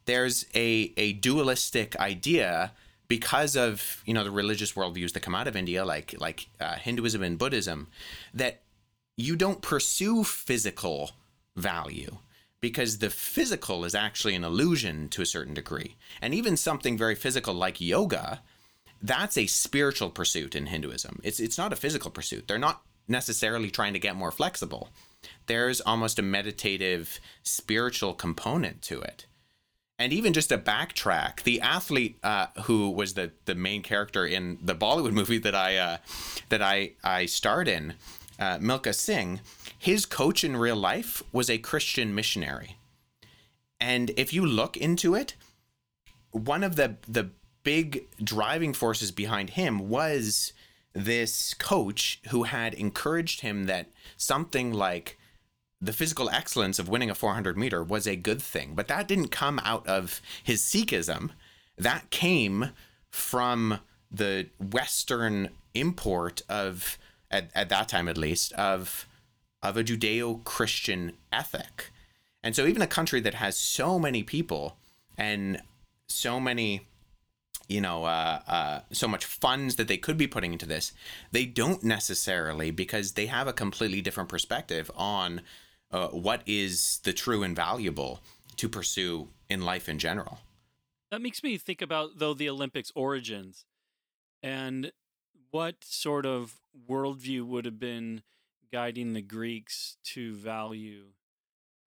There's 0.06 0.46
a, 0.54 0.94
a 0.98 1.14
dualistic 1.14 1.96
idea 1.98 2.74
because 3.08 3.56
of 3.56 4.04
you 4.06 4.14
know 4.14 4.24
the 4.26 4.32
religious 4.32 4.74
worldviews 4.74 5.14
that 5.14 5.22
come 5.22 5.36
out 5.36 5.48
of 5.48 5.56
India, 5.56 5.86
like 5.86 6.14
like 6.20 6.48
uh, 6.60 6.76
Hinduism 6.76 7.24
and 7.24 7.38
Buddhism, 7.38 7.88
that 8.34 8.62
you 9.16 9.38
don't 9.38 9.62
pursue 9.62 10.26
physical 10.26 11.12
value 11.58 12.18
because 12.62 13.00
the 13.00 13.10
physical 13.10 13.84
is 13.84 13.94
actually 13.94 14.36
an 14.36 14.44
illusion 14.44 15.10
to 15.10 15.22
a 15.22 15.26
certain 15.26 15.54
degree, 15.54 15.96
and 16.22 16.34
even 16.34 16.58
something 16.58 16.98
very 16.98 17.16
physical 17.16 17.54
like 17.54 17.82
yoga, 17.82 18.42
that's 19.02 19.38
a 19.38 19.46
spiritual 19.46 20.10
pursuit 20.10 20.56
in 20.56 20.68
Hinduism. 20.68 21.20
It's 21.24 21.40
it's 21.40 21.58
not 21.58 21.74
a 21.74 21.76
physical 21.76 22.10
pursuit. 22.10 22.48
They're 22.48 22.58
not 22.58 22.82
necessarily 23.08 23.70
trying 23.70 23.94
to 23.94 24.00
get 24.00 24.16
more 24.16 24.32
flexible. 24.32 24.90
There's 25.48 25.82
almost 25.82 26.20
a 26.20 26.24
meditative 26.24 27.20
spiritual 27.44 28.14
component 28.14 28.82
to 28.84 29.02
it 29.02 29.26
and 30.00 30.14
even 30.14 30.34
just 30.34 30.52
a 30.52 30.58
backtrack, 30.58 31.44
the 31.44 31.62
athlete 31.62 32.18
uh, 32.24 32.48
who 32.64 32.90
was 32.90 33.16
the 33.16 33.32
the 33.46 33.56
main 33.56 33.82
character 33.82 34.26
in 34.26 34.60
the 34.62 34.76
Bollywood 34.76 35.14
movie 35.22 35.40
that 35.40 35.56
I 35.56 35.78
uh, 35.78 35.98
that 36.50 36.62
I 36.62 36.92
I 37.04 37.26
starred 37.26 37.68
in, 37.68 37.96
uh, 38.40 38.58
Milkha 38.58 38.94
Singh, 38.94 39.40
his 39.78 40.06
coach 40.06 40.44
in 40.44 40.58
real 40.58 40.76
life 40.76 41.24
was 41.32 41.50
a 41.50 41.58
Christian 41.58 42.14
missionary, 42.16 42.78
and 43.80 44.12
if 44.18 44.34
you 44.34 44.46
look 44.46 44.78
into 44.78 45.16
it, 45.16 45.36
one 46.32 46.64
of 46.64 46.76
the 46.76 46.98
the 47.08 47.30
big 47.64 48.08
driving 48.24 48.74
forces 48.74 49.12
behind 49.12 49.52
him 49.52 49.90
was 49.90 50.54
this 50.94 51.54
coach 51.54 52.22
who 52.30 52.44
had 52.44 52.74
encouraged 52.74 53.42
him 53.42 53.66
that 53.66 53.88
something 54.16 54.72
like 54.72 55.18
the 55.80 55.94
physical 55.94 56.30
excellence 56.30 56.80
of 56.80 56.90
winning 56.90 57.10
a 57.10 57.16
400 57.16 57.58
meter 57.58 57.84
was 57.84 58.08
a 58.08 58.16
good 58.16 58.42
thing, 58.42 58.74
but 58.74 58.88
that 58.88 59.08
didn't 59.08 59.28
come 59.28 59.60
out 59.64 59.86
of 59.86 60.22
his 60.44 60.62
Sikhism. 60.62 61.32
That 61.78 62.10
came 62.10 62.72
from 63.12 63.80
the 64.10 64.48
Western 64.60 65.50
import 65.74 66.42
of, 66.50 66.98
at, 67.30 67.52
at 67.54 67.70
that 67.70 67.90
time 67.90 68.08
at 68.08 68.18
least, 68.18 68.54
of 68.54 69.08
of 69.62 69.78
a 69.78 69.84
Judeo-Christian 69.84 71.14
ethic. 71.32 71.92
And 72.44 72.56
so 72.56 72.66
even 72.66 72.82
a 72.82 72.88
country 72.88 73.20
that 73.22 73.34
has 73.36 73.58
so 73.58 74.00
many 74.00 74.24
people 74.24 74.78
and 75.18 75.62
so 76.08 76.40
many 76.40 76.88
you 77.68 77.82
know 77.82 78.06
uh, 78.06 78.40
uh, 78.48 78.80
so 78.92 79.08
much 79.08 79.26
funds 79.26 79.76
that 79.76 79.90
they 79.90 79.98
could 79.98 80.18
be 80.18 80.28
putting 80.28 80.54
into 80.54 80.66
this 80.66 80.94
they 81.34 81.44
don't 81.44 81.84
necessarily 81.84 82.72
because 82.72 83.14
they 83.14 83.26
have 83.26 83.46
a 83.46 83.52
completely 83.52 84.00
different 84.00 84.30
perspective 84.30 84.90
on 84.96 85.42
uh, 85.92 86.08
what 86.08 86.42
is 86.46 87.00
the 87.04 87.14
true 87.14 87.44
and 87.44 87.56
valuable 87.56 88.22
to 88.58 88.68
pursue 88.68 89.30
in 89.50 89.62
life 89.62 89.88
in 89.88 90.00
general. 90.00 90.40
That 91.12 91.22
makes 91.22 91.44
me 91.44 91.58
think 91.58 91.82
about 91.82 92.18
though 92.18 92.34
the 92.34 92.50
Olympics 92.50 92.92
origins 92.96 93.66
and 94.44 94.92
what 95.52 95.76
sort 95.84 96.26
of 96.26 96.56
worldview 96.90 97.46
would 97.46 97.66
have 97.66 97.80
been 97.80 98.24
guiding 98.72 99.14
the 99.14 99.22
Greeks 99.22 99.98
to 100.14 100.36
value 100.36 101.06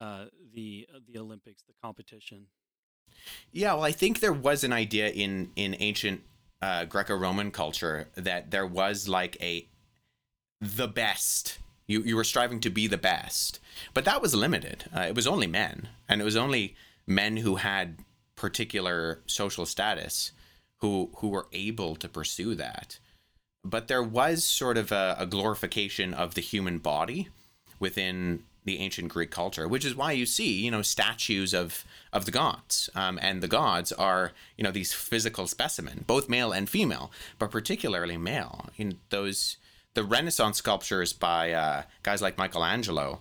uh, 0.01 0.27
the 0.55 0.87
uh, 0.95 0.99
the 1.07 1.19
Olympics, 1.19 1.63
the 1.67 1.75
competition. 1.83 2.47
Yeah, 3.53 3.75
well, 3.75 3.85
I 3.85 3.93
think 3.93 4.21
there 4.21 4.33
was 4.33 4.65
an 4.65 4.73
idea 4.73 5.09
in 5.11 5.51
in 5.57 5.77
ancient 5.79 6.23
uh, 6.63 6.85
Greco-Roman 6.85 7.51
culture 7.51 8.09
that 8.15 8.51
there 8.51 8.67
was 8.67 9.09
like 9.09 9.37
a 9.41 9.69
the 10.61 10.89
best 10.89 11.59
you 11.87 12.03
you 12.03 12.17
were 12.17 12.25
striving 12.25 12.61
to 12.61 12.71
be 12.71 12.87
the 12.87 12.99
best, 12.99 13.59
but 13.95 14.05
that 14.05 14.23
was 14.23 14.35
limited. 14.35 14.85
Uh, 14.95 15.01
it 15.01 15.15
was 15.15 15.27
only 15.27 15.47
men, 15.47 15.89
and 16.09 16.21
it 16.21 16.25
was 16.25 16.37
only 16.37 16.77
men 17.07 17.39
who 17.39 17.57
had 17.57 17.99
particular 18.37 19.21
social 19.27 19.67
status 19.67 20.33
who 20.79 21.11
who 21.17 21.29
were 21.29 21.49
able 21.53 21.97
to 21.97 22.09
pursue 22.09 22.55
that. 22.55 22.99
But 23.65 23.89
there 23.89 24.03
was 24.03 24.45
sort 24.45 24.79
of 24.79 24.91
a, 24.91 25.17
a 25.19 25.27
glorification 25.27 26.15
of 26.15 26.35
the 26.35 26.41
human 26.41 26.79
body 26.79 27.29
within 27.79 28.45
the 28.65 28.79
ancient 28.79 29.09
Greek 29.09 29.31
culture, 29.31 29.67
which 29.67 29.85
is 29.85 29.95
why 29.95 30.13
you 30.13 30.27
see, 30.27 30.61
you 30.61 30.71
know, 30.71 30.83
statues 30.83 31.55
of 31.55 31.85
of 32.13 32.25
the 32.25 32.31
gods, 32.31 32.91
um, 32.95 33.19
and 33.23 33.43
the 33.43 33.49
gods 33.49 33.93
are, 33.93 34.33
you 34.57 34.65
know, 34.65 34.71
these 34.71 34.93
physical 34.93 35.47
specimen, 35.47 36.05
both 36.07 36.29
male 36.29 36.53
and 36.53 36.69
female, 36.69 37.11
but 37.39 37.51
particularly 37.51 38.17
male. 38.17 38.69
In 38.77 38.99
those 39.11 39.57
the 39.95 40.05
Renaissance 40.05 40.59
sculptures 40.59 41.13
by 41.13 41.53
uh, 41.53 41.83
guys 42.03 42.23
like 42.23 42.39
Michelangelo 42.39 43.21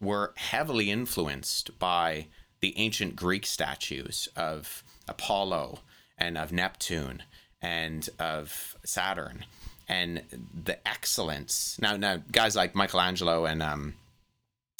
were 0.00 0.32
heavily 0.36 0.90
influenced 0.90 1.78
by 1.78 2.26
the 2.60 2.76
ancient 2.76 3.16
Greek 3.16 3.46
statues 3.46 4.28
of 4.36 4.82
Apollo 5.08 5.80
and 6.18 6.36
of 6.36 6.52
Neptune 6.52 7.22
and 7.60 8.08
of 8.18 8.76
Saturn 8.84 9.44
and 9.92 10.22
the 10.64 10.88
excellence. 10.88 11.76
Now, 11.78 11.96
now 11.98 12.22
guys 12.32 12.56
like 12.56 12.74
Michelangelo 12.74 13.44
and 13.44 13.62
um, 13.62 13.94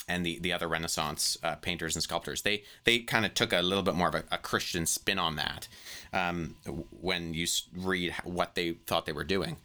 and 0.09 0.25
the, 0.25 0.39
the 0.41 0.55
other 0.55 0.67
Renaissance 0.67 1.37
uh, 1.43 1.57
painters 1.57 1.95
and 1.95 2.03
sculptors, 2.03 2.43
they 2.43 2.63
they 2.85 3.01
kind 3.01 3.27
of 3.27 3.35
took 3.35 3.53
a 3.53 3.61
little 3.61 3.83
bit 3.85 3.95
more 3.95 4.09
of 4.09 4.15
a, 4.15 4.25
a 4.33 4.39
Christian 4.39 4.87
spin 4.87 5.19
on 5.19 5.37
that 5.37 5.69
um, 6.15 6.57
when 6.91 7.35
you 7.35 7.47
read 7.77 8.15
what 8.25 8.55
they 8.55 8.73
thought 8.87 9.05
they 9.05 9.13
were 9.13 9.23
doing. 9.23 9.59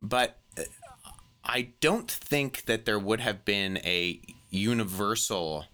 But 0.00 0.38
uh, 0.56 0.62
I 1.44 1.70
don't 1.80 2.10
think 2.10 2.66
that 2.66 2.84
there 2.84 2.98
would 2.98 3.20
have 3.20 3.44
been 3.44 3.78
a 3.78 4.20
universal, 4.50 5.64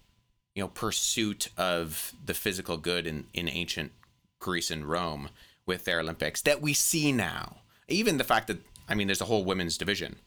you 0.55 0.63
know, 0.63 0.69
pursuit 0.69 1.49
of 1.55 2.13
the 2.25 2.33
physical 2.33 2.77
good 2.77 3.05
in, 3.05 3.25
in 3.31 3.47
ancient 3.47 3.91
Greece 4.39 4.71
and 4.71 4.85
Rome 4.85 5.29
with 5.67 5.85
their 5.85 5.99
Olympics 5.99 6.41
that 6.41 6.63
we 6.63 6.73
see 6.73 7.11
now. 7.11 7.57
Even 7.87 8.17
the 8.17 8.23
fact 8.23 8.47
that 8.47 8.57
I 8.87 8.95
mean, 8.95 9.07
there's 9.07 9.21
a 9.21 9.25
whole 9.25 9.45
women's 9.45 9.77
division 9.77 10.17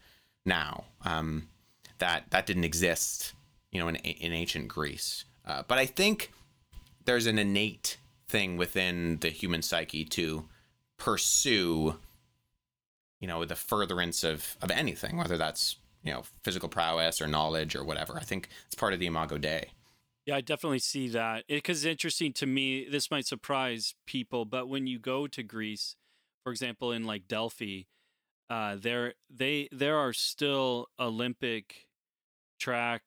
now 0.45 0.85
um, 1.05 1.49
that 1.99 2.31
that 2.31 2.47
didn't 2.47 2.65
exist, 2.65 3.35
you 3.71 3.81
know, 3.81 3.89
in 3.89 3.97
in 3.97 4.33
ancient 4.33 4.69
Greece. 4.69 5.25
Uh, 5.45 5.63
but 5.67 5.79
I 5.79 5.87
think 5.87 6.33
there's 7.05 7.27
an 7.27 7.39
innate 7.39 7.99
thing 8.29 8.57
within 8.57 9.19
the 9.21 9.29
human 9.29 9.63
psyche 9.63 10.05
to 10.05 10.49
pursue 10.99 11.97
you 13.21 13.29
know, 13.29 13.45
the 13.45 13.57
furtherance 13.57 14.25
of 14.25 14.57
of 14.63 14.71
anything, 14.71 15.17
whether 15.17 15.37
that's 15.37 15.77
you 16.03 16.13
know 16.13 16.25
physical 16.43 16.69
prowess 16.69 17.21
or 17.21 17.27
knowledge 17.27 17.75
or 17.75 17.85
whatever. 17.85 18.17
I 18.17 18.23
think 18.23 18.49
it's 18.67 18.75
part 18.75 18.93
of 18.93 19.01
the 19.01 19.07
Imago 19.07 19.39
Dei. 19.39 19.71
Yeah, 20.27 20.37
I 20.37 20.41
definitely 20.41 20.81
see 20.81 21.09
that 21.09 21.45
because 21.49 21.85
it, 21.85 21.89
it's 21.89 21.93
interesting 21.93 22.33
to 22.35 22.47
me. 22.47 22.87
This 22.89 23.11
might 23.11 23.27
surprise 23.27 23.95
people, 24.07 24.45
but 24.45 24.69
when 24.69 24.87
you 24.87 24.99
go 24.99 25.27
to 25.27 25.43
Greece, 25.43 25.97
for 26.43 26.53
example, 26.53 26.93
in 26.93 27.05
like 27.05 27.29
Delphi, 27.29 27.83
uh, 28.49 28.77
there 28.77 29.15
they 29.29 29.69
there 29.73 29.97
are 29.97 30.13
still 30.13 30.89
Olympic 30.99 31.89
track 32.59 33.03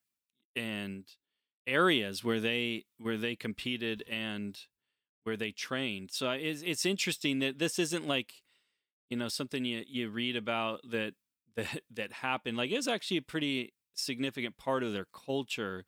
and 0.56 1.06
areas 1.66 2.24
where 2.24 2.40
they 2.40 2.86
where 2.98 3.18
they 3.18 3.36
competed 3.36 4.04
and 4.10 4.60
where 5.24 5.38
they 5.38 5.52
trained. 5.52 6.10
So 6.12 6.32
it's 6.32 6.62
it's 6.62 6.86
interesting 6.86 7.40
that 7.40 7.60
this 7.60 7.80
isn't 7.80 8.08
like 8.08 8.34
you 9.10 9.18
know 9.18 9.28
something 9.28 9.66
you 9.66 9.84
you 9.88 10.10
read 10.10 10.36
about 10.36 10.82
that 10.90 11.14
that 11.56 11.82
that 11.92 12.14
happened 12.14 12.56
like 12.58 12.72
it's 12.72 12.88
actually 12.88 13.18
a 13.18 13.22
pretty 13.22 13.74
significant 13.94 14.56
part 14.56 14.84
of 14.84 14.94
their 14.94 15.08
culture 15.14 15.84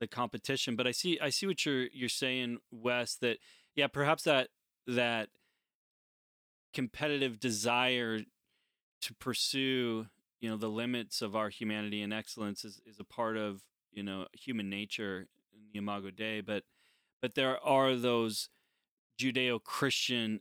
the 0.00 0.06
competition 0.06 0.76
but 0.76 0.86
i 0.86 0.90
see 0.90 1.18
i 1.20 1.30
see 1.30 1.46
what 1.46 1.64
you're 1.64 1.86
you're 1.92 2.08
saying 2.08 2.58
wes 2.70 3.14
that 3.14 3.38
yeah 3.76 3.86
perhaps 3.86 4.24
that 4.24 4.48
that 4.86 5.28
competitive 6.74 7.40
desire 7.40 8.20
to 9.06 9.14
pursue 9.14 10.06
you 10.40 10.50
know 10.50 10.56
the 10.56 10.68
limits 10.68 11.22
of 11.22 11.34
our 11.34 11.48
humanity 11.48 12.02
and 12.02 12.12
excellence 12.12 12.64
is, 12.64 12.80
is 12.86 13.00
a 13.00 13.04
part 13.04 13.36
of 13.36 13.62
you 13.92 14.02
know 14.02 14.26
human 14.32 14.68
nature 14.68 15.26
in 15.52 15.60
the 15.72 15.78
imago 15.78 16.10
dei 16.10 16.40
but 16.40 16.64
but 17.22 17.34
there 17.34 17.64
are 17.64 17.94
those 17.94 18.48
judeo-christian 19.18 20.40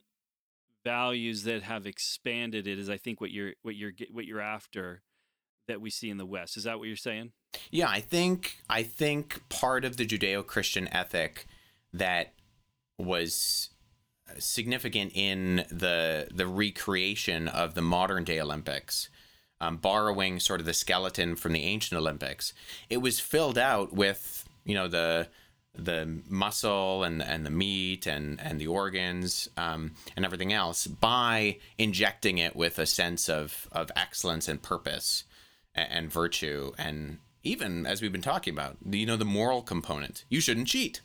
values 0.85 1.43
that 1.43 1.63
have 1.63 1.85
expanded 1.85 2.67
it 2.67 2.79
is 2.79 2.89
I 2.89 2.97
think 2.97 3.19
what 3.19 3.31
you're 3.31 3.53
what 3.63 3.75
you're 3.75 3.91
what 4.11 4.25
you're 4.25 4.41
after 4.41 5.01
that 5.67 5.81
we 5.81 5.89
see 5.89 6.09
in 6.09 6.17
the 6.17 6.25
West. 6.25 6.57
Is 6.57 6.63
that 6.63 6.77
what 6.77 6.87
you're 6.87 6.95
saying? 6.95 7.31
Yeah, 7.71 7.89
I 7.89 7.99
think 7.99 8.57
I 8.69 8.83
think 8.83 9.41
part 9.49 9.83
of 9.83 9.97
the 9.97 10.05
Judeo-Christian 10.05 10.87
ethic 10.93 11.47
that 11.91 12.33
was 12.97 13.69
significant 14.39 15.11
in 15.15 15.65
the 15.69 16.27
the 16.33 16.47
recreation 16.47 17.47
of 17.47 17.73
the 17.73 17.81
modern 17.81 18.23
day 18.23 18.39
Olympics, 18.39 19.09
um, 19.61 19.77
borrowing 19.77 20.39
sort 20.39 20.59
of 20.59 20.65
the 20.65 20.73
skeleton 20.73 21.35
from 21.35 21.53
the 21.53 21.63
ancient 21.63 21.97
Olympics. 21.97 22.53
It 22.89 22.97
was 22.97 23.19
filled 23.19 23.57
out 23.57 23.93
with 23.93 24.47
you 24.65 24.75
know 24.75 24.87
the 24.87 25.27
the 25.77 26.21
muscle 26.29 27.03
and 27.03 27.21
and 27.21 27.45
the 27.45 27.49
meat 27.49 28.07
and 28.07 28.39
and 28.41 28.59
the 28.59 28.67
organs 28.67 29.49
um, 29.57 29.91
and 30.15 30.25
everything 30.25 30.53
else 30.53 30.87
by 30.87 31.57
injecting 31.77 32.37
it 32.37 32.55
with 32.55 32.79
a 32.79 32.85
sense 32.85 33.29
of 33.29 33.67
of 33.71 33.91
excellence 33.95 34.47
and 34.47 34.61
purpose 34.61 35.25
and, 35.73 35.87
and 35.91 36.11
virtue 36.11 36.71
and 36.77 37.19
even 37.43 37.85
as 37.85 38.01
we've 38.01 38.11
been 38.11 38.21
talking 38.21 38.53
about 38.53 38.77
you 38.89 39.05
know 39.05 39.17
the 39.17 39.25
moral 39.25 39.61
component 39.61 40.23
you 40.29 40.39
shouldn't 40.39 40.67
cheat 40.67 41.01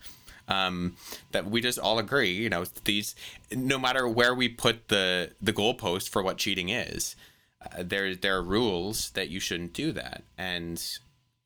um, 0.50 0.96
that 1.32 1.46
we 1.46 1.60
just 1.60 1.78
all 1.78 1.98
agree 1.98 2.32
you 2.32 2.50
know 2.50 2.64
these 2.84 3.14
no 3.50 3.78
matter 3.78 4.08
where 4.08 4.34
we 4.34 4.48
put 4.48 4.88
the 4.88 5.30
the 5.40 5.52
goalpost 5.52 6.08
for 6.08 6.22
what 6.22 6.36
cheating 6.36 6.68
is 6.68 7.16
uh, 7.64 7.82
there 7.82 8.14
there 8.14 8.36
are 8.36 8.42
rules 8.42 9.10
that 9.10 9.28
you 9.28 9.40
shouldn't 9.40 9.72
do 9.72 9.92
that 9.92 10.22
and 10.36 10.98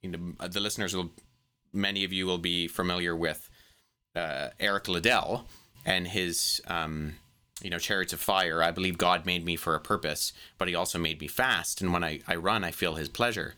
you 0.02 0.11
know 0.11 0.46
the 0.48 0.61
listeners 0.61 0.96
will 0.96 1.11
many 1.72 2.05
of 2.05 2.12
you 2.12 2.26
will 2.26 2.38
be 2.38 2.68
familiar 2.68 3.14
with 3.14 3.50
uh, 4.16 4.48
Eric 4.61 4.88
Liddell 4.88 5.46
and 5.84 6.09
his, 6.09 6.61
um, 6.66 7.14
you 7.61 7.70
know, 7.70 7.78
Chariots 7.78 8.12
of 8.12 8.20
Fire. 8.20 8.62
I 8.62 8.70
believe 8.70 8.98
God 8.98 9.26
made 9.26 9.44
me 9.44 9.57
for 9.57 9.74
a 9.74 9.80
purpose, 9.80 10.32
but 10.59 10.68
He 10.68 10.74
also 10.74 10.98
made 10.98 11.20
me 11.20 11.26
fast. 11.26 11.80
And 11.80 11.92
when 11.92 12.05
I, 12.05 12.20
I 12.26 12.36
run, 12.36 12.64
I 12.64 12.70
feel 12.70 12.94
His 12.94 13.09
pleasure. 13.09 13.55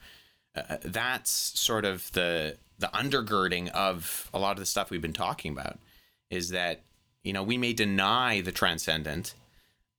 Uh, 0.54 0.78
that's 0.82 1.30
sort 1.30 1.84
of 1.84 2.10
the 2.12 2.56
the 2.78 2.88
undergirding 2.88 3.68
of 3.70 4.30
a 4.34 4.38
lot 4.38 4.52
of 4.52 4.58
the 4.58 4.66
stuff 4.66 4.90
we've 4.90 5.02
been 5.02 5.12
talking 5.12 5.52
about. 5.52 5.78
Is 6.30 6.50
that 6.50 6.82
you 7.22 7.32
know 7.32 7.42
we 7.42 7.56
may 7.56 7.72
deny 7.72 8.40
the 8.40 8.52
transcendent, 8.52 9.34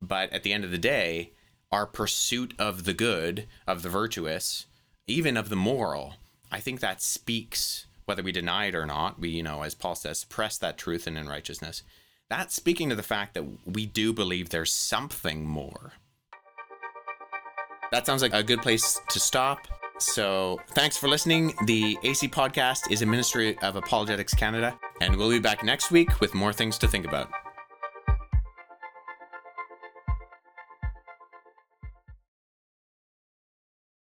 but 0.02 0.32
at 0.34 0.44
the 0.44 0.54
end 0.54 0.64
of 0.64 0.72
the 0.72 0.78
day, 0.78 1.32
our 1.72 1.86
pursuit 1.86 2.54
of 2.60 2.84
the 2.84 2.94
good, 2.94 3.48
of 3.66 3.82
the 3.82 3.90
virtuous, 3.90 4.66
even 5.08 5.38
of 5.38 5.50
the 5.50 5.56
moral, 5.56 6.16
I 6.52 6.60
think 6.60 6.80
that 6.80 7.02
speaks 7.02 7.86
whether 8.08 8.24
we 8.24 8.32
deny 8.32 8.68
it 8.68 8.76
or 8.76 8.86
not, 8.86 9.20
we, 9.20 9.30
you 9.30 9.44
know, 9.44 9.64
as 9.64 9.76
Paul 9.76 9.94
says, 9.94 10.20
suppress 10.20 10.58
that 10.60 10.78
truth 10.78 11.08
and 11.08 11.18
in 11.18 11.28
righteousness. 11.28 11.84
That's 12.30 12.56
speaking 12.56 12.90
to 12.90 12.96
the 12.96 13.04
fact 13.04 13.34
that 13.34 13.44
we 13.66 13.86
do 13.86 14.14
believe 14.14 14.50
there's 14.50 14.72
something 14.72 15.46
more. 15.46 15.92
That 17.92 18.06
sounds 18.06 18.22
like 18.22 18.34
a 18.34 18.44
good 18.44 18.62
place 18.62 19.00
to 19.10 19.20
stop. 19.20 19.68
So, 20.00 20.60
thanks 20.70 20.96
for 20.96 21.08
listening. 21.08 21.54
The 21.66 21.98
AC 22.04 22.28
Podcast 22.28 22.92
is 22.92 23.02
a 23.02 23.06
ministry 23.06 23.58
of 23.60 23.76
Apologetics 23.76 24.34
Canada, 24.34 24.78
and 25.02 25.16
we'll 25.16 25.30
be 25.30 25.40
back 25.40 25.64
next 25.64 25.90
week 25.90 26.22
with 26.22 26.36
more 26.36 26.54
things 26.54 26.78
to 26.80 26.88
think 26.88 27.06
about. 27.06 27.32